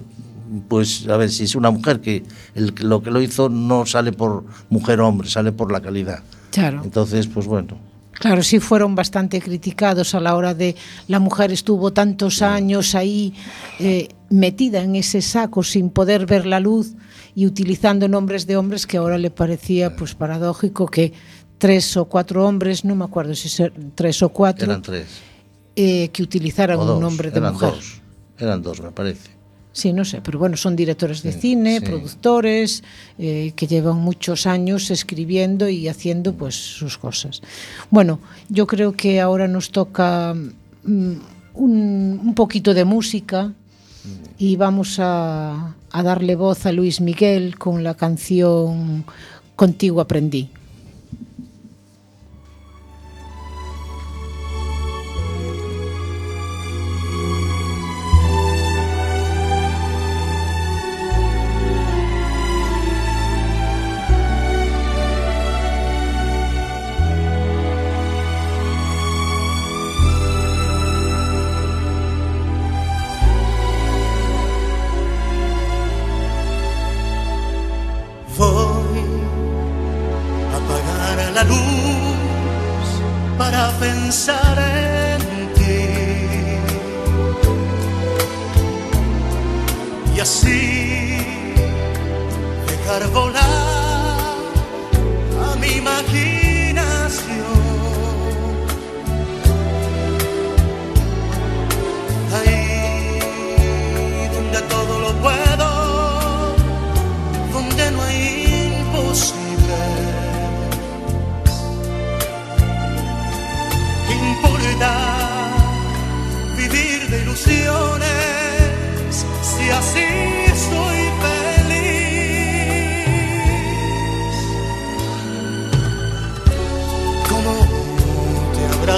pues 0.68 1.08
a 1.08 1.18
ver, 1.18 1.30
si 1.30 1.44
es 1.44 1.56
una 1.56 1.72
mujer 1.72 2.02
que 2.02 2.24
el, 2.56 2.74
lo 2.82 3.02
que 3.02 3.12
lo 3.12 3.22
hizo 3.22 3.50
no 3.50 3.86
sale 3.86 4.12
por 4.12 4.46
mujer 4.70 5.00
o 5.02 5.08
hombre, 5.08 5.30
sale 5.30 5.52
por 5.52 5.72
la 5.72 5.82
calidad. 5.82 6.24
Claro. 6.52 6.82
Entonces, 6.84 7.28
pues 7.28 7.46
bueno, 7.46 7.78
Claro, 8.14 8.44
sí 8.44 8.60
fueron 8.60 8.96
bastante 8.96 9.40
criticados 9.40 10.14
a 10.14 10.20
la 10.20 10.36
hora 10.36 10.54
de 10.54 10.76
la 11.08 11.20
mujer 11.20 11.54
estuvo 11.54 11.94
tantos 11.94 12.42
años 12.42 12.94
ahí 12.94 13.34
eh, 13.80 14.10
metida 14.30 14.82
en 14.84 14.98
ese 14.98 15.22
saco 15.22 15.64
sin 15.64 15.90
poder 15.90 16.26
ver 16.26 16.46
la 16.46 16.60
luz 16.60 16.96
y 17.34 17.46
utilizando 17.46 18.10
nombres 18.10 18.46
de 18.46 18.58
hombres 18.58 18.86
que 18.86 18.98
ahora 18.98 19.18
le 19.18 19.32
parecía 19.32 19.96
pues 19.96 20.16
paradójico 20.16 20.86
que 20.88 21.14
tres 21.60 21.96
o 21.96 22.06
cuatro 22.06 22.46
hombres, 22.46 22.84
no 22.84 22.94
me 22.94 23.06
acuerdo 23.06 23.34
si 23.36 23.48
ser 23.48 23.72
tres 23.96 24.22
o 24.22 24.28
cuatro, 24.30 24.66
eran 24.66 24.82
tres. 24.82 25.08
eh, 25.78 26.10
que 26.12 26.22
utilizaran 26.22 26.78
O 26.78 26.96
un 26.96 27.00
nombre 27.02 27.32
de 27.32 27.38
eran 27.38 27.54
mujer. 27.54 27.70
dos. 27.70 28.02
Eran 28.38 28.62
dos, 28.62 28.82
me 28.82 28.92
parece. 28.92 29.30
Sí, 29.72 29.94
no 29.94 30.04
sé, 30.04 30.20
pero 30.22 30.40
bueno, 30.40 30.58
son 30.58 30.76
directores 30.76 31.22
de 31.22 31.32
Sí, 31.32 31.40
cine, 31.42 31.80
sí. 31.80 31.86
productores, 31.86 32.84
eh, 33.18 33.54
que 33.56 33.68
llevan 33.68 33.98
muchos 33.98 34.48
años 34.48 34.90
escribiendo 34.92 35.70
y 35.70 35.88
haciendo 35.88 36.34
pues 36.34 36.56
sus 36.56 36.98
cosas. 36.98 37.42
Bueno, 37.90 38.20
yo 38.50 38.66
creo 38.68 38.94
que 38.94 39.22
ahora 39.22 39.48
nos 39.48 39.70
toca 39.72 40.34
mm, 40.34 41.14
un, 41.54 42.22
un 42.24 42.34
poquito 42.36 42.74
de 42.74 42.84
música 42.84 43.54
y 44.38 44.56
vamos 44.56 44.98
a, 45.00 45.76
a 45.92 46.04
darle 46.04 46.36
voz 46.36 46.66
a 46.66 46.72
Luis 46.72 47.00
Miguel 47.00 47.58
con 47.58 47.84
la 47.84 47.94
canción 47.94 49.06
Contigo 49.56 50.00
aprendí. 50.02 50.50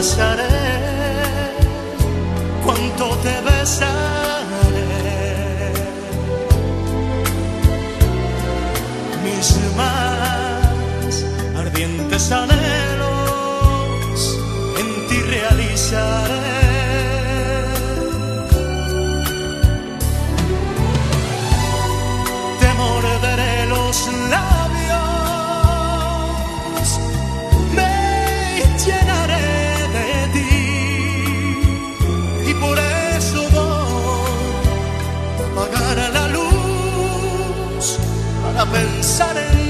Abrazaré? 0.02 0.48
¿Cuánto 2.66 3.18
te 3.18 3.42
besaré? 3.42 4.02
mis 9.24 9.56
más 9.78 11.24
ardientes 11.56 12.32
luz 39.12 39.61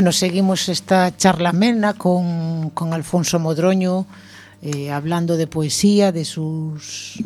Bueno, 0.00 0.12
seguimos 0.12 0.70
esta 0.70 1.14
charla 1.14 1.50
amena 1.50 1.92
con, 1.92 2.70
con 2.70 2.94
Alfonso 2.94 3.38
Modroño, 3.38 4.06
eh, 4.62 4.90
hablando 4.90 5.36
de 5.36 5.46
poesía, 5.46 6.10
de 6.10 6.24
sus, 6.24 7.22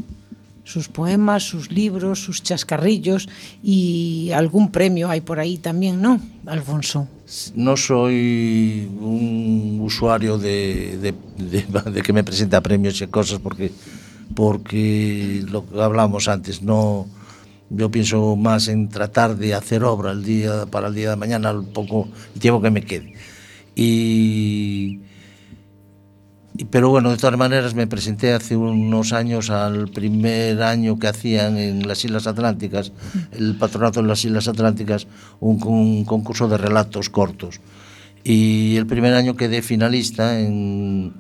sus 0.64 0.88
poemas, 0.88 1.44
sus 1.44 1.70
libros, 1.70 2.18
sus 2.18 2.42
chascarrillos 2.42 3.28
y 3.62 4.32
algún 4.34 4.72
premio 4.72 5.08
hay 5.08 5.20
por 5.20 5.38
ahí 5.38 5.56
también, 5.56 6.02
¿no, 6.02 6.20
Alfonso? 6.46 7.06
No 7.54 7.76
soy 7.76 8.90
un 9.00 9.78
usuario 9.80 10.36
de, 10.36 11.14
de, 11.38 12.02
que 12.02 12.12
me 12.12 12.24
presenta 12.24 12.60
premios 12.60 13.00
y 13.00 13.06
cosas 13.06 13.38
porque, 13.38 13.70
porque 14.34 15.44
lo 15.48 15.64
que 15.64 15.80
hablamos 15.80 16.26
antes, 16.26 16.60
no 16.60 17.06
yo 17.76 17.90
pienso 17.90 18.36
más 18.36 18.68
en 18.68 18.88
tratar 18.88 19.36
de 19.36 19.54
hacer 19.54 19.84
obra 19.84 20.12
el 20.12 20.24
día 20.24 20.66
para 20.66 20.88
el 20.88 20.94
día 20.94 21.10
de 21.10 21.16
mañana, 21.16 21.50
el 21.50 21.64
poco 21.64 22.08
el 22.34 22.40
tiempo 22.40 22.60
que 22.62 22.70
me 22.70 22.82
quede. 22.82 23.14
Y, 23.74 25.00
y, 26.56 26.64
pero 26.70 26.90
bueno, 26.90 27.10
de 27.10 27.16
todas 27.16 27.36
maneras 27.36 27.74
me 27.74 27.86
presenté 27.86 28.32
hace 28.32 28.56
unos 28.56 29.12
años 29.12 29.50
al 29.50 29.88
primer 29.88 30.62
año 30.62 30.98
que 30.98 31.08
hacían 31.08 31.56
en 31.58 31.86
las 31.88 32.04
Islas 32.04 32.26
Atlánticas, 32.26 32.92
el 33.32 33.56
patronato 33.56 34.02
de 34.02 34.08
las 34.08 34.24
Islas 34.24 34.48
Atlánticas, 34.48 35.06
un, 35.40 35.62
un 35.64 36.04
concurso 36.04 36.48
de 36.48 36.58
relatos 36.58 37.10
cortos. 37.10 37.60
Y 38.22 38.76
el 38.76 38.86
primer 38.86 39.14
año 39.14 39.36
quedé 39.36 39.60
finalista 39.60 40.40
en, 40.40 41.12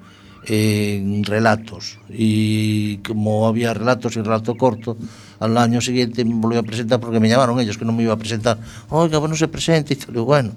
en 0.46 1.24
relatos. 1.24 1.98
Y 2.08 2.98
como 2.98 3.46
había 3.46 3.74
relatos 3.74 4.16
y 4.16 4.20
relato 4.20 4.54
corto, 4.54 4.96
al 5.40 5.56
año 5.58 5.80
siguiente 5.80 6.24
me 6.24 6.34
volví 6.34 6.56
a 6.56 6.62
presentar 6.62 7.00
porque 7.00 7.20
me 7.20 7.28
llamaron 7.28 7.60
ellos 7.60 7.78
que 7.78 7.84
no 7.84 7.92
me 7.92 8.02
iba 8.02 8.14
a 8.14 8.16
presentar. 8.16 8.58
Oiga, 8.90 9.18
bueno, 9.18 9.36
se 9.36 9.48
presenta 9.48 9.92
y 9.92 9.96
tal, 9.96 10.16
y 10.16 10.18
bueno. 10.18 10.52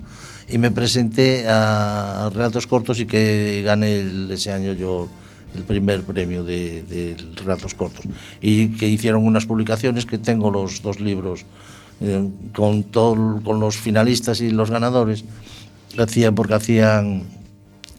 Y 0.50 0.58
me 0.58 0.72
presenté 0.72 1.46
a, 1.48 2.30
Relatos 2.34 2.68
Cortos 2.68 3.00
y 3.00 3.06
que 3.06 3.62
gané 3.66 4.00
el, 4.00 4.32
ese 4.32 4.52
año 4.52 4.74
yo 4.74 5.10
el 5.56 5.64
primer 5.64 6.04
premio 6.04 6.44
de, 6.44 6.84
de, 6.84 7.18
Relatos 7.36 7.74
Cortos. 7.74 8.06
Y 8.42 8.70
que 8.70 8.88
hicieron 8.88 9.26
unas 9.26 9.46
publicaciones 9.46 10.06
que 10.06 10.18
tengo 10.18 10.52
los 10.52 10.82
dos 10.82 11.00
libros 11.00 11.46
eh, 12.00 12.30
con, 12.54 12.84
todo, 12.84 13.42
con 13.44 13.60
los 13.60 13.76
finalistas 13.76 14.40
y 14.42 14.52
los 14.52 14.70
ganadores. 14.70 15.26
Hacían 15.98 16.36
porque 16.36 16.54
hacían 16.54 17.24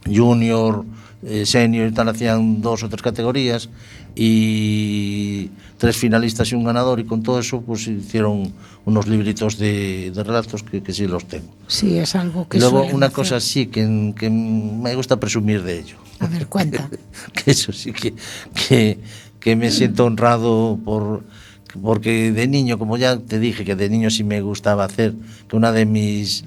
junior, 0.07 0.85
eh, 1.23 1.45
senior 1.45 1.89
y 1.89 1.93
tal, 1.93 2.09
hacían 2.09 2.63
dos 2.63 2.83
o 2.85 2.89
tres 2.89 3.03
categorías 3.03 3.69
e 4.17 5.51
tres 5.79 5.97
finalistas 5.97 6.51
e 6.51 6.57
un 6.57 6.65
ganador 6.65 6.99
e 6.99 7.07
con 7.07 7.23
todo 7.23 7.39
eso 7.39 7.63
pues, 7.63 7.87
hicieron 7.87 8.51
unos 8.85 9.07
libritos 9.07 9.59
de, 9.59 10.11
de 10.11 10.21
relatos 10.25 10.63
que, 10.63 10.83
que 10.83 10.93
sí 10.93 11.07
los 11.07 11.27
tengo. 11.27 11.55
Sí, 11.69 11.99
es 11.99 12.17
algo 12.17 12.49
que... 12.49 12.59
Luego 12.59 12.83
una 12.91 13.07
hacer. 13.07 13.17
cosa 13.17 13.41
sí 13.41 13.67
que, 13.67 14.15
que 14.19 14.29
me 14.31 14.95
gusta 14.95 15.21
presumir 15.21 15.63
de 15.63 15.79
ello. 15.79 15.97
A 16.19 16.27
ver, 16.27 16.47
cuenta. 16.49 16.91
que 17.33 17.53
eso 17.53 17.73
sí 17.73 17.93
que, 17.93 18.15
que, 18.55 18.99
que 19.39 19.57
me 19.57 19.71
siento 19.71 20.05
honrado 20.05 20.79
por 20.85 21.23
porque 21.83 22.33
de 22.33 22.49
niño, 22.49 22.79
como 22.79 22.97
ya 22.97 23.19
te 23.19 23.39
dije 23.39 23.65
que 23.65 23.77
de 23.77 23.89
niño 23.89 24.11
sí 24.11 24.25
me 24.25 24.41
gustaba 24.41 24.85
hacer, 24.85 25.15
que 25.49 25.55
una 25.57 25.71
de 25.71 25.85
mis 25.85 26.45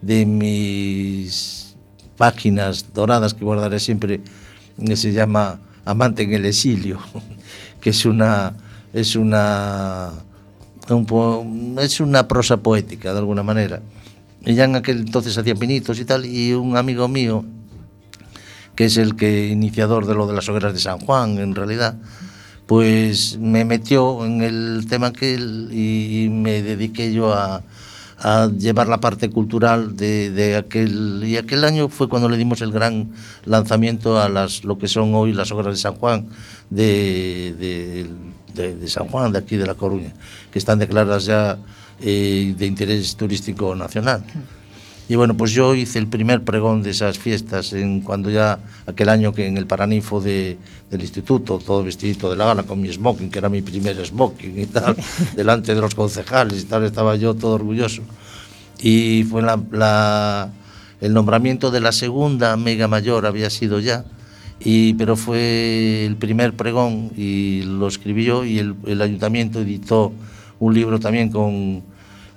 de 0.00 0.24
mis 0.24 1.76
páginas 2.16 2.92
doradas 2.94 3.34
que 3.34 3.44
guardaré 3.44 3.80
siempre 3.80 4.20
se 4.94 5.12
llama 5.12 5.60
Amante 5.84 6.22
en 6.22 6.32
el 6.32 6.46
exilio, 6.46 6.98
que 7.80 7.90
es 7.90 8.04
una 8.04 8.54
es 8.92 9.16
una 9.16 10.10
un, 10.88 11.76
es 11.80 12.00
una 12.00 12.26
prosa 12.26 12.56
poética 12.56 13.12
de 13.12 13.18
alguna 13.18 13.42
manera. 13.42 13.80
Ya 14.42 14.64
en 14.64 14.76
aquel 14.76 15.00
entonces 15.00 15.36
hacía 15.36 15.54
pinitos 15.54 15.98
y 16.00 16.04
tal, 16.04 16.24
y 16.24 16.52
un 16.52 16.76
amigo 16.76 17.08
mío, 17.08 17.44
que 18.74 18.86
es 18.86 18.96
el 18.96 19.14
que 19.14 19.48
iniciador 19.48 20.06
de 20.06 20.14
lo 20.14 20.26
de 20.26 20.34
las 20.34 20.48
hogueras 20.48 20.72
de 20.72 20.80
San 20.80 20.98
Juan, 20.98 21.38
en 21.38 21.54
realidad, 21.54 21.96
pues 22.66 23.38
me 23.38 23.64
metió 23.64 24.24
en 24.24 24.42
el 24.42 24.86
tema 24.88 25.08
aquel 25.08 25.68
y 25.72 26.28
me 26.30 26.62
dediqué 26.62 27.12
yo 27.12 27.34
a, 27.34 27.62
a 28.22 28.48
llevar 28.48 28.88
la 28.88 29.00
parte 29.00 29.30
cultural 29.30 29.96
de, 29.96 30.30
de, 30.30 30.56
aquel 30.56 31.22
y 31.24 31.36
aquel 31.36 31.64
año 31.64 31.88
fue 31.88 32.08
cuando 32.08 32.28
le 32.28 32.36
dimos 32.36 32.60
el 32.60 32.70
gran 32.70 33.12
lanzamiento 33.44 34.20
a 34.20 34.28
las 34.28 34.64
lo 34.64 34.78
que 34.78 34.88
son 34.88 35.14
hoy 35.14 35.32
las 35.32 35.50
obras 35.52 35.74
de 35.74 35.80
San 35.80 35.94
Juan 35.94 36.28
de, 36.68 38.06
de, 38.54 38.88
San 38.88 39.08
Juan 39.08 39.32
de 39.32 39.38
aquí 39.38 39.56
de 39.56 39.66
la 39.66 39.74
Coruña 39.74 40.12
que 40.52 40.58
están 40.58 40.78
declaradas 40.78 41.24
ya 41.24 41.58
eh, 42.00 42.54
de 42.56 42.66
interés 42.66 43.16
turístico 43.16 43.74
nacional 43.74 44.22
y 45.10 45.16
bueno 45.16 45.36
pues 45.36 45.50
yo 45.50 45.74
hice 45.74 45.98
el 45.98 46.06
primer 46.06 46.44
pregón 46.44 46.84
de 46.84 46.90
esas 46.90 47.18
fiestas 47.18 47.72
en 47.72 48.00
cuando 48.00 48.30
ya 48.30 48.60
aquel 48.86 49.08
año 49.08 49.32
que 49.32 49.44
en 49.44 49.56
el 49.56 49.66
Paraninfo 49.66 50.20
de, 50.20 50.56
del 50.88 51.00
instituto 51.00 51.58
todo 51.58 51.82
vestidito 51.82 52.30
de 52.30 52.36
la 52.36 52.44
gala 52.44 52.62
con 52.62 52.80
mi 52.80 52.92
smoking 52.92 53.28
que 53.28 53.40
era 53.40 53.48
mi 53.48 53.60
primer 53.60 54.06
smoking 54.06 54.56
y 54.56 54.66
tal 54.66 54.94
delante 55.34 55.74
de 55.74 55.80
los 55.80 55.96
concejales 55.96 56.62
y 56.62 56.64
tal 56.66 56.84
estaba 56.84 57.16
yo 57.16 57.34
todo 57.34 57.54
orgulloso. 57.56 58.02
Y 58.80 59.26
fue 59.28 59.42
la, 59.42 59.60
la, 59.72 60.52
el 61.00 61.12
nombramiento 61.12 61.72
de 61.72 61.80
la 61.80 61.90
segunda 61.90 62.56
mega 62.56 62.86
mayor 62.86 63.26
había 63.26 63.50
sido 63.50 63.80
ya 63.80 64.04
y 64.60 64.94
pero 64.94 65.16
fue 65.16 66.06
el 66.06 66.14
primer 66.18 66.54
pregón 66.54 67.10
y 67.16 67.62
lo 67.62 67.88
escribí 67.88 68.26
yo 68.26 68.44
y 68.44 68.60
el, 68.60 68.76
el 68.86 69.02
ayuntamiento 69.02 69.60
editó 69.60 70.12
un 70.60 70.72
libro 70.72 71.00
también 71.00 71.32
con, 71.32 71.82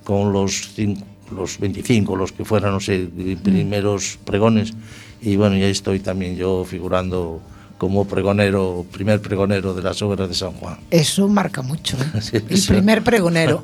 con 0.03 0.33
los, 0.33 0.73
cinco, 0.73 1.05
los 1.33 1.59
25 1.59 2.15
los 2.15 2.31
que 2.31 2.45
fueran 2.45 2.71
no 2.71 2.79
sé 2.79 3.09
primeros 3.43 4.19
pregones 4.23 4.73
y 5.21 5.35
bueno 5.35 5.57
ya 5.57 5.67
estoy 5.67 5.99
también 5.99 6.35
yo 6.35 6.65
figurando 6.65 7.41
como 7.83 8.07
pregonero, 8.07 8.85
primer 8.93 9.21
pregonero 9.21 9.73
de 9.73 9.81
las 9.81 10.01
obras 10.01 10.29
de 10.29 10.35
San 10.35 10.53
Juan. 10.53 10.77
Eso 10.89 11.27
marca 11.27 11.61
mucho, 11.61 11.97
¿eh? 11.97 12.21
sí, 12.21 12.37
el 12.37 12.45
eso. 12.49 12.71
primer 12.71 13.03
pregonero. 13.03 13.61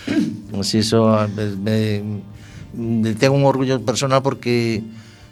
sí, 0.62 0.78
eso 0.78 1.28
me, 1.62 2.02
me, 2.74 3.14
tengo 3.14 3.36
un 3.36 3.44
orgullo 3.44 3.80
personal 3.80 4.20
porque 4.20 4.82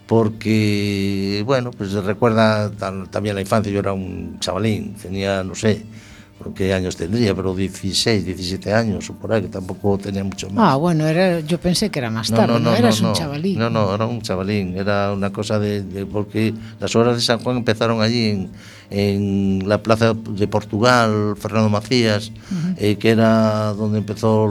porque 0.06 1.42
bueno, 1.44 1.72
pues 1.72 1.92
recuerda 1.92 2.70
también 3.10 3.34
la 3.34 3.40
infancia, 3.40 3.72
yo 3.72 3.80
era 3.80 3.92
un 3.92 4.38
chavalín, 4.38 4.94
tenía, 4.94 5.42
no 5.42 5.56
sé, 5.56 5.84
porque 6.43 6.72
años 6.72 6.97
tendría, 6.97 7.34
pero 7.34 7.55
16, 7.55 8.24
17 8.24 8.72
años 8.72 9.11
o 9.11 9.14
por 9.14 9.32
ahí, 9.32 9.43
que 9.43 9.49
tampoco 9.49 9.99
tenía 9.99 10.24
mucho 10.24 10.49
más. 10.49 10.72
Ah, 10.72 10.76
bueno, 10.76 11.07
era, 11.07 11.41
yo 11.41 11.61
pensé 11.61 11.91
que 11.91 11.99
era 11.99 12.11
más 12.11 12.30
tarde, 12.30 12.47
no, 12.47 12.55
no, 12.55 12.59
no, 12.61 12.70
no 12.70 12.76
eras 12.76 13.01
un 13.03 13.12
chavalín. 13.12 13.59
No, 13.59 13.68
no, 13.68 13.95
era 13.95 14.07
un 14.07 14.22
chavalín, 14.22 14.76
era 14.76 15.12
una 15.12 15.30
cosa 15.30 15.59
de, 15.59 15.82
de 15.82 16.07
porque 16.07 16.55
las 16.80 16.97
obras 16.97 17.16
de 17.16 17.20
San 17.20 17.41
Juan 17.41 17.59
empezaron 17.59 18.01
allí 18.01 18.30
en, 18.30 18.51
en 18.91 19.68
la 19.68 19.82
plaza 19.82 20.14
de 20.14 20.49
Portugal, 20.49 21.34
Fernando 21.38 21.68
Macías, 21.68 22.30
uh 22.30 22.55
-huh. 22.55 22.74
eh, 22.78 22.97
que 22.97 23.11
era 23.11 23.74
donde 23.74 23.99
empezó 23.99 24.49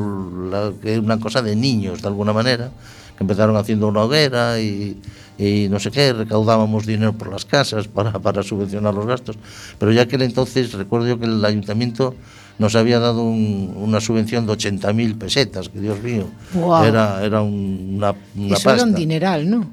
la, 0.52 0.72
que 0.82 1.00
una 1.00 1.20
cosa 1.20 1.42
de 1.42 1.56
niños 1.56 2.04
de 2.04 2.08
alguna 2.08 2.34
manera, 2.34 2.70
que 3.18 3.24
empezaron 3.24 3.58
haciendo 3.58 3.88
una 3.88 4.02
hoguera 4.04 4.60
y 4.62 4.96
y 5.40 5.70
no 5.70 5.80
sé 5.80 5.90
qué, 5.90 6.12
recaudábamos 6.12 6.86
dinero 6.86 7.14
por 7.14 7.32
las 7.32 7.46
casas 7.46 7.88
para, 7.88 8.12
para 8.20 8.44
subvencionar 8.44 8.94
los 8.94 9.06
gastos. 9.06 9.38
Pero 9.80 9.94
ya 9.94 10.06
que 10.06 10.18
entonces 10.18 10.74
recuerdo 10.74 11.08
yo 11.08 11.18
que 11.18 11.26
el 11.26 11.44
ayuntamiento 11.46 12.14
nos 12.58 12.76
había 12.76 13.00
dado 13.00 13.24
un, 13.24 13.74
una 13.78 14.02
subvención 14.02 14.46
de 14.46 14.52
80.000 14.52 15.18
pesetas, 15.18 15.70
que 15.70 15.80
Dios 15.80 16.04
mío, 16.04 16.28
wow. 16.54 16.84
era, 16.84 17.24
era 17.24 17.42
una, 17.42 18.14
una 18.36 18.56
Eso 18.56 18.66
pasta. 18.66 18.74
era 18.74 18.84
un 18.84 18.94
dineral, 18.94 19.50
¿no? 19.50 19.66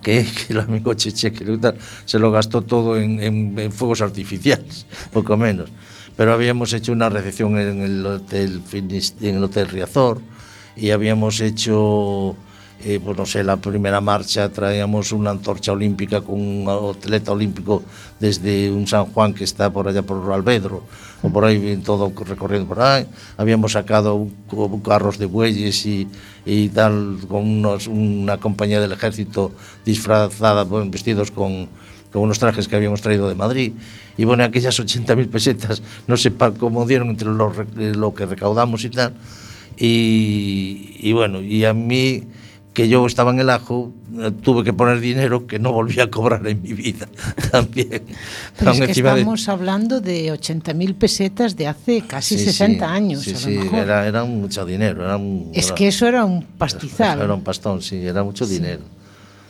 Que, 0.00 0.24
que 0.24 0.52
el 0.52 0.60
amigo 0.60 0.94
Cheche 0.94 1.32
que 1.32 1.58
se 2.04 2.18
lo 2.20 2.30
gastó 2.30 2.62
todo 2.62 2.96
en, 2.96 3.20
en, 3.20 3.58
en 3.58 3.72
fuegos 3.72 4.02
artificiales, 4.02 4.86
poco 5.12 5.36
menos. 5.36 5.68
Pero 6.16 6.32
habíamos 6.32 6.72
hecho 6.72 6.92
una 6.92 7.08
recepción 7.08 7.58
en 7.58 7.82
el 7.82 8.06
hotel, 8.06 8.62
en 8.72 9.36
el 9.36 9.42
hotel 9.42 9.68
Riazor 9.68 10.20
y 10.76 10.90
habíamos 10.90 11.40
hecho 11.40 12.36
eh, 12.84 12.98
pues, 12.98 13.14
pois, 13.14 13.16
non 13.16 13.26
sei, 13.26 13.42
sé, 13.42 13.46
la 13.46 13.56
primeira 13.62 14.02
marcha 14.02 14.50
traíamos 14.50 15.14
unha 15.14 15.30
antorcha 15.30 15.70
olímpica 15.70 16.18
con 16.18 16.42
un 16.42 16.66
atleta 16.66 17.30
olímpico 17.30 17.86
desde 18.18 18.74
un 18.74 18.90
San 18.90 19.06
Juan 19.14 19.34
que 19.34 19.46
está 19.46 19.70
por 19.70 19.86
allá 19.86 20.02
por 20.02 20.18
Albedro, 20.34 20.82
o 21.22 21.30
por 21.30 21.46
aí 21.46 21.78
todo 21.78 22.10
recorrendo 22.10 22.66
por 22.66 22.82
aí, 22.82 23.06
habíamos 23.38 23.78
sacado 23.78 24.18
un, 24.18 24.34
un 24.50 24.82
carros 24.82 25.18
de 25.22 25.30
bueyes 25.30 25.86
e, 25.86 26.10
e 26.42 26.66
tal, 26.74 27.22
con 27.30 27.46
unos, 27.46 27.86
unha 27.86 28.34
compañía 28.42 28.82
del 28.82 28.90
ejército 28.90 29.54
disfrazada, 29.86 30.66
bueno, 30.66 30.90
vestidos 30.90 31.30
con, 31.30 31.70
con 32.10 32.26
unos 32.26 32.42
trajes 32.42 32.66
que 32.66 32.74
habíamos 32.74 32.98
traído 32.98 33.30
de 33.30 33.38
Madrid. 33.38 33.72
Y 34.18 34.26
bueno, 34.26 34.44
aquellas 34.44 34.76
80.000 34.76 35.30
pesetas, 35.30 35.82
no 36.10 36.18
sé 36.18 36.34
cómo 36.58 36.84
dieron 36.84 37.14
entre 37.14 37.30
lo, 37.30 37.54
lo 37.78 38.10
que 38.12 38.26
recaudamos 38.26 38.84
y 38.84 38.90
tal. 38.90 39.14
Y, 39.78 40.98
y 41.00 41.12
bueno, 41.14 41.40
y 41.40 41.64
a 41.64 41.72
mí 41.72 42.28
que 42.72 42.88
yo 42.88 43.04
estaba 43.06 43.32
en 43.32 43.40
el 43.40 43.50
ajo, 43.50 43.92
eh, 44.18 44.30
tuve 44.30 44.64
que 44.64 44.72
poner 44.72 45.00
dinero 45.00 45.46
que 45.46 45.58
no 45.58 45.72
volví 45.72 46.00
a 46.00 46.10
cobrar 46.10 46.46
en 46.46 46.62
mi 46.62 46.72
vida 46.72 47.06
también. 47.50 48.02
Pero 48.58 48.70
es 48.72 48.80
que 48.80 48.92
estamos 48.92 49.46
de... 49.46 49.52
hablando 49.52 50.00
de 50.00 50.32
80.000 50.32 50.94
pesetas 50.94 51.56
de 51.56 51.66
hace 51.66 52.02
casi 52.02 52.38
sí, 52.38 52.44
60 52.46 52.86
sí, 52.86 52.92
años. 52.92 53.22
Sí, 53.22 53.34
sí, 53.34 53.58
era, 53.74 54.06
era, 54.06 54.24
mucho 54.24 54.64
dinero. 54.64 55.04
Era 55.04 55.16
un, 55.16 55.50
es 55.52 55.66
era, 55.66 55.74
que 55.74 55.88
eso 55.88 56.06
era 56.06 56.24
un 56.24 56.42
pastizal. 56.42 57.20
Era 57.20 57.34
un 57.34 57.42
pastón, 57.42 57.82
sí, 57.82 58.06
era 58.06 58.22
mucho 58.22 58.46
dinero. 58.46 58.82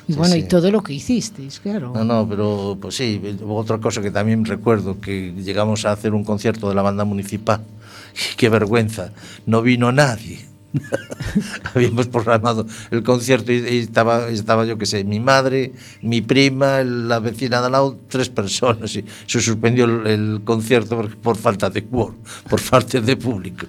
Y 0.08 0.14
bueno, 0.14 0.34
y 0.34 0.42
todo 0.42 0.68
lo 0.72 0.82
que 0.82 0.94
hicisteis, 0.94 1.60
claro. 1.60 1.92
No, 1.94 2.04
no, 2.04 2.28
pero 2.28 2.76
pues 2.80 2.96
sí, 2.96 3.22
otra 3.46 3.78
cosa 3.78 4.02
que 4.02 4.10
también 4.10 4.44
recuerdo, 4.44 5.00
que 5.00 5.32
llegamos 5.32 5.84
a 5.84 5.92
hacer 5.92 6.12
un 6.12 6.24
concierto 6.24 6.68
de 6.68 6.74
la 6.74 6.82
banda 6.82 7.04
municipal, 7.04 7.60
qué 8.36 8.48
vergüenza, 8.48 9.12
no 9.46 9.62
vino 9.62 9.92
nadie 9.92 10.51
habíamos 11.74 12.08
programado 12.08 12.66
el 12.90 13.02
concierto 13.02 13.52
y, 13.52 13.56
y, 13.56 13.78
estaba, 13.78 14.28
estaba 14.28 14.64
yo 14.64 14.78
que 14.78 14.86
sé, 14.86 15.04
mi 15.04 15.20
madre, 15.20 15.72
mi 16.00 16.20
prima, 16.20 16.82
la 16.82 17.18
vecina 17.18 17.60
de 17.60 17.66
al 17.66 17.72
lado, 17.72 17.98
tres 18.08 18.28
personas 18.28 18.94
y 18.96 19.04
se 19.26 19.40
suspendió 19.40 19.84
el, 19.84 20.06
el 20.06 20.40
concierto 20.44 20.96
por, 20.96 21.16
por, 21.16 21.36
falta 21.36 21.70
de 21.70 21.84
quórum, 21.84 22.16
por 22.48 22.60
falta 22.72 23.00
de 23.00 23.16
público. 23.16 23.66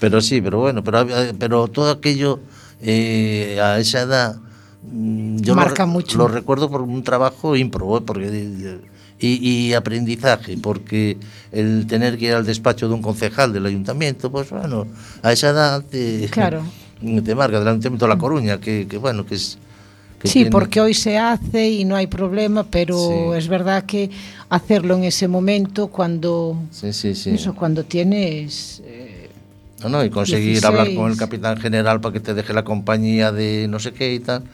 Pero 0.00 0.20
sí, 0.20 0.40
pero 0.40 0.58
bueno, 0.58 0.82
pero, 0.84 1.06
pero 1.38 1.68
todo 1.68 1.90
aquello 1.90 2.40
eh, 2.80 3.58
a 3.62 3.78
esa 3.78 4.02
edad 4.02 4.36
mm, 4.82 5.38
yo 5.38 5.54
Marca 5.54 5.86
lo, 5.86 5.92
mucho. 5.92 6.18
lo 6.18 6.28
recuerdo 6.28 6.68
por 6.70 6.82
un 6.82 7.02
trabajo 7.02 7.56
ímprobo, 7.56 7.98
¿eh? 7.98 8.02
porque 8.04 8.80
y, 9.24 9.68
y, 9.68 9.74
aprendizaje, 9.74 10.58
porque 10.58 11.16
el 11.50 11.86
tener 11.86 12.18
que 12.18 12.26
ir 12.26 12.34
al 12.34 12.44
despacho 12.44 12.88
de 12.88 12.94
un 12.94 13.02
concejal 13.02 13.52
del 13.52 13.64
ayuntamiento, 13.66 14.30
pues 14.30 14.50
bueno, 14.50 14.86
a 15.22 15.32
esa 15.32 15.50
edad 15.50 15.82
te, 15.82 16.28
claro. 16.30 16.62
te 17.24 17.34
marca 17.34 17.58
del 17.58 17.68
ayuntamiento 17.68 18.04
de 18.04 18.08
La 18.08 18.18
Coruña, 18.18 18.60
que, 18.60 18.86
que 18.88 18.98
bueno, 18.98 19.24
que 19.24 19.36
es... 19.36 19.58
Que 20.18 20.28
sí, 20.28 20.34
tiene... 20.34 20.50
porque 20.50 20.80
hoy 20.80 20.94
se 20.94 21.18
hace 21.18 21.70
y 21.70 21.84
no 21.84 21.96
hay 21.96 22.06
problema, 22.06 22.64
pero 22.64 22.98
sí. 23.32 23.38
es 23.38 23.48
verdad 23.48 23.84
que 23.84 24.10
hacerlo 24.48 24.96
en 24.96 25.04
ese 25.04 25.28
momento 25.28 25.88
cuando, 25.88 26.58
sí, 26.70 26.92
sí, 26.92 27.14
sí. 27.14 27.30
Eso, 27.30 27.54
cuando 27.54 27.84
tienes... 27.84 28.82
Eh, 28.84 29.30
no, 29.82 29.88
no, 29.90 30.04
y 30.04 30.10
conseguir 30.10 30.60
16. 30.60 30.64
hablar 30.64 30.94
con 30.94 31.10
el 31.10 31.16
capitán 31.16 31.58
general 31.58 32.00
para 32.00 32.14
que 32.14 32.20
te 32.20 32.32
deje 32.32 32.54
la 32.54 32.64
compañía 32.64 33.32
de 33.32 33.68
no 33.68 33.78
sé 33.78 33.92
qué 33.92 34.14
y 34.14 34.20
tal, 34.20 34.44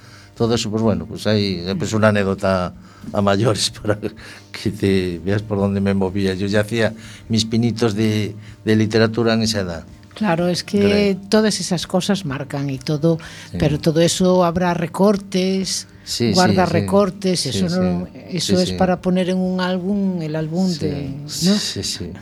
todo 0.41 0.55
eso, 0.55 0.71
pues 0.71 0.83
bueno, 0.83 1.05
pues 1.05 1.27
ahí 1.27 1.63
pues 1.79 1.93
una 1.93 2.09
anécdota 2.09 2.73
a 3.13 3.21
mayores 3.21 3.69
para 3.83 3.99
que 4.01 4.71
te 4.71 5.21
veas 5.23 5.43
por 5.43 5.59
dónde 5.59 5.83
me 5.83 5.93
movía. 5.93 6.33
Yo 6.33 6.47
ya 6.47 6.63
hacía 6.63 6.95
mis 7.29 7.45
pinitos 7.45 7.95
de, 7.95 8.35
de 8.65 8.75
literatura 8.75 9.35
en 9.35 9.43
esa 9.43 9.61
edad. 9.61 9.85
Claro, 10.15 10.49
es 10.49 10.65
que 10.65 10.81
Grey. 10.81 11.15
todas 11.29 11.61
esas 11.61 11.87
cosas 11.87 12.25
marcan 12.25 12.71
y 12.71 12.79
todo, 12.79 13.19
sí. 13.51 13.59
pero 13.59 13.79
todo 13.79 14.01
eso 14.01 14.43
habrá 14.43 14.73
recortes, 14.73 15.87
sí, 16.05 16.33
guarda 16.33 16.67
sí, 16.67 16.73
recortes, 16.73 17.45
eso 17.45 17.69
no, 17.69 18.09
eso 18.31 18.59
es 18.61 18.73
para 18.73 19.03
poner 19.03 19.29
en 19.29 19.37
un 19.37 19.61
álbum, 19.61 20.23
el 20.23 20.37
álbum 20.37 20.73
de, 20.73 21.17
¿no? 21.21 21.29
Sí, 21.29 21.83
sí. 21.83 22.13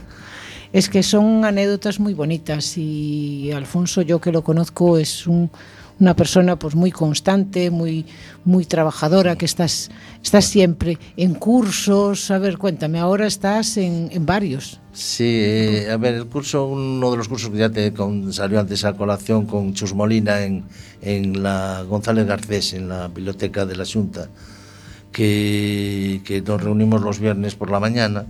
Es 0.72 0.88
que 0.88 1.04
son 1.04 1.44
anécdotas 1.44 2.00
muy 2.00 2.14
bonitas 2.14 2.76
y 2.76 3.52
Alfonso, 3.52 4.02
yo 4.02 4.20
que 4.20 4.32
lo 4.32 4.42
conozco, 4.42 4.98
es 4.98 5.28
un 5.28 5.52
una 6.00 6.14
persona 6.14 6.56
pues 6.56 6.74
muy 6.74 6.90
constante, 6.90 7.70
muy 7.70 8.06
muy 8.44 8.64
trabajadora, 8.64 9.36
que 9.36 9.44
estás 9.44 9.90
estás 10.22 10.44
siempre 10.46 10.98
en 11.16 11.34
cursos, 11.34 12.30
a 12.30 12.38
ver, 12.38 12.58
cuéntame, 12.58 12.98
ahora 12.98 13.26
estás 13.26 13.76
en, 13.76 14.08
en 14.12 14.24
varios. 14.26 14.80
Sí, 14.92 15.24
eh, 15.26 15.90
a 15.90 15.96
ver, 15.96 16.14
el 16.14 16.26
curso, 16.26 16.66
uno 16.66 17.10
de 17.10 17.16
los 17.16 17.28
cursos 17.28 17.50
que 17.50 17.58
ya 17.58 17.70
te 17.70 17.92
salió 18.32 18.60
antes 18.60 18.84
a 18.84 18.94
colación 18.94 19.46
con 19.46 19.74
Chus 19.74 19.94
Molina 19.94 20.42
en, 20.42 20.64
en 21.02 21.42
la 21.42 21.84
González 21.88 22.26
Garcés, 22.26 22.72
en 22.74 22.88
la 22.88 23.08
biblioteca 23.08 23.66
de 23.66 23.76
la 23.76 23.84
Junta, 23.84 24.28
que, 25.12 26.20
que 26.24 26.42
nos 26.42 26.62
reunimos 26.62 27.02
los 27.02 27.18
viernes 27.18 27.54
por 27.54 27.70
la 27.70 27.80
mañana 27.80 28.24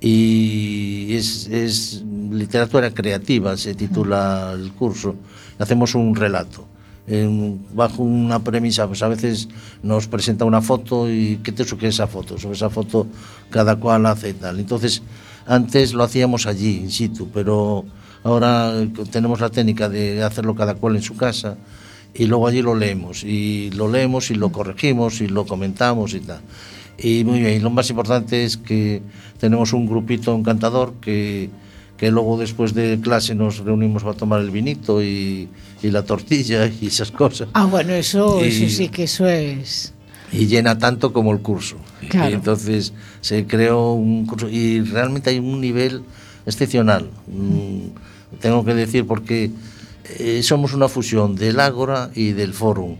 y 0.00 1.14
es, 1.14 1.46
es 1.46 2.02
literatura 2.30 2.90
creativa, 2.90 3.56
se 3.56 3.74
titula 3.74 4.52
el 4.54 4.72
curso, 4.72 5.14
hacemos 5.58 5.94
un 5.94 6.16
relato 6.16 6.71
en, 7.06 7.64
bajo 7.74 8.02
una 8.02 8.42
premisa, 8.42 8.86
pues 8.86 9.02
a 9.02 9.08
veces 9.08 9.48
nos 9.82 10.06
presenta 10.06 10.44
una 10.44 10.62
foto 10.62 11.10
y 11.10 11.40
qué 11.42 11.52
te 11.52 11.64
sugiere 11.64 11.88
esa 11.88 12.06
foto, 12.06 12.38
sobre 12.38 12.56
esa 12.56 12.70
foto 12.70 13.06
cada 13.50 13.76
cual 13.76 14.06
hace 14.06 14.30
y 14.30 14.34
tal. 14.34 14.60
Entonces, 14.60 15.02
antes 15.46 15.92
lo 15.94 16.04
hacíamos 16.04 16.46
allí, 16.46 16.78
in 16.78 16.90
situ, 16.90 17.28
pero 17.32 17.84
ahora 18.22 18.72
tenemos 19.10 19.40
la 19.40 19.50
técnica 19.50 19.88
de 19.88 20.22
hacerlo 20.22 20.54
cada 20.54 20.74
cual 20.74 20.96
en 20.96 21.02
su 21.02 21.16
casa 21.16 21.56
y 22.14 22.26
luego 22.26 22.46
allí 22.46 22.62
lo 22.62 22.74
leemos, 22.74 23.24
y 23.24 23.70
lo 23.70 23.88
leemos 23.88 24.30
y 24.30 24.34
lo 24.34 24.52
corregimos 24.52 25.20
y 25.20 25.28
lo 25.28 25.46
comentamos 25.46 26.14
y 26.14 26.20
tal. 26.20 26.40
Y 26.98 27.24
muy 27.24 27.40
bien, 27.40 27.54
y 27.54 27.58
lo 27.58 27.70
más 27.70 27.88
importante 27.90 28.44
es 28.44 28.56
que 28.58 29.02
tenemos 29.38 29.72
un 29.72 29.86
grupito 29.86 30.34
encantador 30.34 30.94
que 31.00 31.50
que 32.02 32.10
luego 32.10 32.36
después 32.36 32.74
de 32.74 32.98
clase 33.00 33.32
nos 33.32 33.58
reunimos 33.58 34.02
para 34.02 34.16
tomar 34.16 34.40
el 34.40 34.50
vinito 34.50 35.00
y, 35.00 35.48
y 35.84 35.90
la 35.92 36.02
tortilla 36.02 36.66
y 36.80 36.88
esas 36.88 37.12
cosas. 37.12 37.46
Ah, 37.52 37.66
bueno, 37.66 37.92
eso, 37.92 38.44
y, 38.44 38.48
eso 38.48 38.76
sí 38.76 38.88
que 38.88 39.04
eso 39.04 39.28
es... 39.28 39.94
Y 40.32 40.48
llena 40.48 40.76
tanto 40.78 41.12
como 41.12 41.30
el 41.30 41.38
curso. 41.38 41.76
Claro. 42.08 42.32
Y 42.32 42.34
entonces 42.34 42.92
se 43.20 43.46
creó 43.46 43.92
un 43.92 44.26
curso 44.26 44.48
y 44.48 44.80
realmente 44.80 45.30
hay 45.30 45.38
un 45.38 45.60
nivel 45.60 46.02
excepcional. 46.44 47.08
Mm, 47.28 48.38
tengo 48.40 48.64
que 48.64 48.74
decir 48.74 49.06
porque 49.06 49.52
eh, 50.18 50.42
somos 50.42 50.74
una 50.74 50.88
fusión 50.88 51.36
del 51.36 51.60
Ágora 51.60 52.10
y 52.16 52.32
del 52.32 52.52
Fórum, 52.52 52.96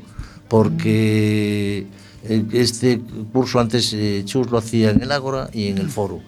porque 0.47 1.87
eh, 2.23 2.45
este 2.53 3.01
curso 3.33 3.59
antes 3.59 3.93
eh, 3.95 4.23
Chus 4.27 4.49
lo 4.49 4.59
hacía 4.59 4.91
en 4.91 5.03
el 5.03 5.11
Ágora 5.11 5.51
y 5.53 5.67
en 5.67 5.79
el 5.79 5.89
Fórum. 5.89 6.21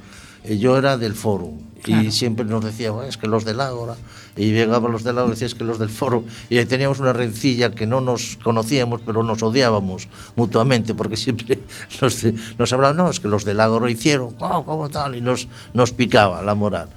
Eh, 0.43 0.59
yo 0.59 0.77
era 0.77 0.99
del 0.99 1.15
Fórum 1.15 1.74
Y 1.87 2.11
siempre 2.13 2.45
nos 2.45 2.65
decía, 2.65 2.91
bueno, 2.91 3.09
es 3.09 3.17
que 3.17 3.27
los 3.27 3.45
del 3.45 3.61
Ágora, 3.61 3.97
y 4.37 4.53
llegaban 4.53 4.91
los 4.91 5.05
del 5.05 5.19
Ágora 5.19 5.33
y 5.33 5.35
decía, 5.35 5.47
es 5.47 5.55
que 5.55 5.65
los 5.65 5.79
del 5.79 5.91
foro, 5.91 6.25
y 6.49 6.59
ahí 6.59 6.67
teníamos 6.67 6.99
una 7.01 7.13
rencilla 7.13 7.71
que 7.73 7.87
no 7.87 8.01
nos 8.01 8.39
conocíamos, 8.43 9.01
pero 9.05 9.23
nos 9.23 9.43
odiábamos 9.43 10.09
mutuamente, 10.37 10.95
porque 10.95 11.17
siempre 11.17 11.59
nos, 12.01 12.25
nos 12.59 12.73
hablaban, 12.73 12.97
no, 12.97 13.11
es 13.11 13.21
que 13.21 13.29
los 13.29 13.45
del 13.45 13.61
Ágora 13.61 13.91
hicieron, 13.91 14.33
¿cómo, 14.35 14.65
cómo 14.65 14.89
tal? 14.89 15.17
Y 15.17 15.21
nos, 15.21 15.49
nos 15.73 15.93
picaba 15.93 16.43
la 16.43 16.55
moral 16.55 16.89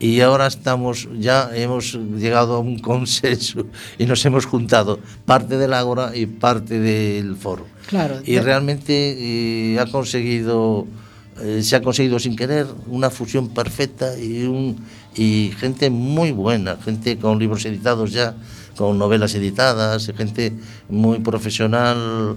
y 0.00 0.20
ahora 0.20 0.46
estamos 0.46 1.08
ya 1.18 1.50
hemos 1.54 1.94
llegado 1.94 2.56
a 2.56 2.58
un 2.60 2.78
consenso 2.80 3.66
y 3.98 4.06
nos 4.06 4.24
hemos 4.24 4.46
juntado 4.46 5.00
parte 5.24 5.58
del 5.58 5.74
Ágora 5.74 6.16
y 6.16 6.26
parte 6.26 6.78
del 6.78 7.36
foro. 7.36 7.66
Claro. 7.86 8.20
Y 8.24 8.38
realmente 8.38 9.16
eh, 9.18 9.78
ha 9.80 9.86
conseguido 9.86 10.86
eh, 11.40 11.62
se 11.62 11.76
ha 11.76 11.82
conseguido 11.82 12.18
sin 12.18 12.36
querer 12.36 12.66
una 12.88 13.10
fusión 13.10 13.48
perfecta 13.48 14.18
y 14.18 14.44
un 14.44 14.76
y 15.16 15.52
gente 15.58 15.90
muy 15.90 16.30
buena, 16.32 16.76
gente 16.76 17.18
con 17.18 17.38
libros 17.38 17.64
editados 17.64 18.12
ya, 18.12 18.34
con 18.76 18.98
novelas 18.98 19.34
editadas, 19.34 20.12
gente 20.16 20.52
muy 20.88 21.18
profesional, 21.18 22.36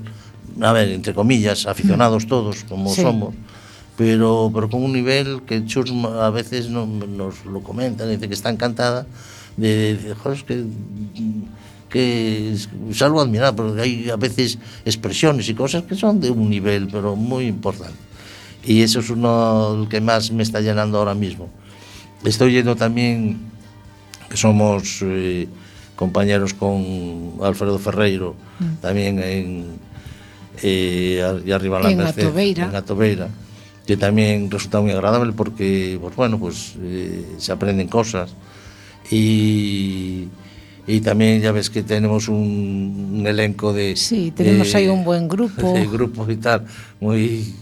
a 0.62 0.72
ver, 0.74 0.90
entre 0.90 1.14
comillas, 1.14 1.68
aficionados 1.68 2.26
todos 2.28 2.64
como 2.64 2.94
Sí. 2.94 3.02
somos 3.02 3.34
pero, 3.98 4.50
pero 4.54 4.68
con 4.70 4.82
un 4.84 4.94
nivel 4.94 5.42
que 5.46 5.64
Chus 5.66 5.92
a 5.92 6.30
veces 6.32 6.70
no- 6.70 6.88
nos 6.88 7.46
lo 7.46 7.62
comenta, 7.62 8.08
dice 8.08 8.28
que 8.28 8.34
está 8.34 8.50
encantada 8.50 9.06
de, 9.58 9.96
de 9.98 10.16
joder, 10.16 10.38
es 10.40 10.44
que, 10.44 10.64
que 11.90 12.54
es 12.54 13.02
algo 13.02 13.22
admirable, 13.22 13.56
porque 13.56 13.82
hay 13.82 14.10
a 14.10 14.16
veces 14.16 14.58
expresiones 14.86 15.48
y 15.50 15.54
cosas 15.54 15.84
que 15.84 15.96
son 15.96 16.20
de 16.20 16.32
un 16.32 16.50
nivel, 16.50 16.88
pero 16.88 17.16
muy 17.16 17.46
importante. 17.46 17.94
Y 18.64 18.82
eso 18.82 19.00
es 19.00 19.10
uno 19.10 19.88
que 19.90 20.02
más 20.02 20.32
me 20.32 20.44
está 20.44 20.62
llenando 20.62 21.00
ahora 21.00 21.16
mismo. 21.16 21.50
Estoy 22.24 22.54
yendo 22.54 22.76
también, 22.76 23.40
que 24.30 24.38
somos 24.38 25.00
eh, 25.02 25.48
compañeros 25.96 26.54
con 26.54 27.34
Alfredo 27.42 27.80
Ferreiro, 27.80 28.36
mm. 28.60 28.82
también 28.82 29.20
en, 29.20 29.66
eh, 30.62 31.42
y 31.44 31.52
arriba 31.52 31.78
en 31.78 31.84
la 31.84 31.92
en 31.92 31.98
Merced, 31.98 32.22
Atobeira. 32.22 32.66
en 32.66 32.76
Atobeira, 32.76 33.30
que 33.88 33.98
también 33.98 34.52
resulta 34.52 34.80
muy 34.80 34.92
agradable 34.92 35.34
porque, 35.34 35.98
pues 36.00 36.16
bueno, 36.16 36.40
pues 36.40 36.76
eh, 36.82 37.26
se 37.38 37.52
aprenden 37.52 37.88
cosas. 37.88 38.36
Y, 39.10 40.28
y 40.86 41.02
también 41.02 41.42
ya 41.42 41.52
ves 41.52 41.72
que 41.72 41.82
tenemos 41.82 42.28
un, 42.28 43.16
un 43.20 43.28
elenco 43.28 43.74
de... 43.74 43.96
Sí, 43.96 44.32
tenemos 44.36 44.72
de, 44.72 44.78
ahí 44.78 44.88
un 44.88 45.04
buen 45.04 45.28
grupo. 45.28 45.74
De 45.74 45.88
grupo 45.88 46.30
y 46.30 46.38
tal, 46.38 46.66
muy 47.00 47.56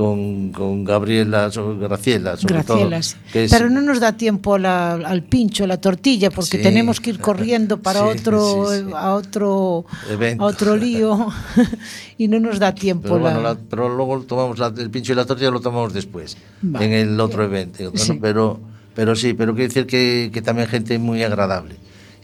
Con, 0.00 0.50
con 0.52 0.82
Gabriela, 0.84 1.50
so- 1.50 1.76
Graciela, 1.78 2.38
sobre 2.38 2.54
Gracielas. 2.54 3.12
todo. 3.12 3.32
que 3.34 3.44
es- 3.44 3.50
Pero 3.50 3.68
no 3.68 3.82
nos 3.82 4.00
da 4.00 4.16
tiempo 4.16 4.56
la- 4.56 4.94
al 4.94 5.22
pincho, 5.24 5.66
la 5.66 5.78
tortilla, 5.78 6.30
porque 6.30 6.56
Sí. 6.56 6.62
tenemos 6.62 7.00
que 7.00 7.10
ir 7.10 7.18
corriendo 7.20 7.76
para 7.82 8.00
Sí, 8.00 8.18
otro, 8.18 8.66
sí, 8.72 8.82
a 8.96 9.12
otro, 9.12 9.84
Evento. 10.10 10.42
a 10.42 10.46
otro 10.46 10.74
lío 10.74 11.28
y 12.16 12.28
no 12.28 12.40
nos 12.40 12.58
da 12.58 12.74
tiempo. 12.74 13.02
Pero, 13.02 13.16
la- 13.16 13.22
bueno, 13.24 13.42
la- 13.42 13.58
pero 13.68 13.94
luego 13.94 14.22
tomamos 14.22 14.58
la- 14.58 14.72
el 14.74 14.88
pincho 14.90 15.12
y 15.12 15.16
la 15.16 15.26
tortilla 15.26 15.50
lo 15.50 15.60
tomamos 15.60 15.92
después, 15.92 16.38
Vale. 16.62 16.86
en 16.86 16.92
el 16.94 17.20
otro 17.20 17.44
evento. 17.44 17.92
Pero, 18.22 18.58
pero 18.94 19.14
sí, 19.14 19.34
pero 19.34 19.52
quiero 19.54 19.68
decir 19.68 19.86
que, 19.86 20.30
que 20.32 20.40
también 20.40 20.66
gente 20.66 20.98
muy 20.98 21.22
agradable 21.22 21.74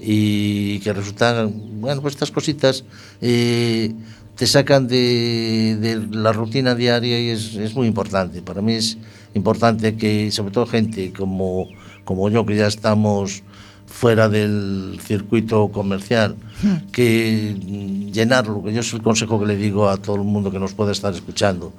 y 0.01 0.79
que 0.81 0.95
resultan, 0.95 1.53
bueno, 1.81 2.01
pues 2.01 2.15
estas 2.15 2.31
cositas 2.31 2.85
eh, 3.21 3.93
te 4.37 4.47
sacan 4.47 4.87
de, 4.87 5.77
de 5.81 6.07
la 6.17 6.33
rutina 6.33 6.75
diaria 6.75 7.19
y 7.19 7.31
es, 7.31 7.55
es, 7.55 7.75
muy 7.75 7.87
importante. 7.87 8.43
Para 8.43 8.61
mí 8.61 8.75
es 8.75 8.99
importante 9.35 9.97
que, 9.97 10.31
sobre 10.31 10.53
todo 10.53 10.67
gente 10.67 11.13
como, 11.13 11.67
como 12.05 12.29
yo, 12.29 12.45
que 12.45 12.55
ya 12.55 12.67
estamos 12.67 13.43
fuera 13.87 14.29
del 14.29 14.99
circuito 15.03 15.69
comercial, 15.69 16.37
hmm. 16.63 16.91
que 16.93 17.55
llenarlo, 18.13 18.63
que 18.63 18.75
yo 18.75 18.81
es 18.81 18.93
el 18.93 19.03
consejo 19.03 19.41
que 19.41 19.47
le 19.47 19.57
digo 19.57 19.89
a 19.89 19.97
todo 19.97 20.17
el 20.17 20.23
mundo 20.23 20.51
que 20.51 20.59
nos 20.59 20.75
pueda 20.75 20.93
estar 20.93 21.15
escuchando, 21.15 21.73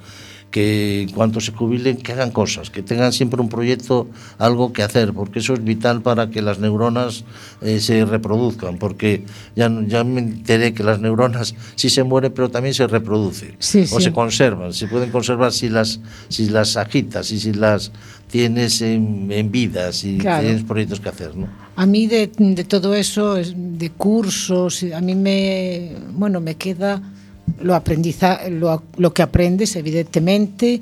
que 0.51 1.01
en 1.03 1.09
cuanto 1.09 1.41
se 1.41 1.51
jubilen 1.51 1.97
que 1.97 2.13
hagan 2.13 2.31
cosas, 2.31 2.69
que 2.69 2.81
tengan 2.81 3.11
siempre 3.11 3.41
un 3.41 3.49
proyecto, 3.49 4.07
algo 4.37 4.71
que 4.71 4.83
hacer, 4.83 5.13
porque 5.13 5.39
eso 5.39 5.53
es 5.53 5.63
vital 5.63 6.01
para 6.01 6.29
que 6.29 6.41
las 6.41 6.59
neuronas 6.59 7.25
eh, 7.61 7.79
se 7.79 8.05
reproduzcan, 8.05 8.77
porque 8.77 9.25
ya, 9.55 9.69
ya 9.87 10.03
me 10.03 10.19
enteré 10.19 10.73
que 10.73 10.83
las 10.83 10.99
neuronas 10.99 11.55
sí 11.75 11.89
se 11.89 12.03
mueren, 12.03 12.31
pero 12.33 12.49
también 12.49 12.73
se 12.73 12.87
reproducen, 12.87 13.55
sí, 13.59 13.81
o 13.91 13.97
sí. 13.99 14.05
se 14.05 14.13
conservan, 14.13 14.73
se 14.73 14.87
pueden 14.87 15.11
conservar 15.11 15.51
si 15.51 15.69
las, 15.69 15.99
si 16.29 16.49
las 16.49 16.77
agitas 16.77 17.31
y 17.31 17.39
si 17.39 17.53
las 17.53 17.91
tienes 18.29 18.81
en, 18.81 19.31
en 19.31 19.51
vida, 19.51 19.91
si 19.91 20.17
claro. 20.17 20.43
tienes 20.45 20.63
proyectos 20.63 20.99
que 20.99 21.09
hacer. 21.09 21.35
¿no? 21.35 21.47
A 21.75 21.85
mí 21.85 22.07
de, 22.07 22.27
de 22.37 22.63
todo 22.63 22.95
eso, 22.95 23.35
de 23.35 23.89
cursos, 23.91 24.83
a 24.93 25.01
mí 25.01 25.15
me, 25.15 25.91
bueno, 26.13 26.39
me 26.39 26.55
queda 26.55 27.01
lo, 27.61 27.75
aprendiza, 27.75 28.49
lo, 28.49 28.83
lo 28.97 29.13
que 29.13 29.21
aprendes, 29.21 29.75
evidentemente, 29.75 30.81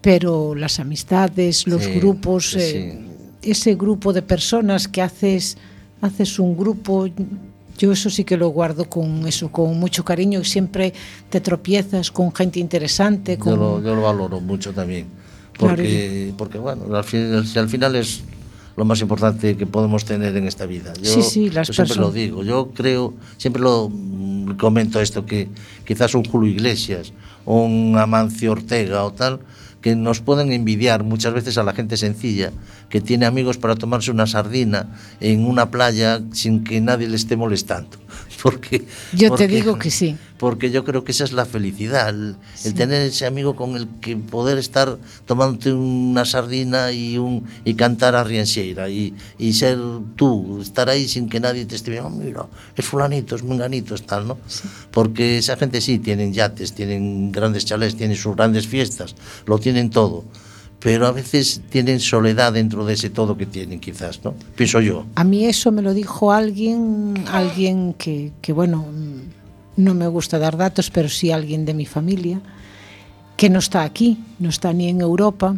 pero 0.00 0.54
las 0.54 0.80
amistades, 0.80 1.66
los 1.66 1.84
Sí, 1.84 1.92
grupos, 1.92 2.50
sí, 2.50 2.58
eh, 2.60 2.98
ese 3.42 3.74
grupo 3.74 4.12
de 4.12 4.22
personas 4.22 4.88
que 4.88 5.02
haces, 5.02 5.56
haces 6.00 6.38
un 6.38 6.56
grupo, 6.56 7.08
yo 7.78 7.92
eso 7.92 8.10
sí 8.10 8.24
que 8.24 8.36
lo 8.36 8.48
guardo 8.48 8.88
con 8.88 9.26
eso, 9.26 9.50
con 9.50 9.78
mucho 9.78 10.04
cariño 10.04 10.40
y 10.40 10.44
siempre 10.44 10.92
te 11.30 11.40
tropiezas 11.40 12.10
con 12.10 12.32
gente 12.34 12.60
interesante, 12.60 13.38
con 13.38 13.54
Yo 13.54 13.56
lo, 13.56 13.82
yo 13.82 13.94
lo 13.94 14.02
valoro 14.02 14.40
mucho 14.40 14.72
también. 14.72 15.06
Claro, 15.52 15.76
Porque, 15.76 16.32
porque 16.38 16.58
bueno, 16.58 16.84
al, 16.86 16.94
al 16.96 17.68
final 17.68 17.96
es 17.96 18.22
lo 18.76 18.84
más 18.84 19.00
importante 19.00 19.56
que 19.56 19.66
podemos 19.66 20.04
tener 20.04 20.36
en 20.36 20.46
esta 20.46 20.66
vida. 20.66 20.92
Yo, 21.00 21.10
sí, 21.10 21.22
sí, 21.22 21.50
las 21.50 21.68
yo 21.68 21.74
siempre 21.74 21.96
lo 21.96 22.10
digo, 22.10 22.42
yo 22.42 22.70
creo, 22.74 23.14
siempre 23.36 23.62
lo 23.62 23.88
mm, 23.90 24.52
comento 24.56 25.00
esto, 25.00 25.26
que 25.26 25.48
quizás 25.84 26.14
un 26.14 26.24
Julio 26.24 26.50
Iglesias, 26.50 27.12
un 27.44 27.96
Amancio 27.98 28.52
Ortega 28.52 29.04
o 29.04 29.12
tal, 29.12 29.40
que 29.82 29.96
nos 29.96 30.20
pueden 30.20 30.52
envidiar 30.52 31.02
muchas 31.02 31.34
veces 31.34 31.58
a 31.58 31.64
la 31.64 31.74
gente 31.74 31.96
sencilla, 31.96 32.52
que 32.88 33.00
tiene 33.00 33.26
amigos 33.26 33.58
para 33.58 33.74
tomarse 33.74 34.10
una 34.10 34.26
sardina 34.26 34.86
en 35.20 35.44
una 35.44 35.70
playa 35.70 36.22
sin 36.32 36.64
que 36.64 36.80
nadie 36.80 37.08
le 37.08 37.16
esté 37.16 37.36
molestando. 37.36 37.98
Porque, 38.42 38.84
yo 39.12 39.28
porque, 39.28 39.46
te 39.46 39.54
digo 39.54 39.78
que 39.78 39.88
sí. 39.88 40.16
Porque 40.42 40.72
yo 40.72 40.82
creo 40.84 41.04
que 41.04 41.12
esa 41.12 41.22
es 41.22 41.30
la 41.30 41.46
felicidad, 41.46 42.08
el, 42.08 42.34
el 42.64 42.74
tener 42.74 43.00
ese 43.02 43.26
amigo 43.26 43.54
con 43.54 43.76
el 43.76 43.86
que 44.00 44.16
poder 44.16 44.58
estar 44.58 44.98
tomándote 45.24 45.72
una 45.72 46.24
sardina 46.24 46.90
y 46.90 47.16
un 47.16 47.44
y 47.64 47.74
cantar 47.74 48.16
a 48.16 48.24
Rienseira 48.24 48.90
y, 48.90 49.14
y 49.38 49.52
ser 49.52 49.78
tú, 50.16 50.60
estar 50.60 50.88
ahí 50.88 51.06
sin 51.06 51.28
que 51.28 51.38
nadie 51.38 51.64
te 51.64 51.76
esté 51.76 51.92
viendo, 51.92 52.08
"Oh, 52.08 52.10
mira, 52.10 52.46
es 52.74 52.84
fulanito, 52.84 53.36
es 53.36 53.44
menganito, 53.44 53.94
es 53.94 54.02
tal, 54.04 54.26
¿no? 54.26 54.36
Porque 54.90 55.38
esa 55.38 55.56
gente 55.56 55.80
sí, 55.80 56.00
tienen 56.00 56.32
yates, 56.32 56.72
tienen 56.72 57.30
grandes 57.30 57.64
chalés, 57.64 57.94
tienen 57.94 58.16
sus 58.16 58.34
grandes 58.34 58.66
fiestas, 58.66 59.14
lo 59.46 59.60
tienen 59.60 59.90
todo. 59.90 60.24
Pero 60.80 61.06
a 61.06 61.12
veces 61.12 61.60
tienen 61.70 62.00
soledad 62.00 62.52
dentro 62.52 62.84
de 62.84 62.94
ese 62.94 63.10
todo 63.10 63.36
que 63.36 63.46
tienen, 63.46 63.78
quizás, 63.78 64.24
¿no? 64.24 64.34
Pienso 64.56 64.80
yo. 64.80 65.06
A 65.14 65.22
mí 65.22 65.46
eso 65.46 65.70
me 65.70 65.82
lo 65.82 65.94
dijo 65.94 66.32
alguien, 66.32 67.14
alguien 67.28 67.94
que, 67.94 68.32
que, 68.42 68.52
bueno, 68.52 68.84
no 69.82 69.94
me 69.94 70.06
gusta 70.08 70.38
dar 70.38 70.56
datos, 70.56 70.90
pero 70.90 71.08
sí 71.08 71.30
alguien 71.30 71.64
de 71.64 71.74
mi 71.74 71.86
familia, 71.86 72.40
que 73.36 73.50
no 73.50 73.58
está 73.58 73.82
aquí, 73.82 74.18
no 74.38 74.48
está 74.48 74.72
ni 74.72 74.88
en 74.88 75.00
Europa, 75.00 75.56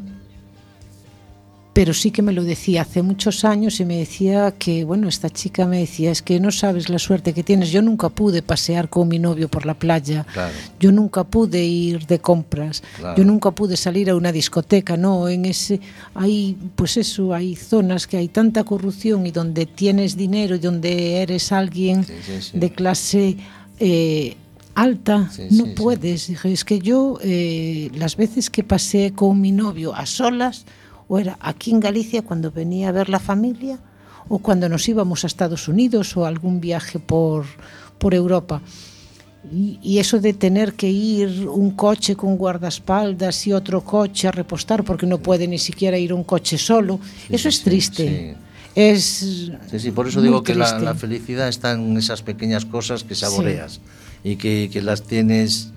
pero 1.72 1.92
sí 1.92 2.12
que 2.12 2.22
me 2.22 2.32
lo 2.32 2.44
decía 2.44 2.82
hace 2.82 3.02
muchos 3.02 3.44
años 3.44 3.80
y 3.80 3.84
me 3.84 3.96
decía 3.98 4.52
que, 4.56 4.84
bueno, 4.84 5.08
esta 5.08 5.28
chica 5.28 5.66
me 5.66 5.80
decía, 5.80 6.12
es 6.12 6.22
que 6.22 6.38
no 6.38 6.52
sabes 6.52 6.88
la 6.88 7.00
suerte 7.00 7.32
que 7.32 7.42
tienes, 7.42 7.72
yo 7.72 7.82
nunca 7.82 8.10
pude 8.10 8.42
pasear 8.42 8.88
con 8.88 9.08
mi 9.08 9.18
novio 9.18 9.48
por 9.48 9.66
la 9.66 9.74
playa, 9.74 10.24
Claro. 10.32 10.54
yo 10.78 10.92
nunca 10.92 11.24
pude 11.24 11.64
ir 11.64 12.06
de 12.06 12.20
compras, 12.20 12.84
Claro. 13.00 13.16
yo 13.16 13.24
nunca 13.24 13.50
pude 13.50 13.76
salir 13.76 14.08
a 14.08 14.14
una 14.14 14.30
discoteca, 14.30 14.96
no, 14.96 15.28
en 15.28 15.46
ese 15.46 15.80
hay 16.14 16.56
pues 16.76 16.96
eso, 16.96 17.34
hay 17.34 17.56
zonas 17.56 18.06
que 18.06 18.18
hay 18.18 18.28
tanta 18.28 18.62
corrupción 18.62 19.26
y 19.26 19.32
donde 19.32 19.66
tienes 19.66 20.16
dinero 20.16 20.54
y 20.54 20.60
donde 20.60 21.22
eres 21.22 21.50
alguien 21.50 22.04
Sí, 22.04 22.12
sí, 22.24 22.40
sí. 22.52 22.56
de 22.58 22.70
clase 22.70 23.36
eh, 23.80 24.36
alta, 24.74 25.30
Sí, 25.32 25.42
no 25.50 25.64
sí, 25.64 25.70
sí. 25.70 25.74
puedes. 25.76 26.26
Dije, 26.28 26.52
es 26.52 26.64
que 26.64 26.78
yo 26.80 27.18
eh, 27.22 27.90
las 27.94 28.16
veces 28.16 28.50
que 28.50 28.64
pasé 28.64 29.12
con 29.14 29.40
mi 29.40 29.52
novio 29.52 29.94
a 29.94 30.06
solas, 30.06 30.64
o 31.08 31.18
era 31.18 31.36
aquí 31.40 31.70
en 31.70 31.80
Galicia 31.80 32.22
cuando 32.22 32.50
venía 32.50 32.88
a 32.88 32.92
ver 32.92 33.08
la 33.08 33.18
familia, 33.20 33.78
o 34.28 34.38
cuando 34.38 34.68
nos 34.68 34.88
íbamos 34.88 35.22
a 35.24 35.26
Estados 35.26 35.68
Unidos 35.68 36.16
o 36.16 36.24
algún 36.24 36.60
viaje 36.60 36.98
por, 36.98 37.44
por 37.98 38.14
Europa. 38.14 38.62
Y, 39.52 39.78
y 39.82 39.98
eso 39.98 40.18
de 40.20 40.32
tener 40.32 40.72
que 40.72 40.90
ir 40.90 41.46
un 41.46 41.72
coche 41.72 42.16
con 42.16 42.38
guardaespaldas 42.38 43.46
y 43.46 43.52
otro 43.52 43.82
coche 43.82 44.26
a 44.26 44.32
repostar 44.32 44.82
porque 44.84 45.04
no 45.06 45.18
puede 45.18 45.46
ni 45.46 45.58
siquiera 45.58 45.98
ir 45.98 46.14
un 46.14 46.24
coche 46.24 46.56
solo, 46.56 46.98
Sí, 47.28 47.34
eso 47.34 47.42
sí, 47.42 47.48
es 47.48 47.56
sí, 47.58 47.64
triste. 47.64 48.36
Es 48.74 49.50
Sí, 49.70 49.78
sí, 49.78 49.90
por 49.90 50.08
eso 50.08 50.20
digo 50.20 50.42
que 50.42 50.54
la, 50.54 50.94
felicidad 50.94 51.48
está 51.48 51.72
en 51.72 51.96
esas 51.96 52.22
pequeñas 52.22 52.64
cosas 52.64 53.04
que 53.04 53.14
saboreas 53.14 53.80
y 54.22 54.36
que, 54.36 54.70
que 54.72 54.82
las 54.82 55.02
tienes 55.02 55.70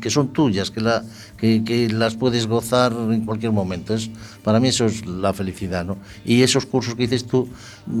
que 0.00 0.10
son 0.10 0.32
tuyas, 0.32 0.70
que, 0.70 0.80
la, 0.80 1.02
que, 1.38 1.64
que, 1.64 1.88
las 1.88 2.14
puedes 2.14 2.46
gozar 2.46 2.92
en 2.92 3.24
cualquier 3.24 3.52
momento. 3.52 3.94
Es, 3.94 4.10
para 4.42 4.60
mí 4.60 4.68
eso 4.68 4.86
es 4.86 5.06
la 5.06 5.32
felicidad, 5.32 5.84
¿no? 5.84 5.96
Y 6.24 6.42
esos 6.42 6.66
cursos 6.66 6.94
que 6.94 7.02
dices 7.02 7.24
tú, 7.24 7.48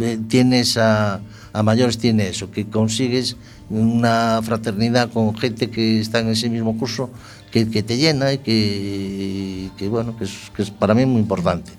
eh, 0.00 0.18
tienes 0.28 0.76
a, 0.76 1.20
a 1.52 1.62
mayores, 1.62 1.98
tiene 1.98 2.28
eso, 2.28 2.50
que 2.50 2.66
consigues 2.66 3.36
una 3.70 4.40
fraternidad 4.42 5.10
con 5.10 5.34
gente 5.36 5.70
que 5.70 6.00
está 6.00 6.20
en 6.20 6.28
ese 6.28 6.50
mismo 6.50 6.76
curso, 6.76 7.10
que, 7.50 7.68
que 7.70 7.82
te 7.82 7.96
llena 7.96 8.32
y 8.32 8.38
que, 8.38 9.70
que 9.78 9.88
bueno, 9.88 10.16
que 10.16 10.24
es, 10.24 10.50
que 10.54 10.62
es 10.62 10.70
para 10.70 10.94
mí 10.94 11.06
muy 11.06 11.20
importante. 11.20 11.72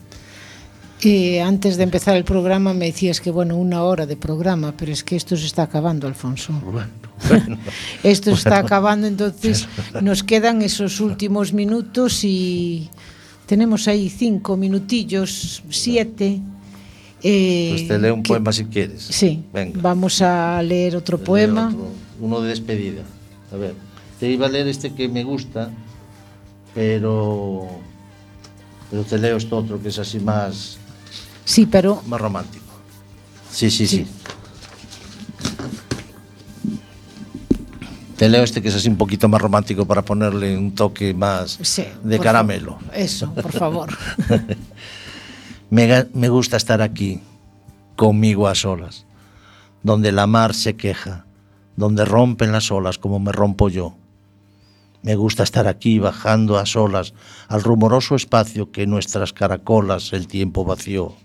Y 1.06 1.38
antes 1.40 1.76
de 1.76 1.84
empezar 1.84 2.16
el 2.16 2.24
programa 2.24 2.74
me 2.74 2.86
decías 2.86 3.20
que, 3.20 3.30
bueno, 3.30 3.58
una 3.58 3.84
hora 3.84 4.06
de 4.06 4.16
programa, 4.16 4.74
pero 4.78 4.92
es 4.92 5.04
que 5.04 5.16
esto 5.16 5.36
se 5.36 5.46
está 5.46 5.64
acabando, 5.64 6.08
Alfonso. 6.08 6.54
Bueno, 6.64 6.90
bueno. 7.28 7.58
esto 8.04 8.32
se 8.32 8.38
está 8.38 8.60
acabando, 8.60 9.08
entonces 9.08 9.68
nos 10.02 10.24
quedan 10.24 10.62
esos 10.62 11.02
últimos 11.02 11.52
minutos 11.52 12.24
y 12.24 12.90
tenemos 13.46 13.88
ahí 13.88 14.10
cinco 14.10 14.56
minutillos, 14.56 15.64
siete. 15.70 16.40
Eh, 17.22 17.70
pues 17.72 17.88
te 17.88 18.00
leo 18.00 18.14
un 18.14 18.24
que, 18.24 18.30
poema 18.30 18.54
si 18.54 18.66
quieres. 18.66 19.02
Sí, 19.04 19.44
Venga. 19.54 19.80
vamos 19.82 20.22
a 20.22 20.62
leer 20.62 20.96
otro 20.96 21.18
te 21.18 21.26
poema. 21.26 21.68
Otro, 21.68 21.92
uno 22.22 22.42
de 22.42 22.50
despedida. 22.50 23.04
A 23.52 23.58
ver, 23.58 23.74
te 24.20 24.30
iba 24.30 24.46
a 24.46 24.50
leer 24.50 24.68
este 24.68 24.94
que 24.94 25.10
me 25.10 25.24
gusta, 25.24 25.70
pero, 26.74 27.68
pero 28.90 29.04
te 29.04 29.18
leo 29.18 29.38
esto 29.38 29.58
otro 29.58 29.82
que 29.82 29.90
es 29.90 30.00
así 30.00 30.20
más 30.20 30.78
Sí, 31.46 31.66
pero... 31.66 32.02
Más 32.08 32.22
romántico. 32.22 32.64
Sí, 33.52 33.70
sí, 33.70 33.88
sí, 33.88 34.06
sí. 34.06 34.08
Te 38.18 38.30
leo 38.30 38.44
este 38.44 38.62
que 38.62 38.70
es 38.70 38.76
así 38.76 38.88
un 38.88 38.96
poquito 38.96 39.28
más 39.28 39.42
romántico 39.42 39.86
para 39.86 40.04
ponerle 40.04 40.58
un 40.58 40.74
toque 40.74 41.14
más 41.14 41.60
sí, 41.62 41.86
de 42.04 42.20
caramelo. 42.20 42.78
Eso, 42.94 43.34
por 43.34 43.52
favor. 43.52 43.90
me, 45.70 46.08
me 46.14 46.30
gusta 46.30 46.58
estar 46.58 46.82
aquí, 46.82 47.22
conmigo 47.96 48.48
a 48.48 48.56
solas, 48.56 49.06
donde 49.82 50.12
la 50.12 50.28
mar 50.28 50.54
se 50.54 50.76
queja, 50.76 51.26
donde 51.76 52.06
rompen 52.06 52.52
las 52.52 52.72
olas 52.72 52.98
como 52.98 53.20
me 53.20 53.32
rompo 53.32 53.70
yo. 53.70 53.96
Me 55.02 55.16
gusta 55.16 55.44
estar 55.44 55.68
aquí 55.68 56.00
bajando 56.00 56.58
a 56.58 56.66
solas 56.66 57.14
al 57.50 57.62
rumoroso 57.62 58.16
espacio 58.16 58.72
que 58.72 58.88
nuestras 58.88 59.34
caracolas 59.34 60.14
el 60.14 60.28
tiempo 60.28 60.64
vació 60.64 61.16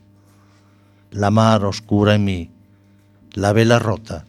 la 1.11 1.31
mar 1.31 1.65
oscura 1.65 2.15
en 2.15 2.25
mí, 2.25 2.51
la 3.35 3.53
vela 3.53 3.79
rota, 3.79 4.27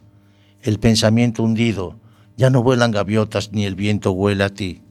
el 0.61 0.79
pensamiento 0.79 1.43
hundido, 1.43 1.95
ya 2.37 2.49
no 2.49 2.63
vuelan 2.63 2.91
gaviotas 2.91 3.51
ni 3.51 3.65
el 3.65 3.75
viento 3.75 4.11
huele 4.11 4.43
a 4.43 4.49
ti. 4.49 4.81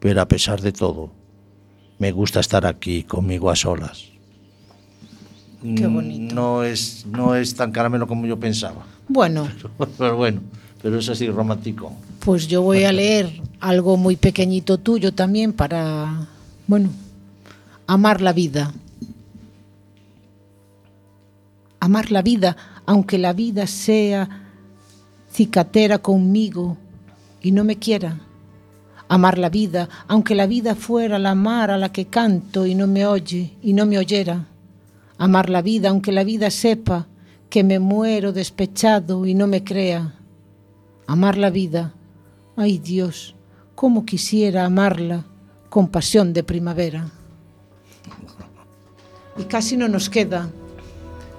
Pero 0.00 0.20
a 0.20 0.28
pesar 0.28 0.60
de 0.60 0.72
todo, 0.72 1.12
me 1.98 2.12
gusta 2.12 2.40
estar 2.40 2.66
aquí 2.66 3.04
conmigo 3.04 3.50
a 3.50 3.56
solas. 3.56 4.06
Qué 5.62 5.86
bonito. 5.86 6.34
No 6.34 6.62
es, 6.62 7.06
no 7.06 7.34
es 7.34 7.54
tan 7.54 7.72
caramelo 7.72 8.06
como 8.06 8.26
yo 8.26 8.38
pensaba. 8.38 8.84
Bueno. 9.08 9.48
Pero, 9.56 9.70
pero 9.98 10.16
bueno, 10.16 10.42
pero 10.82 10.98
es 10.98 11.08
así 11.08 11.28
romántico. 11.28 11.92
Pues 12.20 12.46
yo 12.46 12.62
voy 12.62 12.84
a 12.84 12.92
leer 12.92 13.40
algo 13.60 13.96
muy 13.96 14.16
pequeñito 14.16 14.78
tuyo 14.78 15.12
también 15.12 15.54
para, 15.54 16.28
bueno, 16.66 16.90
amar 17.86 18.20
la 18.20 18.32
vida 18.32 18.72
amar 21.84 22.10
la 22.10 22.22
vida, 22.22 22.56
aunque 22.86 23.18
la 23.18 23.34
vida 23.34 23.66
sea 23.66 24.28
cicatera 25.30 25.98
conmigo 25.98 26.78
y 27.42 27.52
no 27.52 27.62
me 27.62 27.78
quiera. 27.78 28.20
Amar 29.08 29.36
la 29.36 29.50
vida, 29.50 29.90
aunque 30.08 30.34
la 30.34 30.46
vida 30.46 30.74
fuera 30.74 31.18
la 31.18 31.34
mar 31.34 31.70
a 31.70 31.76
la 31.76 31.92
que 31.92 32.06
canto 32.06 32.64
y 32.64 32.74
no 32.74 32.86
me 32.86 33.04
oye 33.06 33.52
y 33.62 33.74
no 33.74 33.84
me 33.84 33.98
oyera. 33.98 34.46
Amar 35.18 35.50
la 35.50 35.60
vida, 35.60 35.90
aunque 35.90 36.10
la 36.10 36.24
vida 36.24 36.50
sepa 36.50 37.06
que 37.50 37.62
me 37.62 37.78
muero 37.78 38.32
despechado 38.32 39.26
y 39.26 39.34
no 39.34 39.46
me 39.46 39.62
crea. 39.62 40.14
Amar 41.06 41.36
la 41.36 41.50
vida, 41.50 41.92
ay 42.56 42.78
Dios, 42.78 43.34
cómo 43.74 44.06
quisiera 44.06 44.64
amarla 44.64 45.26
con 45.68 45.88
pasión 45.88 46.32
de 46.32 46.44
primavera. 46.44 47.10
Y 49.36 49.44
casi 49.44 49.76
no 49.76 49.86
nos 49.86 50.08
queda 50.08 50.48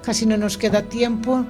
casi 0.06 0.24
no 0.24 0.36
nos 0.36 0.56
queda 0.56 0.82
tiempo. 0.82 1.44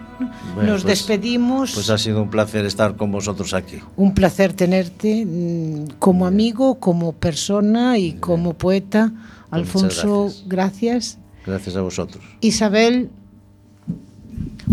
Bueno, 0.54 0.72
nos 0.72 0.82
pues, 0.82 0.98
despedimos. 0.98 1.74
Pues 1.74 1.90
ha 1.90 1.98
sido 1.98 2.22
un 2.22 2.30
placer 2.30 2.64
estar 2.64 2.96
con 2.96 3.12
vosotros 3.12 3.52
aquí. 3.52 3.80
Un 3.98 4.14
placer 4.14 4.54
tenerte 4.54 5.26
mm, 5.26 5.98
como 5.98 6.26
amigo, 6.26 6.76
como 6.80 7.12
persona 7.12 7.98
y 7.98 8.14
como 8.14 8.54
poeta. 8.54 9.12
Pues 9.12 9.44
Alfonso, 9.50 10.32
gracias. 10.46 10.46
gracias. 10.46 11.18
Gracias 11.44 11.76
a 11.76 11.82
vosotros. 11.82 12.24
Isabel, 12.40 13.10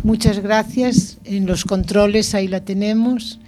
muchas 0.01 0.39
gracias. 0.39 1.17
En 1.25 1.45
los 1.45 1.65
controles 1.65 2.33
ahí 2.35 2.47
la 2.47 2.63
tenemos. 2.63 3.41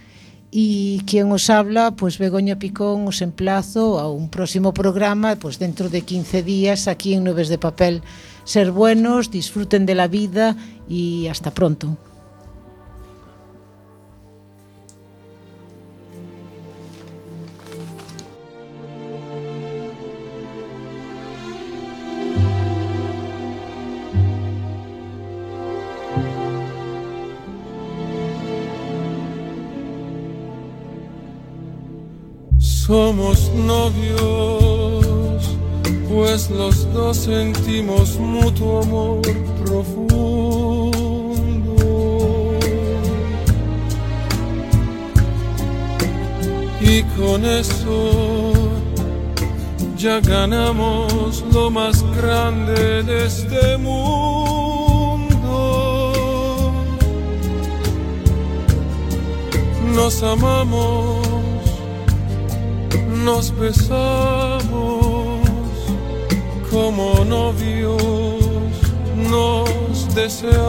Y 0.50 1.02
quien 1.06 1.32
os 1.32 1.48
habla, 1.48 1.92
pues 1.92 2.18
Begoña 2.18 2.58
Picón, 2.58 3.08
os 3.08 3.22
emplazo 3.22 3.98
a 3.98 4.10
un 4.10 4.28
próximo 4.28 4.74
programa, 4.74 5.36
pues 5.36 5.58
dentro 5.58 5.88
de 5.88 6.02
15 6.02 6.42
días, 6.42 6.88
aquí 6.88 7.14
en 7.14 7.24
Nubes 7.24 7.48
de 7.48 7.56
Papel 7.56 8.02
ser 8.46 8.70
buenos, 8.70 9.30
disfruten 9.30 9.84
de 9.84 9.94
la 9.94 10.08
vida 10.08 10.56
y 10.88 11.26
hasta 11.26 11.50
pronto. 11.50 11.98
Somos 32.58 33.50
novios 33.52 34.75
pues 36.16 36.48
los 36.48 36.90
dos 36.94 37.16
sentimos 37.18 38.18
mutuo 38.18 38.80
amor 38.82 39.20
profundo. 39.62 40.94
Y 46.80 47.02
con 47.18 47.44
eso 47.44 48.54
ya 49.98 50.20
ganamos 50.20 51.44
lo 51.52 51.70
más 51.70 52.02
grande 52.16 53.02
de 53.02 53.26
este 53.26 53.76
mundo. 53.76 55.22
Nos 59.94 60.22
amamos, 60.22 61.28
nos 63.22 63.54
besamos 63.58 65.05
como 66.76 67.24
novios 67.24 68.02
nos 69.30 70.14
deseamos 70.14 70.66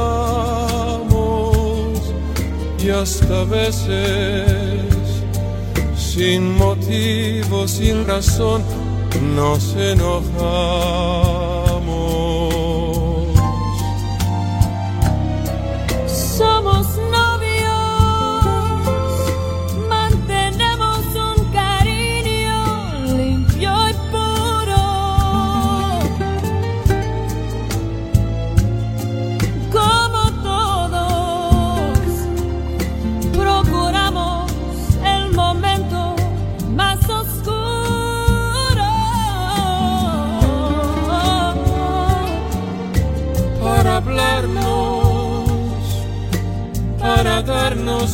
y 2.82 2.90
hasta 2.90 3.44
veces 3.44 4.86
sin 5.98 6.56
motivo, 6.56 7.68
sin 7.68 8.08
razón 8.08 8.64
nos 9.36 9.76
enojamos. 9.76 11.67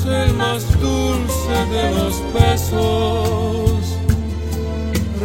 Darnos 0.04 0.06
el 0.06 0.34
más 0.36 0.80
dulce 0.80 1.66
de 1.72 1.92
los 1.92 2.22
besos, 2.34 3.98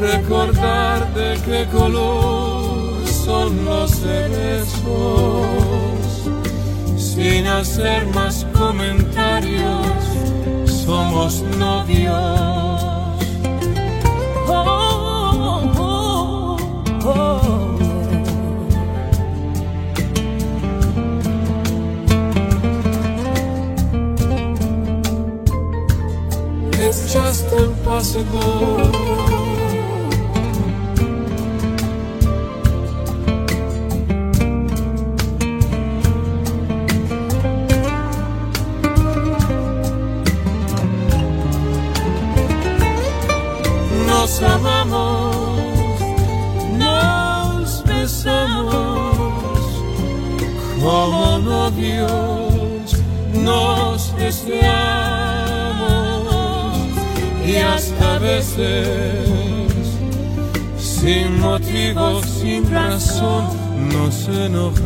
recordar 0.01 1.13
de 1.15 1.39
qué 1.45 1.67
color 1.71 3.07
son 3.07 3.65
los 3.65 3.91
cerezos, 3.91 5.47
sin 6.97 7.47
hacer 7.47 8.07
más 8.09 8.47
comentarios, 8.53 9.87
somos 10.67 11.43
novios. 11.59 12.98
Nos 44.07 44.43
amamos, 44.43 46.01
nos 46.79 47.85
besamos. 47.85 49.15
Como 50.83 51.39
novios, 51.39 52.93
nos 53.33 54.15
deseamos 54.19 54.78
veces 58.29 59.29
sin 60.77 61.41
motivo, 61.41 62.23
sin 62.23 62.71
razón 62.71 63.45
nos 63.93 64.29
enojamos. 64.29 64.79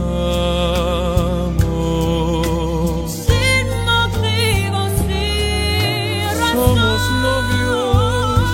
Sin 3.28 3.66
motivo, 3.90 4.80
sin 5.03 6.22
Somos 6.53 7.01
razón. 7.03 7.22
novios, 7.26 8.45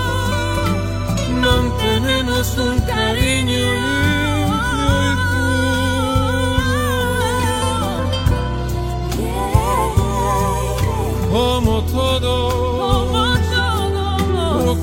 mantenemos 1.46 2.46
un 2.58 2.76
cariño 2.92 3.77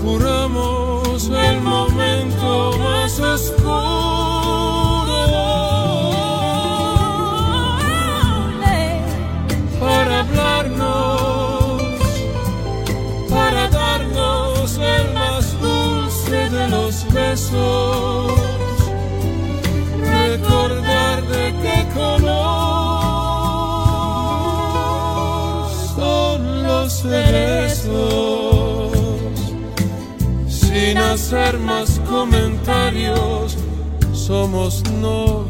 procuramos 0.06 1.30
el 1.30 1.62
momento 1.62 2.78
más 2.78 3.20
oscuro 3.20 3.66
para 9.80 10.20
hablarnos, 10.20 11.82
para 13.30 13.68
darnos 13.70 14.78
el 14.78 15.14
más 15.14 15.60
dulce 15.60 16.50
de 16.52 16.68
los 16.70 17.12
besos, 17.12 18.32
recordar 20.02 21.24
de 21.24 21.54
qué 21.64 21.88
color 21.96 22.65
más 31.60 32.00
comentarios, 32.08 33.58
somos 34.14 34.82
novios. 34.90 35.45